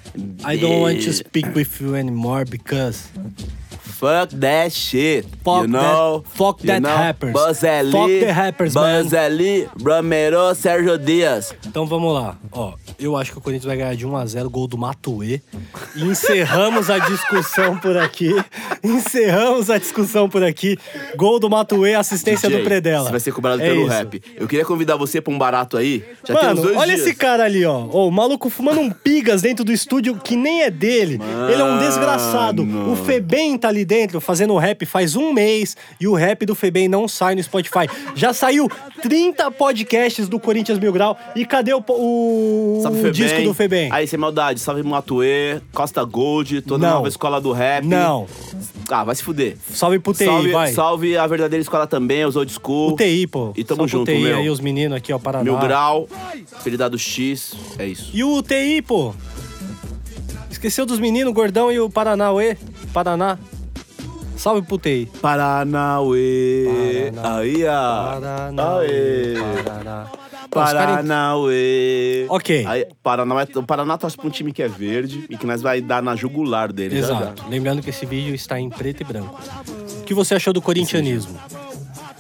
[0.47, 3.09] I don't want to speak with you anymore because
[3.91, 5.26] Fuck that shit.
[5.45, 6.20] Fuck you know?
[6.20, 6.91] that- fuck that know?
[6.97, 7.32] rappers.
[7.32, 9.03] Bozelli, Fuck the rappers, man.
[9.05, 11.55] Bozelli, Romero, Sérgio Dias.
[11.66, 12.36] Então vamos lá.
[12.53, 15.41] Ó, Eu acho que o Corinthians vai ganhar de 1 a 0 gol do Matuê.
[15.97, 18.30] E encerramos a discussão por aqui.
[18.82, 20.76] Encerramos a discussão por aqui.
[21.16, 23.05] Gol do Matuê, assistência DJ, do Predela.
[23.05, 23.91] Você vai ser cobrado É pelo isso.
[23.91, 24.22] rap.
[24.36, 26.05] Eu queria convidar você pra um barato aí.
[26.26, 27.07] Já tem uns Mano, dois olha dias.
[27.07, 27.84] esse cara ali, ó.
[27.86, 31.20] Ô, o maluco fumando um pigas dentro do estúdio que nem é dele.
[31.51, 32.64] Ele é um desgraçado.
[32.64, 32.93] Mano.
[32.93, 36.89] O Febem tá ali dentro fazendo rap faz um mês e o rap do Febem
[36.89, 37.89] não sai no Spotify.
[38.14, 38.68] Já saiu
[39.03, 41.16] 30 podcasts do Corinthians Mil Grau.
[41.35, 43.12] E cadê o, o, o Febem.
[43.12, 43.91] disco do Febem?
[43.93, 44.61] Aí, sem maldade.
[44.61, 46.95] Salve Matuê, Costa Gold, toda Não.
[46.97, 47.85] nova escola do rap.
[47.87, 48.26] Não.
[48.89, 49.57] Ah, vai se fuder.
[49.72, 50.72] Salve pro TI, salve, vai.
[50.72, 52.93] salve a verdadeira escola também, os old school.
[52.93, 53.53] O TI, pô.
[53.57, 54.39] E tamo Salve junto, TI meu.
[54.39, 55.45] aí, os meninos aqui, ó, Paraná.
[55.45, 56.09] Mil Grau,
[56.53, 57.55] apelidado X.
[57.78, 58.11] É isso.
[58.12, 59.14] E o TI, pô?
[60.51, 62.57] Esqueceu dos meninos, Gordão e o Paranauê.
[62.93, 63.39] Paraná.
[64.41, 65.07] Salve pro TI.
[65.20, 67.12] Paranauê.
[67.14, 67.36] Paraná.
[67.36, 68.05] Aí, ó.
[68.05, 69.34] Paranauê.
[69.62, 70.07] Paraná.
[70.51, 72.26] Paranauê.
[72.26, 72.64] Ok.
[72.66, 75.82] Aí, Paraná, o Paraná torce pra um time que é verde e que nós vai
[75.82, 77.03] dar na jugular dele.
[77.03, 77.14] já, já.
[77.16, 77.45] Exato.
[77.51, 79.38] Lembrando que esse vídeo está em preto e branco.
[80.01, 81.38] O que você achou do corintianismo?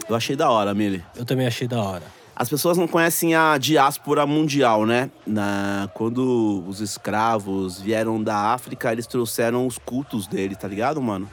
[0.06, 1.02] Eu achei da hora, Mili.
[1.16, 2.02] Eu também achei da hora.
[2.36, 5.10] As pessoas não conhecem a diáspora mundial, né?
[5.26, 11.26] Na, quando os escravos vieram da África, eles trouxeram os cultos dele, tá ligado, mano?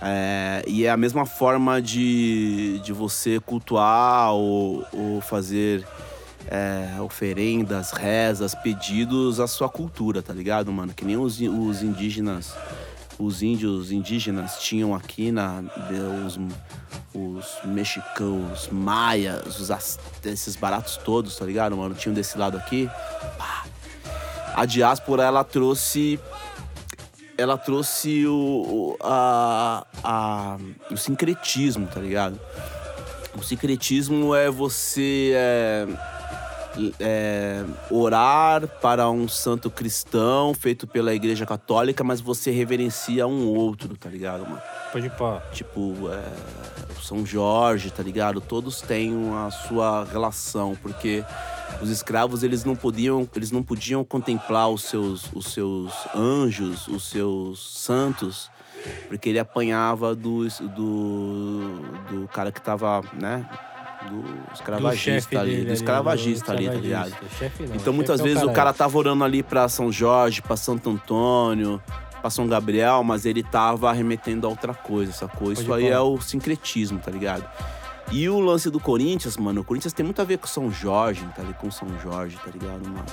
[0.00, 5.86] É, e é a mesma forma de, de você cultuar ou, ou fazer
[6.48, 10.92] é, oferendas, rezas, pedidos à sua cultura, tá ligado, mano?
[10.94, 12.54] Que nem os, os indígenas,
[13.18, 15.62] os índios indígenas tinham aqui na
[16.26, 16.38] os,
[17.14, 21.94] os mexicanos, os maias, os esses baratos todos, tá ligado, mano?
[21.94, 22.88] Tinham desse lado aqui.
[24.54, 26.18] A diáspora ela trouxe
[27.38, 30.56] ela trouxe o, o- a, a-
[30.90, 32.38] o sincretismo, tá ligado?
[33.36, 35.86] O sincretismo é você é,
[36.98, 43.96] é, orar para um santo cristão feito pela igreja católica, mas você reverencia um outro,
[43.96, 44.62] tá ligado, mano?
[44.92, 45.42] Pode pá.
[45.52, 46.22] Tipo, é,
[47.06, 48.40] São Jorge, tá ligado?
[48.40, 49.14] Todos têm
[49.46, 51.24] a sua relação, porque
[51.80, 57.08] os escravos eles não podiam, eles não podiam contemplar os seus, os seus anjos, os
[57.08, 58.50] seus santos,
[59.08, 61.80] porque ele apanhava do, do,
[62.10, 63.48] do cara que tava, né?
[64.08, 67.12] Do Do escravagista chefe ali, dele do ali, escravagista do ali, tá ligado?
[67.60, 68.56] não, Então muitas é vezes o caralho.
[68.56, 71.82] cara tava orando ali pra São Jorge, pra Santo Antônio,
[72.26, 75.52] pra São Gabriel, mas ele tava arremetendo a outra coisa, sacou?
[75.52, 77.44] Isso Pode aí é o sincretismo, tá ligado?
[78.10, 81.24] E o lance do Corinthians, mano, o Corinthians tem muito a ver com São Jorge,
[81.36, 83.04] tá ali com São Jorge, tá ligado, mano?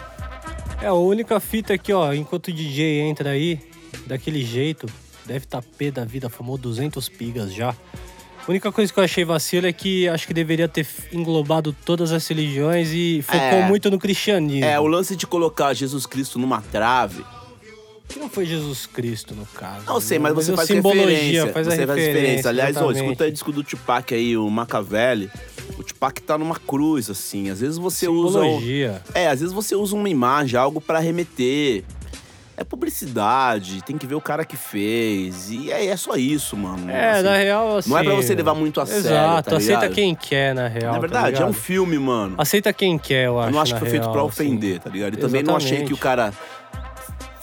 [0.82, 3.60] É, a única fita aqui, ó, enquanto o DJ entra aí,
[4.08, 4.88] daquele jeito,
[5.26, 7.70] deve tá pé da vida, fumou 200 pigas já.
[7.70, 12.12] A única coisa que eu achei vacilo é que acho que deveria ter englobado todas
[12.12, 13.68] as religiões e focou É.
[13.68, 14.66] muito no cristianismo.
[14.66, 17.24] É, o lance de colocar Jesus Cristo numa trave,
[18.14, 19.88] Que não foi Jesus Cristo, no caso.
[19.88, 20.24] não sei, né?
[20.24, 21.52] mas você faz simbologia, referência.
[21.52, 22.50] faz a você faz referência.
[22.52, 23.02] Aliás, exatamente.
[23.02, 25.32] escuta aí o disco do Tupac aí, o Machiavelli.
[25.80, 27.50] O Tupac tá numa cruz, assim.
[27.50, 28.40] Às vezes você usa...
[28.40, 29.02] Simbologia.
[29.16, 31.84] É, às vezes você usa uma imagem, algo pra remeter.
[32.56, 35.50] É publicidade, tem que ver o cara que fez.
[35.50, 36.92] E é, é só isso, mano.
[36.92, 37.24] É, assim.
[37.24, 37.90] na real, assim...
[37.90, 40.94] não é pra você levar muito a sério, Exato, tá aceita quem quer, na real,
[40.94, 42.36] Na tá verdade, é um filme, mano.
[42.38, 44.30] Aceita quem quer, eu acho, Eu não acho que foi feito real, pra assim.
[44.30, 45.16] ofender, tá ligado?
[45.16, 46.32] E também não achei que o cara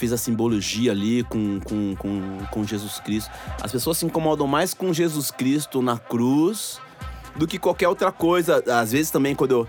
[0.00, 3.30] fez a simbologia ali com, com, com, com Jesus Cristo.
[3.60, 6.78] As pessoas se incomodam mais com Jesus Cristo na cruz
[7.36, 8.64] do que qualquer outra coisa.
[8.80, 9.68] Às vezes também quando eu.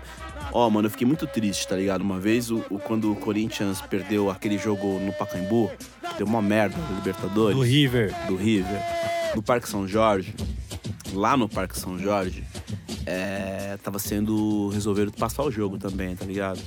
[0.54, 2.00] Ó, mano, eu fiquei muito triste, tá ligado?
[2.02, 5.70] Uma vez, o, o- quando o Corinthians perdeu aquele jogo no Pacaembu,
[6.18, 8.14] deu uma merda no Libertadores Do River.
[8.26, 8.82] do River,
[9.34, 10.34] no Parque São Jorge,
[11.14, 12.44] lá no Parque São Jorge,
[13.06, 16.60] é, tava sendo resolvido passar o jogo também, tá ligado?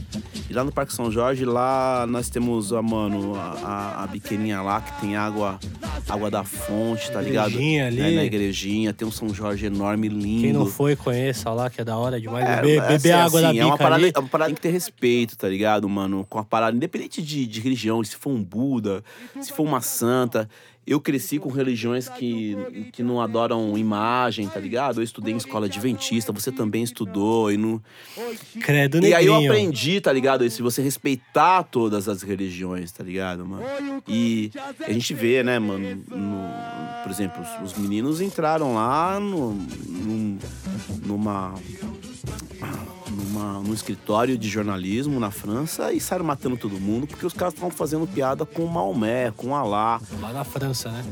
[0.50, 4.82] E lá no Parque São Jorge, lá nós temos, a, mano, a, a, biqueirinha lá
[4.82, 5.60] que tem água,
[6.08, 7.52] água da fonte, tá ligado?
[7.52, 8.02] Igrejinha ali.
[8.02, 10.42] É, na igrejinha, tem um São Jorge enorme, lindo.
[10.42, 12.46] Quem não foi, conheça lá, que é da hora demais.
[12.46, 14.12] É, beber é beber assim, água da assim, bica é uma parada, ali.
[14.16, 16.26] é uma parada que tem que ter respeito, tá ligado, mano?
[16.30, 19.04] Com a parada, independente de, de religião, se for um Buda,
[19.42, 20.50] se for uma santa.
[20.88, 22.56] Eu cresci com religiões que,
[22.94, 25.00] que não adoram imagem, tá ligado?
[25.00, 27.82] Eu estudei em escola adventista, você também estudou e não.
[28.62, 29.52] Credo E aí eu negrinho.
[29.52, 30.48] aprendi, tá ligado?
[30.50, 33.64] Se você respeitar todas as religiões, tá ligado, mano?
[34.08, 34.52] E
[34.88, 36.04] a gente vê, né, mano?
[36.08, 40.38] no- por exemplo, os, os meninos entraram lá no, num-
[41.06, 41.54] numa.
[43.16, 47.54] Numa, num escritório de jornalismo na França e saíram matando todo mundo porque os caras
[47.54, 50.02] estavam fazendo piada com Maomé, com Alá.
[50.22, 51.04] Lá na França, né?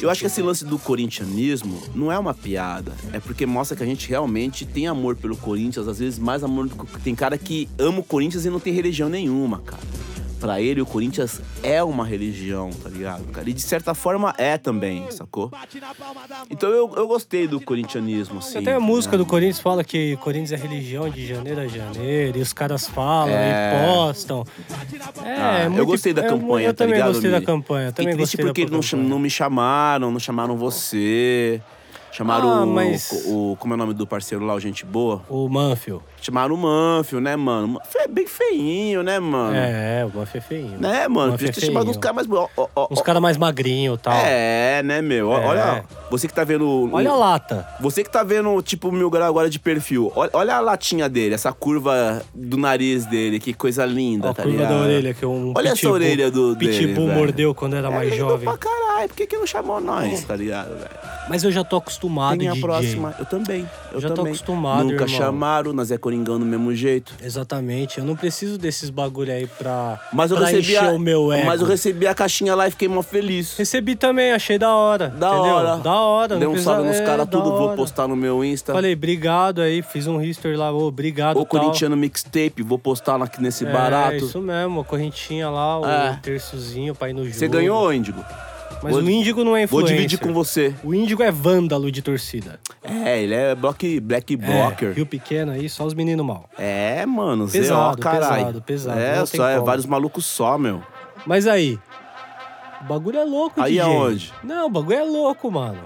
[0.00, 2.92] Eu acho que esse lance do corintianismo não é uma piada.
[3.12, 6.68] É porque mostra que a gente realmente tem amor pelo Corinthians, às vezes mais amor
[6.68, 7.00] do que.
[7.00, 9.82] Tem cara que ama o Corinthians e não tem religião nenhuma, cara.
[10.40, 13.48] Pra ele, o Corinthians é uma religião, tá ligado, cara?
[13.48, 15.50] E de certa forma é também, sacou?
[16.50, 18.58] Então eu, eu gostei do corintianismo, assim.
[18.58, 19.18] Até a música né?
[19.18, 23.32] do Corinthians fala que Corinthians é religião de janeiro a janeiro, e os caras falam
[23.34, 23.72] É.
[23.72, 24.44] e postam.
[25.24, 27.40] É, Ah, é eu muito- gostei da é, campanha, Eu tá também ligado, gostei da
[27.40, 27.88] campanha.
[27.88, 31.62] Fiquei Também triste gostei porque não, não me chamaram, não chamaram você.
[32.14, 35.20] Chamaram Ah, o, mas- o- Como é o nome do parceiro lá, o Gente Boa?
[35.28, 36.00] O Manfio.
[36.22, 37.66] Chamaram o Manfio, né, mano?
[37.68, 39.54] Manfio É bem feinho, né, mano?
[39.56, 40.78] É, o Manfio é feinho.
[40.78, 41.32] Né, mano?
[41.32, 42.40] Podia é ter chamado uns caras mais.
[42.40, 44.14] ó, ó, ó, Uns caras mais magrinhos e tal.
[44.14, 45.32] É, né, meu?
[45.32, 45.44] É.
[45.44, 46.64] Olha, você que tá vendo.
[46.64, 47.66] o- Olha a lata.
[47.80, 50.12] Você que tá vendo, tipo, o Mil Grau agora de perfil.
[50.14, 54.34] Olha, olha a latinha dele, essa curva do nariz dele, que coisa linda, Ó, a
[54.34, 54.74] tá curva ligado?
[54.78, 57.18] da orelha, que um Olha essa pitbull- orelha do dele, Pitbull velho.
[57.18, 58.44] mordeu quando era É mais lindo jovem.
[58.44, 60.90] pra caralho, por que, que não chamou nós, tá ligado, velho?
[61.28, 62.62] Mas eu já tô acostumado, Tem a DJ.
[62.62, 63.14] próxima.
[63.18, 63.68] Eu também.
[63.92, 64.32] Eu Já tô também.
[64.32, 65.08] acostumado, Nunca irmão.
[65.18, 67.14] chamaram, nós é Coringão do mesmo jeito.
[67.22, 67.98] Exatamente.
[67.98, 71.32] Eu não preciso desses bagulho aí pra, Mas eu pra recebi encher a, o meu
[71.32, 71.46] ego.
[71.46, 73.56] Mas eu recebi a caixinha lá e fiquei mó feliz.
[73.56, 75.08] Recebi também, achei da hora.
[75.08, 75.52] Da entendeu?
[75.54, 75.76] hora.
[75.78, 76.36] Da hora.
[76.36, 78.72] Dei não um salve nos é, caras tudo, vou postar no meu Insta.
[78.74, 81.36] Falei, obrigado aí, fiz um history lá, ô, obrigado.
[81.38, 81.60] O tal.
[81.60, 84.16] Corintiano Mixtape, vou postar aqui nesse É, barato.
[84.16, 86.18] isso mesmo, a correntinha lá, o É.
[86.22, 87.34] terçozinho pra ir no jogo.
[87.36, 88.22] Você ganhou, Índigo?
[88.82, 89.96] Mas Vou- o Índigo não é Vou influencer.
[89.96, 90.74] dividir com você.
[90.84, 92.60] O Índigo é vândalo de torcida.
[92.82, 94.92] É, ele é block, black É, blocker.
[94.92, 96.48] Rio Pequeno aí, só os meninos mal.
[96.58, 98.44] É, mano, Pesado, ZO, caralho.
[98.44, 99.66] pesado, pesado, É, só é como.
[99.66, 100.82] vários malucos só, meu.
[101.26, 101.78] Mas aí,
[102.82, 103.80] o bagulho é louco, Aí DJ.
[103.86, 104.32] aonde?
[104.42, 105.80] Não, o bagulho é louco, mano.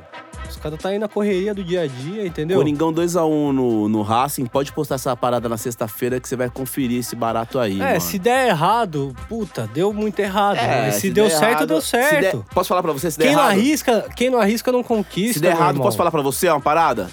[0.49, 2.57] Os caras tá aí na correria do dia a dia, entendeu?
[2.59, 7.01] Coringão 2x1 no, no Racing, pode postar essa parada na sexta-feira que você vai conferir
[7.01, 8.01] esse barato aí, É, mano.
[8.01, 10.57] se der errado, puta, deu muito errado.
[10.57, 12.37] É, mas se, deu der certo, errado- deu se certo.
[12.39, 13.53] der- posso falar pra você se der Quem não, errado?
[13.59, 15.35] arrisca, quem não arrisca não conquista.
[15.35, 15.85] Se der errado, irmão.
[15.85, 17.11] posso falar pra você uma parada?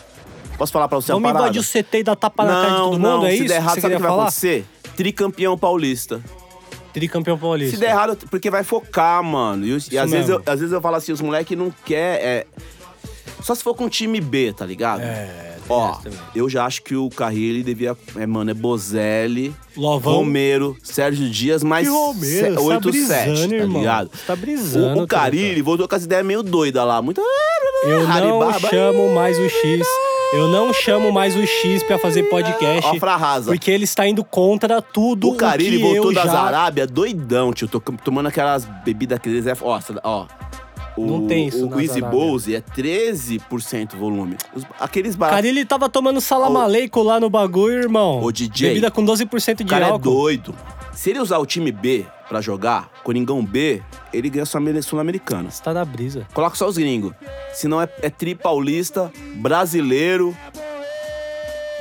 [0.57, 1.49] Posso falar pra você Vamos uma parada?
[1.57, 3.47] invadir o CT e dar tapa na cara de todo não, mundo, é se isso?
[3.49, 4.23] der errado, que você sabe o que vai falar?
[4.23, 4.65] acontecer?
[4.95, 6.21] Tricampeão paulista.
[6.93, 7.75] Tricampeão paulista.
[7.75, 9.65] Se der errado, porque vai focar, mano.
[9.65, 12.47] E, e às, vezes eu, às vezes eu falo assim, os moleques não quer é...
[13.41, 15.01] Só se for com time B, tá ligado?
[15.01, 15.97] É, Ó,
[16.35, 17.97] eu já acho que o Carrilho devia.
[18.15, 20.17] É, mano, é Bozelli, Lovão.
[20.17, 24.11] Romero, Sérgio Dias, mais Romero, você tá 8, 7, brisando, tá ligado?
[24.27, 27.01] Tá brisando, O, o Carilli voltou com as ideias meio doidas lá.
[27.01, 27.21] Muito.
[27.83, 29.87] Eu não chamo mais o X.
[30.33, 32.91] Eu não chamo mais o X pra fazer podcast.
[32.95, 33.51] Ó, pra rasa.
[33.51, 36.39] Porque ele está indo contra tudo O Carilli que voltou das já...
[36.39, 37.67] Arábia doidão, tio.
[37.67, 39.53] Tô tomando aquelas bebidas que eles é.
[39.61, 40.27] Ó, ó.
[40.97, 42.01] O, Não tem isso O Easy.
[42.01, 44.37] Bowls é 13% volume.
[44.53, 45.37] Os- aqueles baratos.
[45.41, 48.21] Carilli tava tomando salamaleico lá no bagulho, irmão.
[48.23, 50.03] Ô, DJ, Bebida com 12% de O cara é álcool.
[50.03, 50.55] doido.
[50.93, 53.81] Se ele usar o time B pra jogar, Coringão B,
[54.13, 55.51] ele ganha Sul- Sul-Americana.
[55.51, 56.25] Você tá na brisa.
[56.33, 57.11] Coloca só os gringos.
[57.53, 60.35] Se não é, é tri paulista, brasileiro.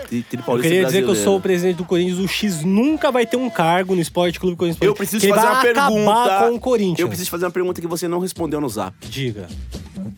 [0.06, 2.18] Tri, tri Eu queria dizer que eu sou o presidente do Corinthians.
[2.18, 4.82] O X nunca vai ter um cargo no Esporte Clube Corinthians.
[4.86, 6.38] Eu preciso fazer uma pergunta.
[6.40, 6.98] com o Corinthians.
[6.98, 8.94] Eu preciso fazer uma pergunta que você não respondeu no zap.
[9.08, 9.46] Diga.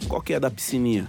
[0.09, 1.09] Qual que é a da piscininha?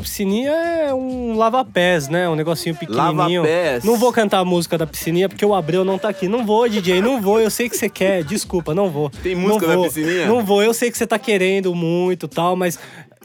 [0.00, 2.28] Piscininha é um lava-pés, né?
[2.28, 3.42] Um negocinho pequenininho.
[3.42, 3.84] Lava-pés.
[3.84, 6.28] Não vou cantar a música da piscininha porque o Abreu não tá aqui.
[6.28, 7.40] Não vou, DJ, não vou.
[7.40, 8.22] Eu sei que você quer.
[8.22, 9.10] Desculpa, não vou.
[9.10, 9.84] Tem música não da vou.
[9.86, 10.26] piscininha?
[10.26, 10.62] Não vou.
[10.62, 12.78] Eu sei que você tá querendo muito e tal, mas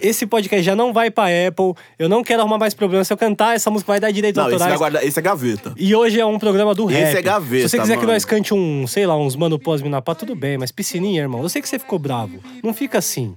[0.04, 1.74] esse podcast já não vai pra Apple.
[1.97, 3.08] Eu não quero arrumar mais problemas.
[3.08, 4.72] Se eu cantar, essa música vai dar direito Não, esse, autorais.
[4.72, 5.74] vai guardar, esse é gaveta.
[5.78, 7.16] E hoje é um programa do Esse rap.
[7.18, 8.12] é gaveta, Se você quiser que mano.
[8.14, 10.58] nós cante um, sei lá, uns Mano Pós Minapá, tudo bem.
[10.58, 12.39] Mas piscininha, irmão, eu sei que você ficou bravo.
[12.64, 13.36] Não fica assim.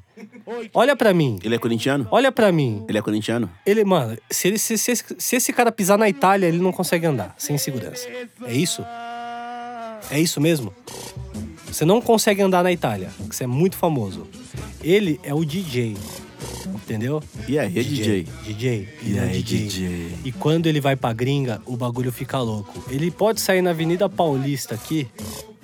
[0.74, 1.38] Olha pra mim.
[1.44, 2.06] Ele é corintiano?
[2.10, 2.84] Olha pra mim.
[2.88, 3.50] Ele é corintiano?
[3.64, 7.06] Ele, mano, se, ele, se, se, se esse cara pisar na Itália, ele não consegue
[7.06, 8.08] andar, sem segurança.
[8.46, 8.84] É isso?
[10.10, 10.72] É isso mesmo?
[11.66, 14.26] Você não consegue andar na Itália, que você é muito famoso.
[14.82, 15.96] Ele é o DJ.
[16.74, 17.22] Entendeu?
[17.48, 18.26] E aí, DJ?
[18.44, 18.88] DJ.
[19.02, 19.58] E é aí, DJ.
[19.68, 20.10] DJ?
[20.24, 22.84] E quando ele vai pra gringa, o bagulho fica louco.
[22.90, 25.06] Ele pode sair na Avenida Paulista aqui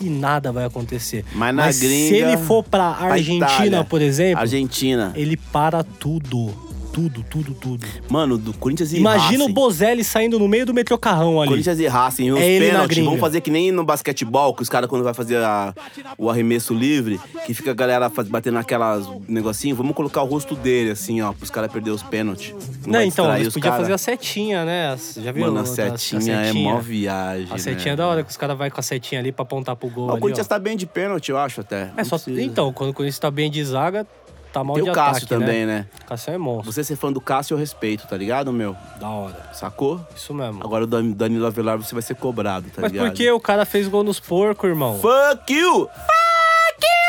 [0.01, 1.25] e nada vai acontecer.
[1.35, 3.85] Mas na se gringa, ele for pra pra Argentina, Itália.
[3.85, 5.13] por exemplo, Argentina.
[5.15, 6.72] ele para tudo.
[6.93, 7.87] Tudo, tudo, tudo.
[8.11, 9.53] Mano, do Corinthians e Imagina o Racing.
[9.55, 11.49] Bozelli saindo no meio do metrô carrão ali.
[11.49, 12.99] Corinthians e Racing, os É pênaltis.
[13.05, 15.73] Vamos fazer que nem no basquetebol, que os caras, quando vai fazer a-
[16.19, 20.55] o arremesso livre, que fica a galera faz, batendo naquelas negocinho, vamos colocar o rosto
[20.55, 22.55] dele, assim, ó, pros caras perderem os pênaltis.
[22.87, 24.95] Não, vai então, eles podiam fazer a setinha, né?
[25.17, 25.47] Já viu?
[25.47, 27.49] Mano, a a- setinha, é mó viagem.
[27.51, 27.97] A setinha é né?
[27.97, 30.05] da hora que os caras vão com a setinha ali pra apontar pro gol.
[30.07, 30.49] Mas O ali, Corinthians ó.
[30.51, 31.85] tá bem de pênalti, eu acho até.
[31.85, 32.17] É Não só...
[32.17, 32.43] precisa.
[32.43, 34.07] Então, quando o Corinthians tá bem de zaga,
[34.53, 35.79] tá mal Tem de o Cássio ataque, também, né?
[35.79, 35.87] né?
[36.07, 36.73] Cássio é monstro.
[36.73, 38.77] Você ser fã do Cássio, eu respeito, tá ligado, meu?
[39.01, 39.51] Da hora.
[39.53, 40.01] Sacou?
[40.15, 40.63] Isso mesmo.
[40.65, 43.09] Agora o Dan- Danilo Avelar você vai ser cobrado, tá Mas ligado?
[43.09, 44.99] por que o cara fez gol nos porcos, irmão?
[45.01, 45.89] Fuck you!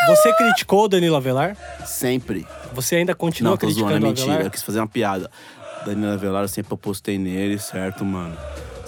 [0.07, 1.55] Você criticou o Danilo Avelar?
[1.85, 2.45] Sempre.
[2.73, 4.27] Você ainda continua Não, tô zoando, criticando é o mentira.
[4.33, 4.47] Avelar?
[4.47, 5.31] Eu quis fazer uma piada.
[5.85, 8.35] Danilo Avelar, eu sempre apostei nele, certo, mano?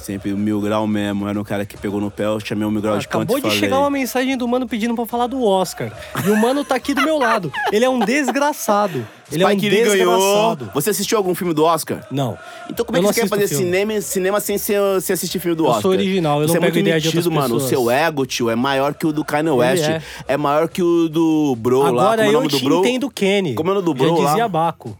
[0.05, 1.27] Sempre o Mil Grau mesmo.
[1.27, 3.37] Era um cara que pegou no pé, eu chamei o Mil Grau de canto Acabou
[3.37, 3.57] de falei.
[3.57, 5.91] chegar uma mensagem do mano pedindo pra falar do Oscar.
[6.23, 7.51] E o mano tá aqui do meu lado.
[7.71, 9.03] Ele é um desgraçado.
[9.31, 10.15] Ele é um Spike Lee ganhou.
[10.15, 10.71] desgraçado.
[10.75, 12.05] Você assistiu algum filme do Oscar?
[12.11, 12.37] Não.
[12.69, 13.63] Então como é Eu que você quer fazer filme.
[13.65, 15.81] cinema, cinema sem, sem assistir filme do Eu Oscar?
[15.81, 17.55] sou original, eu Você não é muito pego ideia de metido, outras mano.
[17.55, 17.69] O pessoas.
[17.69, 19.83] seu ego, tio, é maior que o do Kanye West.
[19.89, 20.01] é.
[20.27, 20.37] É.
[20.37, 21.89] maior que o do Bro lá.
[21.89, 22.79] Agora é o eu nome do te Bro?
[22.81, 23.55] entendo, Kenny.
[23.55, 24.29] Como é o nome do Já bro lá?
[24.29, 24.95] dizia Baco.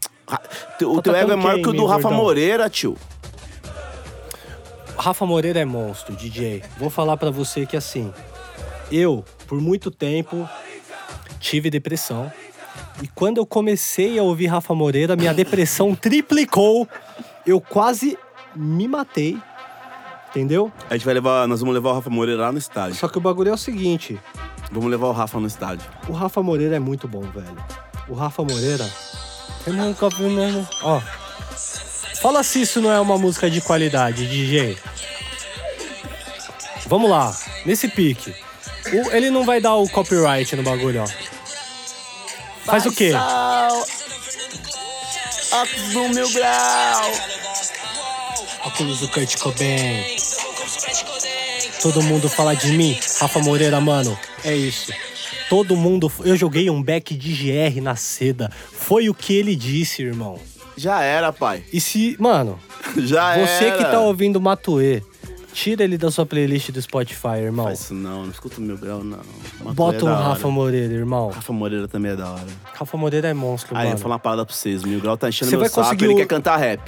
[0.82, 2.18] O Tá teu ego é maior que o do Rafa gordão?
[2.24, 2.97] Moreira, tio.
[4.97, 6.63] Rafa Moreira é monstro, DJ.
[6.77, 8.11] Vou falar pra você que assim,
[8.91, 10.47] eu, por muito tempo,
[11.39, 12.31] tive depressão.
[13.01, 16.87] E quando eu comecei a ouvir Rafa Moreira, minha depressão triplicou.
[17.45, 18.17] Eu quase
[18.55, 19.37] me matei.
[20.29, 20.71] Entendeu?
[20.89, 22.95] A gente vai levar, nós vamos levar o Rafa Moreira lá no estádio.
[22.95, 24.19] Só que o bagulho é o seguinte:
[24.71, 25.89] Vamos levar o Rafa no estádio.
[26.09, 27.55] o Rafa Moreira é muito bom, velho.
[28.09, 28.89] O Rafa Moreira.
[29.65, 30.67] Eu nunca vi mesmo.
[30.83, 31.01] Ó.
[32.22, 34.78] Fala se isso não é uma música de qualidade, DJ.
[36.88, 37.36] Vamos lá,
[37.66, 38.34] nesse pique.
[38.93, 41.07] O- ele não vai dar o copyright no bagulho, ó.
[42.66, 43.11] Faz o quê?
[45.51, 47.11] Óculos do Mil Grau.
[48.66, 50.03] Óculos do Kurt Cobain.
[51.82, 54.18] Todo mundo fala de mim, Rafa Moreira, mano.
[54.43, 54.91] É isso.
[55.49, 56.11] Todo mundo.
[56.24, 58.51] Eu joguei um back de GR na seda.
[58.72, 60.39] Foi o que ele disse, irmão.
[60.78, 61.63] Já era, pai.
[61.71, 62.15] E se.
[62.19, 62.59] Mano,
[62.97, 63.78] Já você era.
[63.78, 65.01] que tá ouvindo Matuê,
[65.53, 67.65] tira ele da sua playlist do Spotify, irmão.
[67.65, 69.19] Faz isso não, não escuta o Mil Grau, não.
[69.61, 70.53] Uma Bota um é da Rafa hora.
[70.53, 71.30] Moreira, irmão.
[71.30, 72.47] Rafa Moreira também é da hora.
[72.73, 73.97] Rafa Moreira é monstro, Aí, eu mano.
[73.97, 74.84] vou falar uma parada pra vocês.
[74.84, 76.82] Mil Grau tá enchendo Você meu vai saco, conseguir ele o- quer cantar rap.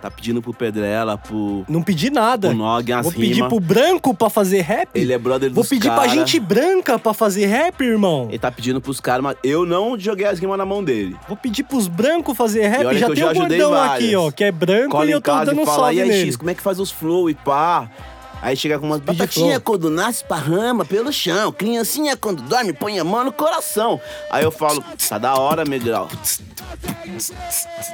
[0.00, 1.64] Tá pedindo pro Pedrela, pro...
[1.68, 2.48] Não pedi nada.
[2.48, 3.48] O Nog, as Vou pedir rima.
[3.48, 4.88] pro branco pra fazer rap?
[4.94, 6.08] Ele é brother Vou dos pedir pra cara.
[6.08, 8.26] gente branca pra fazer rap, irmão.
[8.30, 11.14] Ele tá pedindo pros caras, mas eu não joguei as rimas na mão dele.
[11.28, 12.82] Vou pedir pros brancos fazer rap.
[12.98, 14.04] Já tem já o ajudei gordão várias.
[14.08, 16.08] aqui, ó, que é branco Cola e eu tô dando e um fala, e aí,
[16.08, 16.26] nele.
[16.28, 17.90] X, como é que faz os flow e pá?
[18.42, 21.52] Aí chega com umas batatinha quando nasce esparrama pelo chão.
[21.52, 24.00] Criancinha quando dorme põe a mão no coração.
[24.30, 26.08] Aí eu falo, tá da hora, Miguel.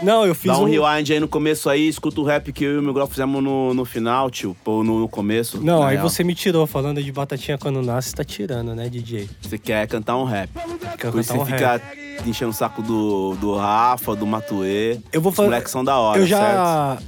[0.03, 0.65] Não, eu fiz Dá um um...
[0.65, 3.75] rewind aí no começo aí, escuta o rap que eu e o Miguel fizemos no,
[3.75, 4.57] no final, tio.
[4.65, 5.61] Ou no, no começo.
[5.61, 6.09] Não, aí real.
[6.09, 9.29] você me tirou falando de batatinha quando nasce, tá tirando, né, DJ?
[9.41, 10.51] Você quer cantar um rap.
[10.53, 12.06] Quer cantar você um fica rap.
[12.25, 14.99] Enchendo o saco do, do Rafa, do Matuê.
[15.13, 15.49] Eu vou Os fazer.
[15.49, 16.41] moleques são da hora, Eu certo?
[16.43, 16.99] já.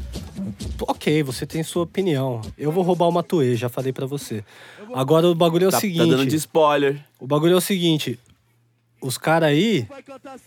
[0.83, 2.41] Ok, você tem sua opinião.
[2.57, 4.45] Eu vou roubar o Matuê, já falei pra você.
[4.95, 5.99] Agora o bagulho é o Tá, seguinte.
[5.99, 7.01] tá dando de spoiler.
[7.21, 8.19] O bagulho é o seguinte.
[9.01, 9.87] Os caras aí,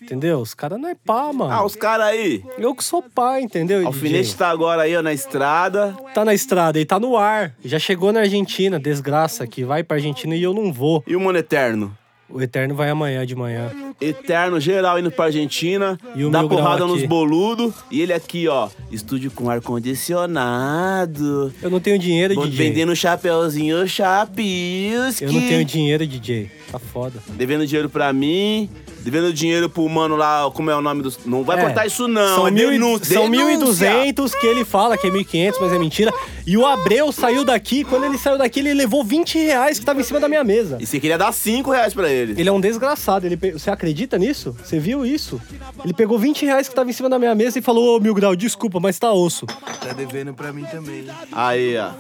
[0.01, 0.39] entendeu?
[0.39, 1.49] Os caras não é pá, mano.
[1.53, 2.43] Ah, os caras aí.
[2.57, 3.86] Eu que sou pá, entendeu?
[3.88, 4.36] Alfinete DJ?
[4.38, 5.95] tá agora aí, ó, na estrada.
[6.14, 7.55] tá na estrada e tá no ar.
[7.64, 11.01] Já chegou na Argentina, desgraça que vai pra Argentina e eu não vou.
[11.07, 11.95] E o Mano Eterno?
[12.34, 13.69] O Eterno vai amanhã de manhã.
[13.99, 17.73] Eterno, geral indo pra Argentina, E o dá porrada nos boludos.
[17.91, 21.53] E ele aqui, ó, estúdio com ar-condicionado.
[21.61, 22.69] Eu não tenho dinheiro, Vou DJ.
[22.69, 25.23] Vendendo chapeuzinho chapisque.
[25.23, 26.49] Eu não tenho dinheiro, DJ.
[26.71, 27.19] Tá foda.
[27.29, 28.69] Devendo dinheiro pra mim.
[29.04, 31.18] Devendo dinheiro pro mano lá, como é o nome dos...
[31.26, 31.62] Não vai É.
[31.64, 33.14] cortar isso não, São é mil e- denúncia.
[33.16, 33.91] São denúncia.
[33.91, 36.14] 1.200 que ele fala que é 1.500, mas é mentira.
[36.45, 37.84] E o Abreu saiu daqui.
[37.84, 40.78] Quando ele saiu daqui, ele levou 20 reais que tava em cima da minha mesa.
[40.80, 42.39] E você queria dar 5 reais pra ele.
[42.39, 43.26] Ele é um desgraçado.
[43.26, 44.56] Ele pe- Você acredita nisso?
[44.64, 45.41] Você viu isso?
[45.84, 48.14] Ele pegou 20 reais que tava em cima da minha mesa e falou: Ô, Mil
[48.14, 49.45] Grau, desculpa, mas tá osso.
[49.45, 51.06] Tá devendo pra mim também.
[51.32, 51.91] Aí, ó.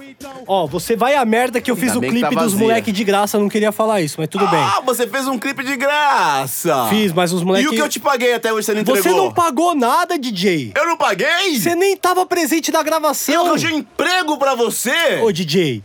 [0.47, 2.53] Ó, você vai a merda que eu fiz Ainda o bem que clipe tá dos
[2.53, 2.67] vazia.
[2.67, 3.37] moleque de graça.
[3.37, 4.59] Eu não queria falar isso, mas tudo bem.
[4.59, 6.87] Ah, você fez um clipe de graça.
[6.91, 7.65] Fiz, mas os moleque.
[7.65, 9.01] E o que eu te paguei até hoje você não entregou?
[9.03, 10.73] Você não pagou nada, DJ.
[10.75, 11.59] Eu não paguei?
[11.59, 13.33] Você nem tava presente na gravação.
[13.33, 15.19] Eu arranjei emprego pra você?
[15.23, 15.83] Ô, DJ.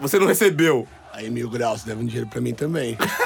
[0.00, 0.86] Você não recebeu.
[1.12, 2.96] Aí, mil graus, deve um dinheiro pra mim também.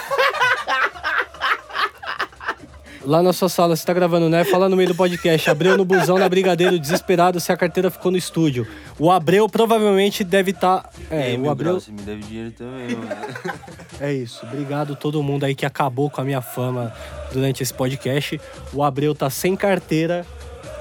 [3.03, 4.44] Lá na sua sala, você tá gravando, né?
[4.44, 5.48] Fala no meio do podcast.
[5.48, 8.66] Abreu no busão na Brigadeiro, desesperado se a carteira ficou no estúdio.
[8.98, 10.90] O Abreu provavelmente deve estar.
[11.11, 11.80] É, o Abreu.
[11.80, 13.11] Você me deve dinheiro também, mano.
[13.98, 14.46] É isso.
[14.46, 16.90] Obrigado todo mundo aí que acabou com a minha fama
[17.32, 18.40] durante esse podcast.
[18.72, 20.24] O Abreu tá sem carteira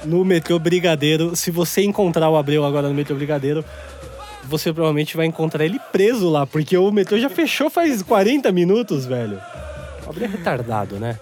[0.05, 1.35] no metrô Brigadeiro.
[1.35, 3.63] Se você encontrar o Abreu agora no metrô Brigadeiro,
[4.45, 9.05] você provavelmente vai encontrar ele preso lá, porque o metrô já fechou faz 40 minutos,
[9.05, 9.39] velho.
[10.05, 11.19] O Abreu é retardado, né?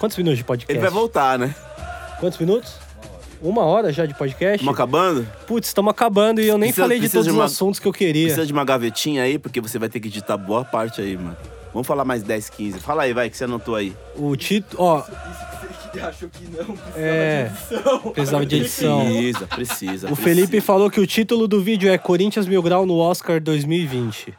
[0.00, 0.72] Quantos minutos de podcast?
[0.72, 1.54] Ele vai voltar, né?
[2.18, 2.72] Quantos minutos?
[3.40, 4.56] Uma hora já de podcast?
[4.56, 5.26] Estamos acabando?
[5.46, 7.78] Putz, estamos acabando e eu nem Precisa- falei de precisa todos de os uma- assuntos
[7.78, 8.24] que eu queria.
[8.24, 11.36] Precisa de uma gavetinha aí, porque você vai ter que editar boa parte aí, mano.
[11.72, 12.80] Vamos falar mais 10, 15.
[12.80, 13.94] Fala aí, vai, que você anotou aí.
[14.16, 15.04] O título, ó.
[16.02, 16.76] Achou que não.
[16.96, 17.50] É,
[18.12, 19.00] precisava de edição.
[19.04, 20.12] Precisa, precisa.
[20.12, 24.34] O Felipe falou que o título do vídeo é Corinthians Mil Grau no Oscar 2020.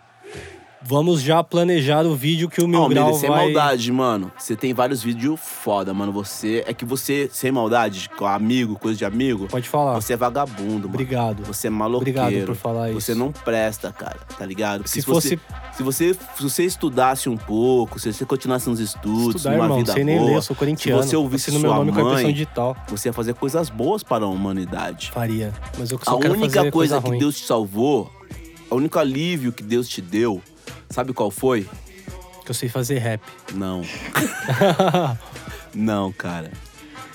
[0.83, 3.45] Vamos já planejar o vídeo que o Mil Não, Grau sem vai...
[3.45, 4.31] maldade, mano.
[4.37, 6.11] Você tem vários vídeos foda, mano.
[6.11, 6.63] Você.
[6.65, 9.47] É que você, sem maldade, com amigo, coisa de amigo.
[9.47, 9.93] Pode falar.
[10.01, 10.85] Você é vagabundo, mano.
[10.87, 11.43] Obrigado.
[11.43, 12.19] Você é maloqueiro.
[12.19, 12.99] Obrigado por falar isso.
[13.01, 14.87] Você não presta, cara, tá ligado?
[14.87, 15.39] Se você, fosse-
[15.77, 19.77] se você, se você estudasse um pouco, se você continuasse nos estudos, Estudar, numa irmão,
[19.77, 21.03] vida sem nem boa, ler, eu sou corintiano.
[21.03, 22.75] se você ouvisse sua meu nome com a impressão mãe, digital.
[22.87, 25.11] você ia fazer coisas boas para a humanidade.
[25.13, 25.53] Faria.
[25.77, 27.17] Mas eu A só quero única fazer coisa que.
[27.19, 28.11] Deus te salvou,
[28.69, 30.41] o único alívio que Deus te deu,
[30.91, 31.67] sabe qual foi?
[32.45, 33.21] Que eu sei fazer rap.
[33.53, 33.81] Não.
[35.73, 36.51] não, cara.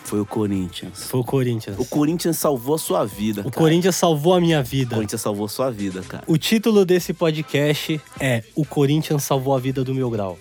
[0.04, 1.08] Foi o Corinthians.
[1.08, 1.76] Foi o Corinthians.
[1.78, 3.56] O Corinthians salvou a sua vida, O cara.
[3.56, 4.94] Corinthians salvou a minha O vida.
[4.94, 6.22] Corinthians salvou a sua vida, cara.
[6.28, 10.38] O título desse podcast é O Corinthians salvou a vida do Mil Grau.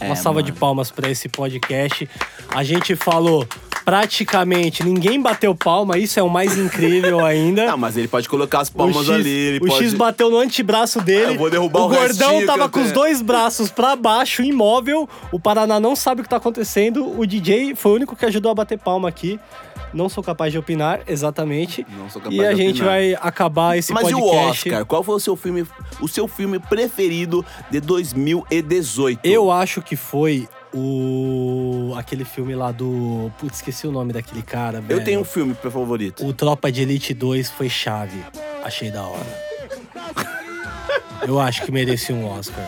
[0.00, 0.60] Uma É, salva de mano.
[0.60, 2.08] palmas pra esse podcast.
[2.48, 3.44] A gente falou
[3.88, 7.72] praticamente, ninguém bateu palma, isso é o mais incrível ainda.
[7.72, 9.82] Ah, mas ele pode colocar as palmas X, ali, ele o pode...
[9.82, 11.32] X bateu no antebraço dele.
[11.32, 15.08] Eu vou derrubar o o gordão tava com os dois braços pra baixo, imóvel.
[15.32, 17.18] O Paraná não sabe o que tá acontecendo.
[17.18, 19.40] O DJ foi o único que ajudou a bater palma aqui.
[19.94, 21.86] Não sou capaz de opinar, exatamente.
[21.96, 22.88] Não sou capaz E a de gente opinar.
[22.90, 24.68] vai acabar esse Mas e o podcast.
[24.68, 24.84] Oscar?
[24.84, 25.66] Qual foi o seu filme,
[25.98, 29.20] o seu filme preferido de 2018?
[29.24, 34.80] Eu acho que foi o aquele filme lá do, putz, esqueci o nome daquele cara,
[34.80, 35.00] velho.
[35.00, 36.26] Eu tenho um filme favorito.
[36.26, 38.22] O Tropa de Elite 2 foi chave.
[38.64, 39.48] Achei da hora.
[41.26, 42.64] Eu acho que merecia um Oscar.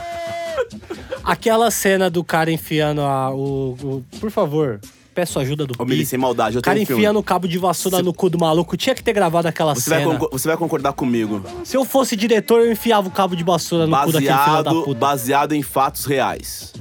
[1.25, 3.31] Aquela cena do cara enfiando a.
[3.31, 4.81] O, o- por favor,
[5.15, 6.05] peço ajuda do Pi.
[6.05, 8.77] sem maldade, eu O cara um enfiando o cabo de vassoura no cu do maluco.
[8.77, 10.13] Tinha que ter gravado aquela Você vai, cena.
[10.15, 11.43] concor- você vai concordar comigo.
[11.65, 14.63] Se eu fosse diretor, eu enfiava o cabo de vassoura no cu daquele filho da
[14.63, 14.99] Baseado, puta.
[14.99, 16.73] baseado em fatos reais.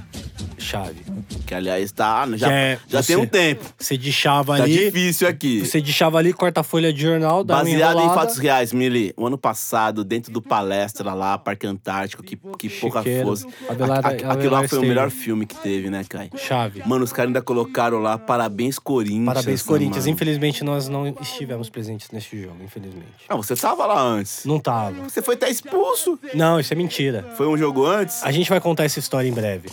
[0.59, 1.18] Chave.
[1.45, 3.63] Que, aliás, tá, já, é já você- tem um tempo.
[3.77, 4.85] Você deixava Tá ali.
[4.85, 5.65] difícil aqui.
[5.65, 9.13] Você deixava ali, corta a folha de jornal, dá Baseado em fatos reais, Mili.
[9.17, 13.45] O ano passado, dentro do palestra lá, Parque Antártico, que, que pouca fosse.
[13.67, 16.29] Abelardo- A- a- aquilo lá foi o melhor filme que teve, né, Kai?
[16.35, 16.81] Chave.
[16.85, 19.25] Mano, os caras ainda colocaram lá, parabéns, Corinthians.
[19.25, 20.05] Parabéns, Corinthians.
[20.05, 20.15] mano.
[20.15, 23.05] Infelizmente, nós não estivemos presentes nesse jogo, infelizmente.
[23.29, 24.45] Não, você tava lá antes.
[24.45, 25.03] Não tava.
[25.07, 26.19] Você foi até expulso.
[26.33, 27.25] Não, isso é mentira.
[27.35, 28.23] Foi um jogo antes?
[28.23, 29.69] A gente vai contar essa história em breve.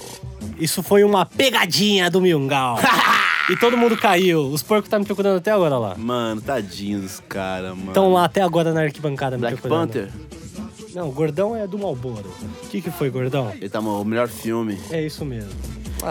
[0.59, 2.79] Isso foi uma pegadinha do Milngau.
[3.49, 4.43] e todo mundo caiu.
[4.43, 5.95] Os porcos tá me procurando até agora lá.
[5.97, 7.89] Mano, tadinho dos caras, mano.
[7.89, 9.89] Estão lá até agora na arquibancada me Black procurando.
[9.89, 10.11] Panther?
[10.95, 12.33] Não, o Gordão é do Malboro.
[12.65, 13.53] O que que foi, Gordão?
[13.55, 14.79] Ele tá o melhor filme.
[14.91, 15.51] É isso mesmo.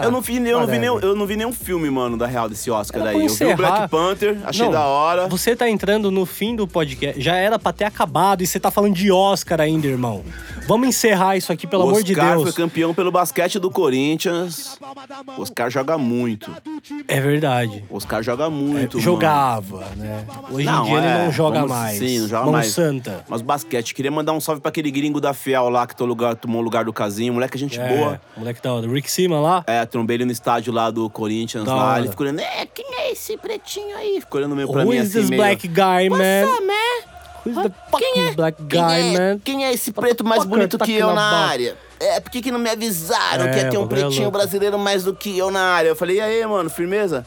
[0.02, 2.48] Eu, não vi, eu, não vi nenhum, eu não vi nenhum filme, mano, da real
[2.48, 3.26] desse Oscar Era daí.
[3.26, 3.56] Eu vi o.
[3.56, 5.26] Black Panther, achei Não, da hora.
[5.28, 7.20] Você tá entrando no fim do podcast.
[7.20, 10.24] Já era pra ter acabado e você tá falando de Oscar ainda, irmão.
[10.68, 12.42] Vamos encerrar isso aqui, pelo o amor de Oscar Deus.
[12.42, 14.78] foi campeão pelo basquete do Corinthians.
[15.36, 16.50] O Oscar joga muito.
[17.08, 17.84] É verdade.
[17.88, 19.00] O Oscar joga muito, mano.
[19.00, 20.24] Jogava, né?
[20.50, 21.98] Hoje em dia ele é, não joga vamos- mais.
[21.98, 22.72] Sim, não joga Mão mais.
[22.72, 23.24] Santa.
[23.28, 26.34] Mas basquete, queria mandar um salve pra aquele gringo da Fiel lá que tomou lugar,
[26.36, 27.32] tomou lugar do casinho.
[27.34, 28.20] Moleque, gente É, boa.
[28.36, 28.86] moleque da hora.
[28.88, 29.64] Rick Seaman lá.
[29.66, 31.84] É, trombei ele no estádio lá do Corinthians Da lá.
[31.84, 32.00] hora.
[32.00, 34.20] Ele ficou olhando, é, quem é esse pretinho aí?
[34.20, 35.42] Ficou olhando meio pra Who mim is assim, this meio...
[35.42, 36.46] black guy, man?
[36.46, 37.16] What's up, man?
[37.46, 39.38] Who's the fucking black guy, quem, é, man?
[39.44, 41.76] quem é esse preto mais bonito que eu na área?
[41.98, 44.30] É, por que, que não me avisaram É, que ia ter o um é pretinho
[44.30, 45.88] brasileiro mais do que eu na área?
[45.88, 47.24] Eu falei, e aí, mano, firmeza?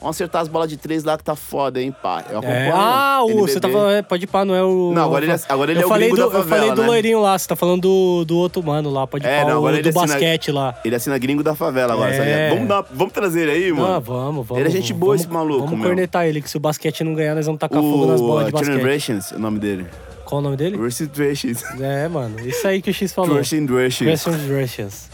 [0.00, 2.24] Vamos acertar as bolas de três lá que tá foda, hein, pá.
[2.30, 2.56] Eu acompanho.
[2.56, 4.92] É, ah, o, você tá falando, é, pode ir pá, não é o.
[4.94, 6.58] Não, agora ele é- agora ele eu é o falei gringo do, da Eu falei
[6.60, 6.88] favela, do né?
[6.88, 9.56] loirinho lá, você tá falando do, do outro mano lá, pode É, ir pá, não,
[9.56, 10.74] o agora do ele assina- basquete lá.
[10.82, 12.16] Ele assina gringo da favela agora, É.
[12.16, 12.54] sabe?
[12.54, 13.92] Vamos, dar- vamos trazer ele aí, mano.
[13.94, 14.58] Ah, vamos, vamos.
[14.64, 15.88] Ele é gente boa, vamos, esse maluco, Vamos meu.
[15.88, 18.50] cornetar ele, que se o basquete não ganhar, nós vamos tacar fogo nas bolas de
[18.50, 18.72] O basquete.
[18.72, 19.86] Generations, é o nome dele.
[20.24, 20.78] Qual o nome dele?
[20.90, 21.62] Generations.
[21.78, 23.36] É, mano, isso aí que o X falou.
[23.42, 24.08] Thirteen Generations.
[24.10, 25.10] Questions Russians.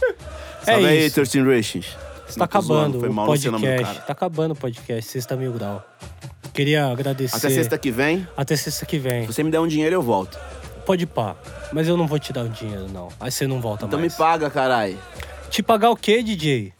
[0.64, 1.14] É Salve aí, isso.
[1.24, 1.44] Thirteen
[2.28, 2.36] Generations.
[2.36, 3.84] Tá acabando Foi o podcast.
[3.84, 4.00] cara.
[4.06, 5.84] Tá acabando o podcast, sexta mil grau.
[6.52, 7.36] Queria agradecer.
[7.36, 9.22] Até sexta que vem, Até sexta que vem.
[9.26, 10.38] se você me der um dinheiro, eu volto.
[10.86, 11.36] Pode pá.
[11.72, 13.08] Mas eu não vou te dar o dinheiro, não.
[13.20, 14.12] Aí você não volta Então mais.
[14.12, 14.96] me paga, carai.
[15.50, 16.72] Te pagar o quê, DJ?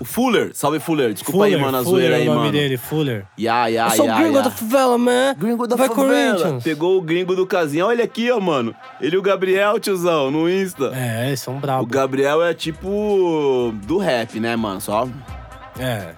[0.00, 1.12] O Fuller, salve Fuller.
[1.12, 2.52] Desculpa Fuller, aí, mano, a Fuller zoeira é aí, o nome mano.
[2.52, 3.24] dele, Fuller.
[3.38, 4.42] Ya, ya, eu sou o ya, gringo ya.
[4.42, 5.34] da favela, man.
[5.36, 6.08] Gringo da Vai favela.
[6.38, 6.62] Corinthians.
[6.62, 7.86] Pegou o gringo do casinho.
[7.86, 8.74] Olha aqui, ó, mano.
[9.00, 10.92] Ele e o Gabriel, tiozão, no Insta.
[10.94, 11.88] É, eles são O bravos.
[11.88, 14.80] Gabriel é tipo do rap, né, mano?
[14.80, 15.08] Só
[15.78, 16.10] É.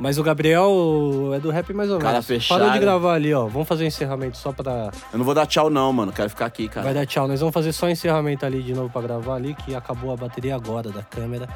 [0.00, 2.26] Mas o Gabriel é do rap mais ou Cara menos.
[2.26, 2.58] fechado.
[2.58, 3.46] Parou de gravar ali, ó.
[3.46, 4.90] Vamos fazer o encerramento só pra.
[5.12, 6.10] Eu não vou dar tchau, não, mano.
[6.10, 6.84] Quero ficar aqui, cara.
[6.84, 7.28] Vai dar tchau.
[7.28, 10.56] Nós vamos fazer só encerramento ali de novo pra gravar ali, que acabou a bateria
[10.56, 11.46] agora da câmera.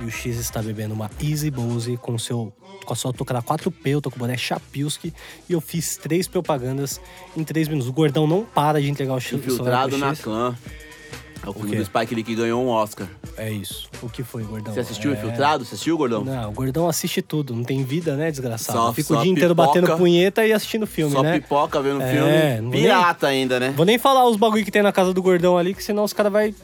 [0.00, 2.52] E o X está bebendo uma Easy Bose com seu.
[2.84, 5.14] Com a sua toucara 4P, eu tô com o boné Chapilski.
[5.48, 7.00] E eu fiz três propagandas
[7.36, 7.88] em três minutos.
[7.88, 9.34] O gordão não para de entregar o X.
[9.38, 10.56] Infiltrado na clã.
[11.44, 11.76] É o filme quê?
[11.78, 13.06] do Spike Lee que ganhou um Oscar.
[13.36, 13.88] É isso.
[14.00, 14.72] O que foi, gordão?
[14.72, 15.14] Você assistiu é...
[15.14, 15.64] Infiltrado?
[15.64, 16.24] Você assistiu, gordão?
[16.24, 17.54] Não, o gordão assiste tudo.
[17.54, 18.78] Não tem vida, né, desgraçado?
[18.78, 19.80] Só- Fica só o dia inteiro pipoca.
[19.80, 21.32] batendo punheta e assistindo filme, Só né?
[21.40, 22.70] pipoca vendo É, filme.
[22.76, 23.72] Pirata ainda, né?
[23.76, 26.12] Vou nem falar os bagulho que tem na casa do gordão ali, que senão os
[26.12, 26.54] caras vai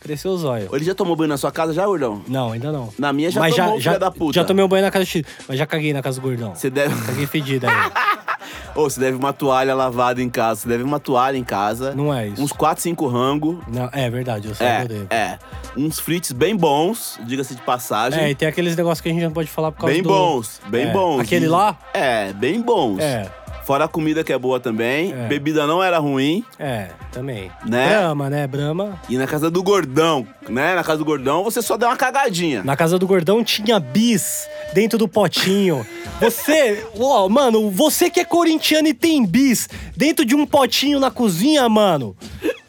[0.00, 0.72] crescer os olhos.
[0.72, 2.22] Ele já tomou banho na sua casa já, gordão?
[2.28, 2.92] Não, ainda não.
[2.98, 4.34] Na minha já Mas tomou, já, já, da puta.
[4.34, 6.54] já tomei um banho na casa do X, mas já caguei na casa do gordão.
[6.54, 6.94] Você deve...
[7.06, 7.74] Caguei fedido aí.
[8.76, 10.60] Ô, você deve uma toalha lavada em casa.
[10.60, 11.94] Você deve uma toalha em casa.
[11.94, 12.42] Não é isso.
[12.42, 13.62] Uns 4, 5 rango.
[13.66, 14.66] Não, é verdade, eu sei.
[14.66, 15.38] É, é.
[15.76, 18.20] Uns frites bem bons, diga-se de passagem.
[18.22, 20.08] É, e tem aqueles negócios que a gente não pode falar por causa bem do...
[20.10, 20.92] bons, bem É.
[20.92, 21.20] bons.
[21.20, 21.76] Aquele lá?
[21.94, 22.98] É, bem bons.
[23.00, 23.30] É,
[23.66, 25.12] Fora a comida que é boa também.
[25.12, 25.26] É.
[25.26, 26.44] Bebida não era ruim.
[26.56, 27.50] é, também.
[27.66, 27.88] Né?
[27.88, 28.46] Brahma, né?
[28.46, 29.00] Brahma.
[29.08, 30.76] E na casa do gordão, né?
[30.76, 32.62] Na casa do gordão você só deu uma cagadinha.
[32.62, 35.84] Na casa do gordão tinha bis dentro do potinho.
[36.20, 41.10] Você, ó, mano, você que é corintiano e tem bis dentro de um potinho na
[41.10, 42.16] cozinha, mano.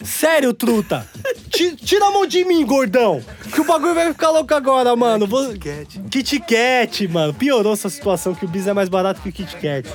[0.03, 1.07] Sério, truta.
[1.51, 3.21] Ti- Tira a mão de mim, gordão.
[3.53, 5.27] Que o bagulho vai ficar louco agora, mano.
[5.27, 5.53] Vou...
[6.09, 7.33] Kit Kat, mano.
[7.35, 9.87] Piorou essa situação que o bis é mais barato que o Kit Kat.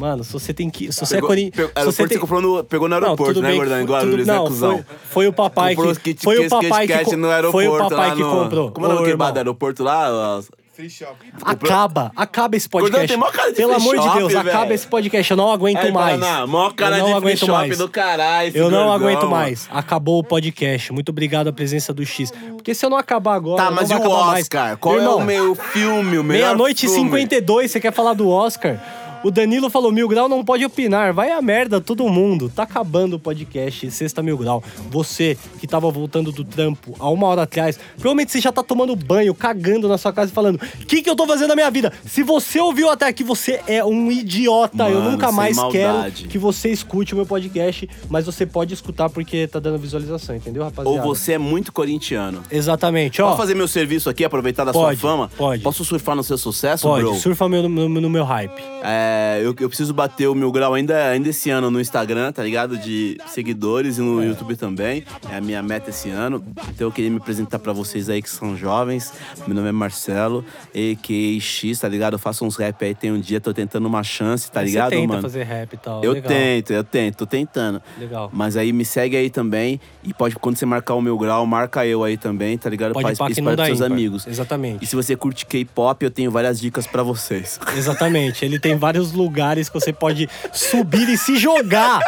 [0.00, 0.90] Mano, se você tem que.
[0.92, 1.52] Se você Pegou, é corintiano.
[1.52, 3.76] pegou, aeroporto você comprou no, pegou no Não, aeroporto, tudo né, bem que gordão?
[3.76, 4.72] foi- Igual tudo- é não, cuzão.
[4.72, 7.68] foi, foi o papai Comprou que Kit foi o papai que co- no aeroporto foi
[7.68, 8.70] o papai que no- comprou.
[8.72, 10.40] Como é o nome bar do aeroporto lá?
[10.72, 10.88] Free.
[11.44, 13.08] Acaba, acaba esse Gordão, podcast.
[13.08, 13.18] tem
[13.50, 14.48] de Pelo free amor de shop, Deus, velho.
[14.48, 15.30] acaba esse podcast.
[15.30, 16.18] Eu não aguento Aí, mais.
[16.46, 17.78] Mó cara eu não de free aguento shop mais.
[17.78, 18.52] do caralho.
[18.54, 19.68] Eu não gordão, aguento mais.
[19.70, 20.90] Acabou o podcast.
[20.92, 22.30] Muito obrigado a presença do X.
[22.54, 24.42] Porque se eu não acabar agora, Tá, não mas e o acabar mais.
[24.44, 24.76] Oscar?
[24.78, 27.04] Qual é Irmão, o meu filme, o melhor Meia-noite e filme?
[27.10, 28.80] 52, você quer falar do Oscar?
[29.22, 31.12] O Danilo falou: Mil Grau não pode opinar.
[31.12, 32.50] Vai a merda, todo mundo.
[32.54, 34.62] Tá acabando o podcast Sexta Mil Grau.
[34.90, 38.96] Você que tava voltando do trampo há uma hora atrás, provavelmente você já tá tomando
[38.96, 41.70] banho, cagando na sua casa e falando: O que, que eu tô fazendo na minha
[41.70, 41.92] vida?
[42.06, 44.88] Se você ouviu até aqui, você é um idiota.
[44.88, 46.16] eu Mano, nunca sem mais maldade.
[46.22, 50.34] quero que você escute o meu podcast, mas você pode escutar porque tá dando visualização,
[50.34, 51.02] entendeu, Ou rapaziada?
[51.06, 52.42] você é muito corintiano.
[52.50, 53.26] Exatamente, ó.
[53.26, 55.30] Posso fazer meu serviço aqui, aproveitar da Pode, sua fama?
[55.36, 55.62] pode.
[55.62, 57.14] Posso surfar no seu sucesso, Pode, bro?
[57.16, 58.62] surfa meu, no, no meu hype.
[58.82, 59.09] É,
[59.42, 62.76] eu, eu preciso bater o meu grau ainda, ainda esse ano no Instagram, tá ligado?
[62.78, 64.04] De seguidores e É.
[64.04, 65.04] no YouTube também.
[65.30, 66.42] É a minha meta esse ano.
[66.68, 69.12] Então eu queria me apresentar pra vocês aí que são jovens.
[69.46, 70.44] Meu nome é Marcelo,
[70.74, 71.40] a.k.a.
[71.40, 72.14] X, tá ligado?
[72.14, 74.96] Eu faço uns rap aí, tem um dia, tô tentando uma chance, tá ligado, você
[74.96, 75.22] tenta mano?
[75.22, 76.04] fazer rap e tal.
[76.04, 76.28] Eu legal.
[76.28, 77.82] tento, eu tento, tô tentando.
[77.98, 78.30] Legal.
[78.32, 79.80] Mas aí me segue aí também.
[80.02, 82.92] E pode, quando você marcar o meu grau, marca eu aí também, tá ligado?
[82.92, 83.86] Pode não dá pros seus ímpar.
[83.92, 84.26] amigos.
[84.26, 84.84] Exatamente.
[84.84, 87.58] E se você curte K-pop, eu tenho várias dicas pra vocês.
[87.76, 88.44] Exatamente.
[88.44, 92.00] Ele tem vários lugares que você pode subir e se jogar.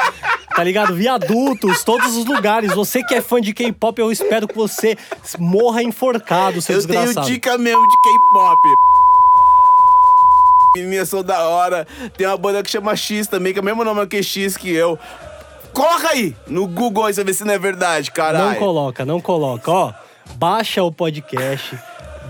[0.55, 0.95] Tá ligado?
[0.95, 2.75] Viadutos, todos os lugares.
[2.75, 4.97] Você que é fã de K-pop, eu espero que você
[5.39, 7.27] morra enforcado, seu Eu tenho desgraçado.
[7.27, 8.61] dica mesmo de K-pop.
[10.77, 11.87] Meninas são da hora.
[12.17, 14.71] Tem uma banda que chama X também, que é o mesmo nome que X que
[14.71, 14.99] eu.
[15.73, 18.51] Coloca aí no Google aí pra ver se não é verdade, caralho.
[18.51, 19.71] Não coloca, não coloca.
[19.71, 19.93] Ó,
[20.37, 21.79] baixa o podcast.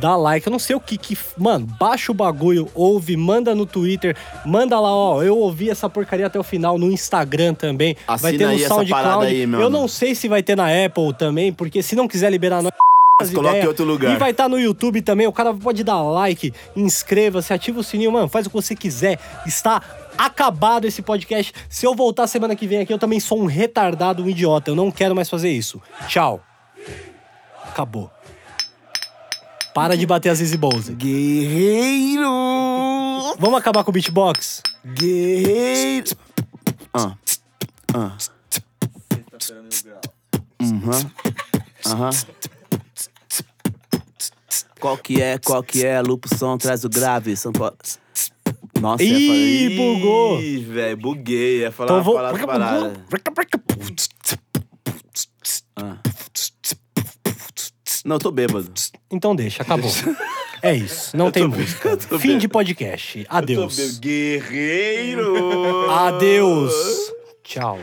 [0.03, 1.17] Dá like, eu não sei o que que.
[1.39, 5.23] Mano, baixa o bagulho, ouve, manda no Twitter, manda lá, ó.
[5.23, 7.97] Eu ouvi essa porcaria até o final no Instagram também.
[8.05, 9.27] vai Assina ter no SoundCloud.
[9.27, 12.63] aí, eu não sei se vai ter na Apple também, porque se não quiser liberar
[12.63, 12.73] nós.
[13.33, 14.13] Coloca em outro lugar.
[14.13, 15.29] E vai estar no YouTube também.
[15.29, 18.29] O cara pode dar like, inscreva-se, ativa o sininho, mano.
[18.29, 19.21] Faz o que você quiser.
[19.47, 19.81] Está
[20.19, 21.53] acabado esse podcast.
[21.69, 24.73] Se eu voltar semana que vem aqui, eu também sou um retardado, um idiota.
[24.73, 25.81] Eu não quero mais fazer isso.
[26.09, 26.41] Tchau.
[27.65, 28.11] Acabou.
[29.75, 30.95] Para de bater as Easy Bowser.
[30.95, 32.29] Guerreiro!
[33.39, 34.63] Vamos acabar com o beatbox?
[34.85, 36.11] Guerreiro!
[36.93, 37.15] Ah.
[37.95, 38.17] Ah.
[40.61, 40.91] Uhum.
[41.87, 42.11] Aham.
[44.79, 46.01] Qual que é, qual que é?
[46.03, 47.37] Lupo som, traz o grave.
[47.37, 47.77] São Paulo.
[48.81, 50.41] Nossa, Ih, ia falar- bugou.
[50.43, 51.61] Ih, velho, buguei.
[51.61, 52.15] Ia falar Então vou.
[52.15, 52.93] parada.
[55.77, 55.97] Ah.
[58.05, 58.71] Não, eu tô bêbado.
[59.11, 59.91] Então deixa, acabou.
[60.63, 61.99] É isso, não tem música.
[62.19, 63.27] Fim de podcast.
[63.29, 63.99] Adeus.
[63.99, 65.91] Guerreiro!
[65.91, 66.73] Adeus.
[67.43, 67.79] Tchau.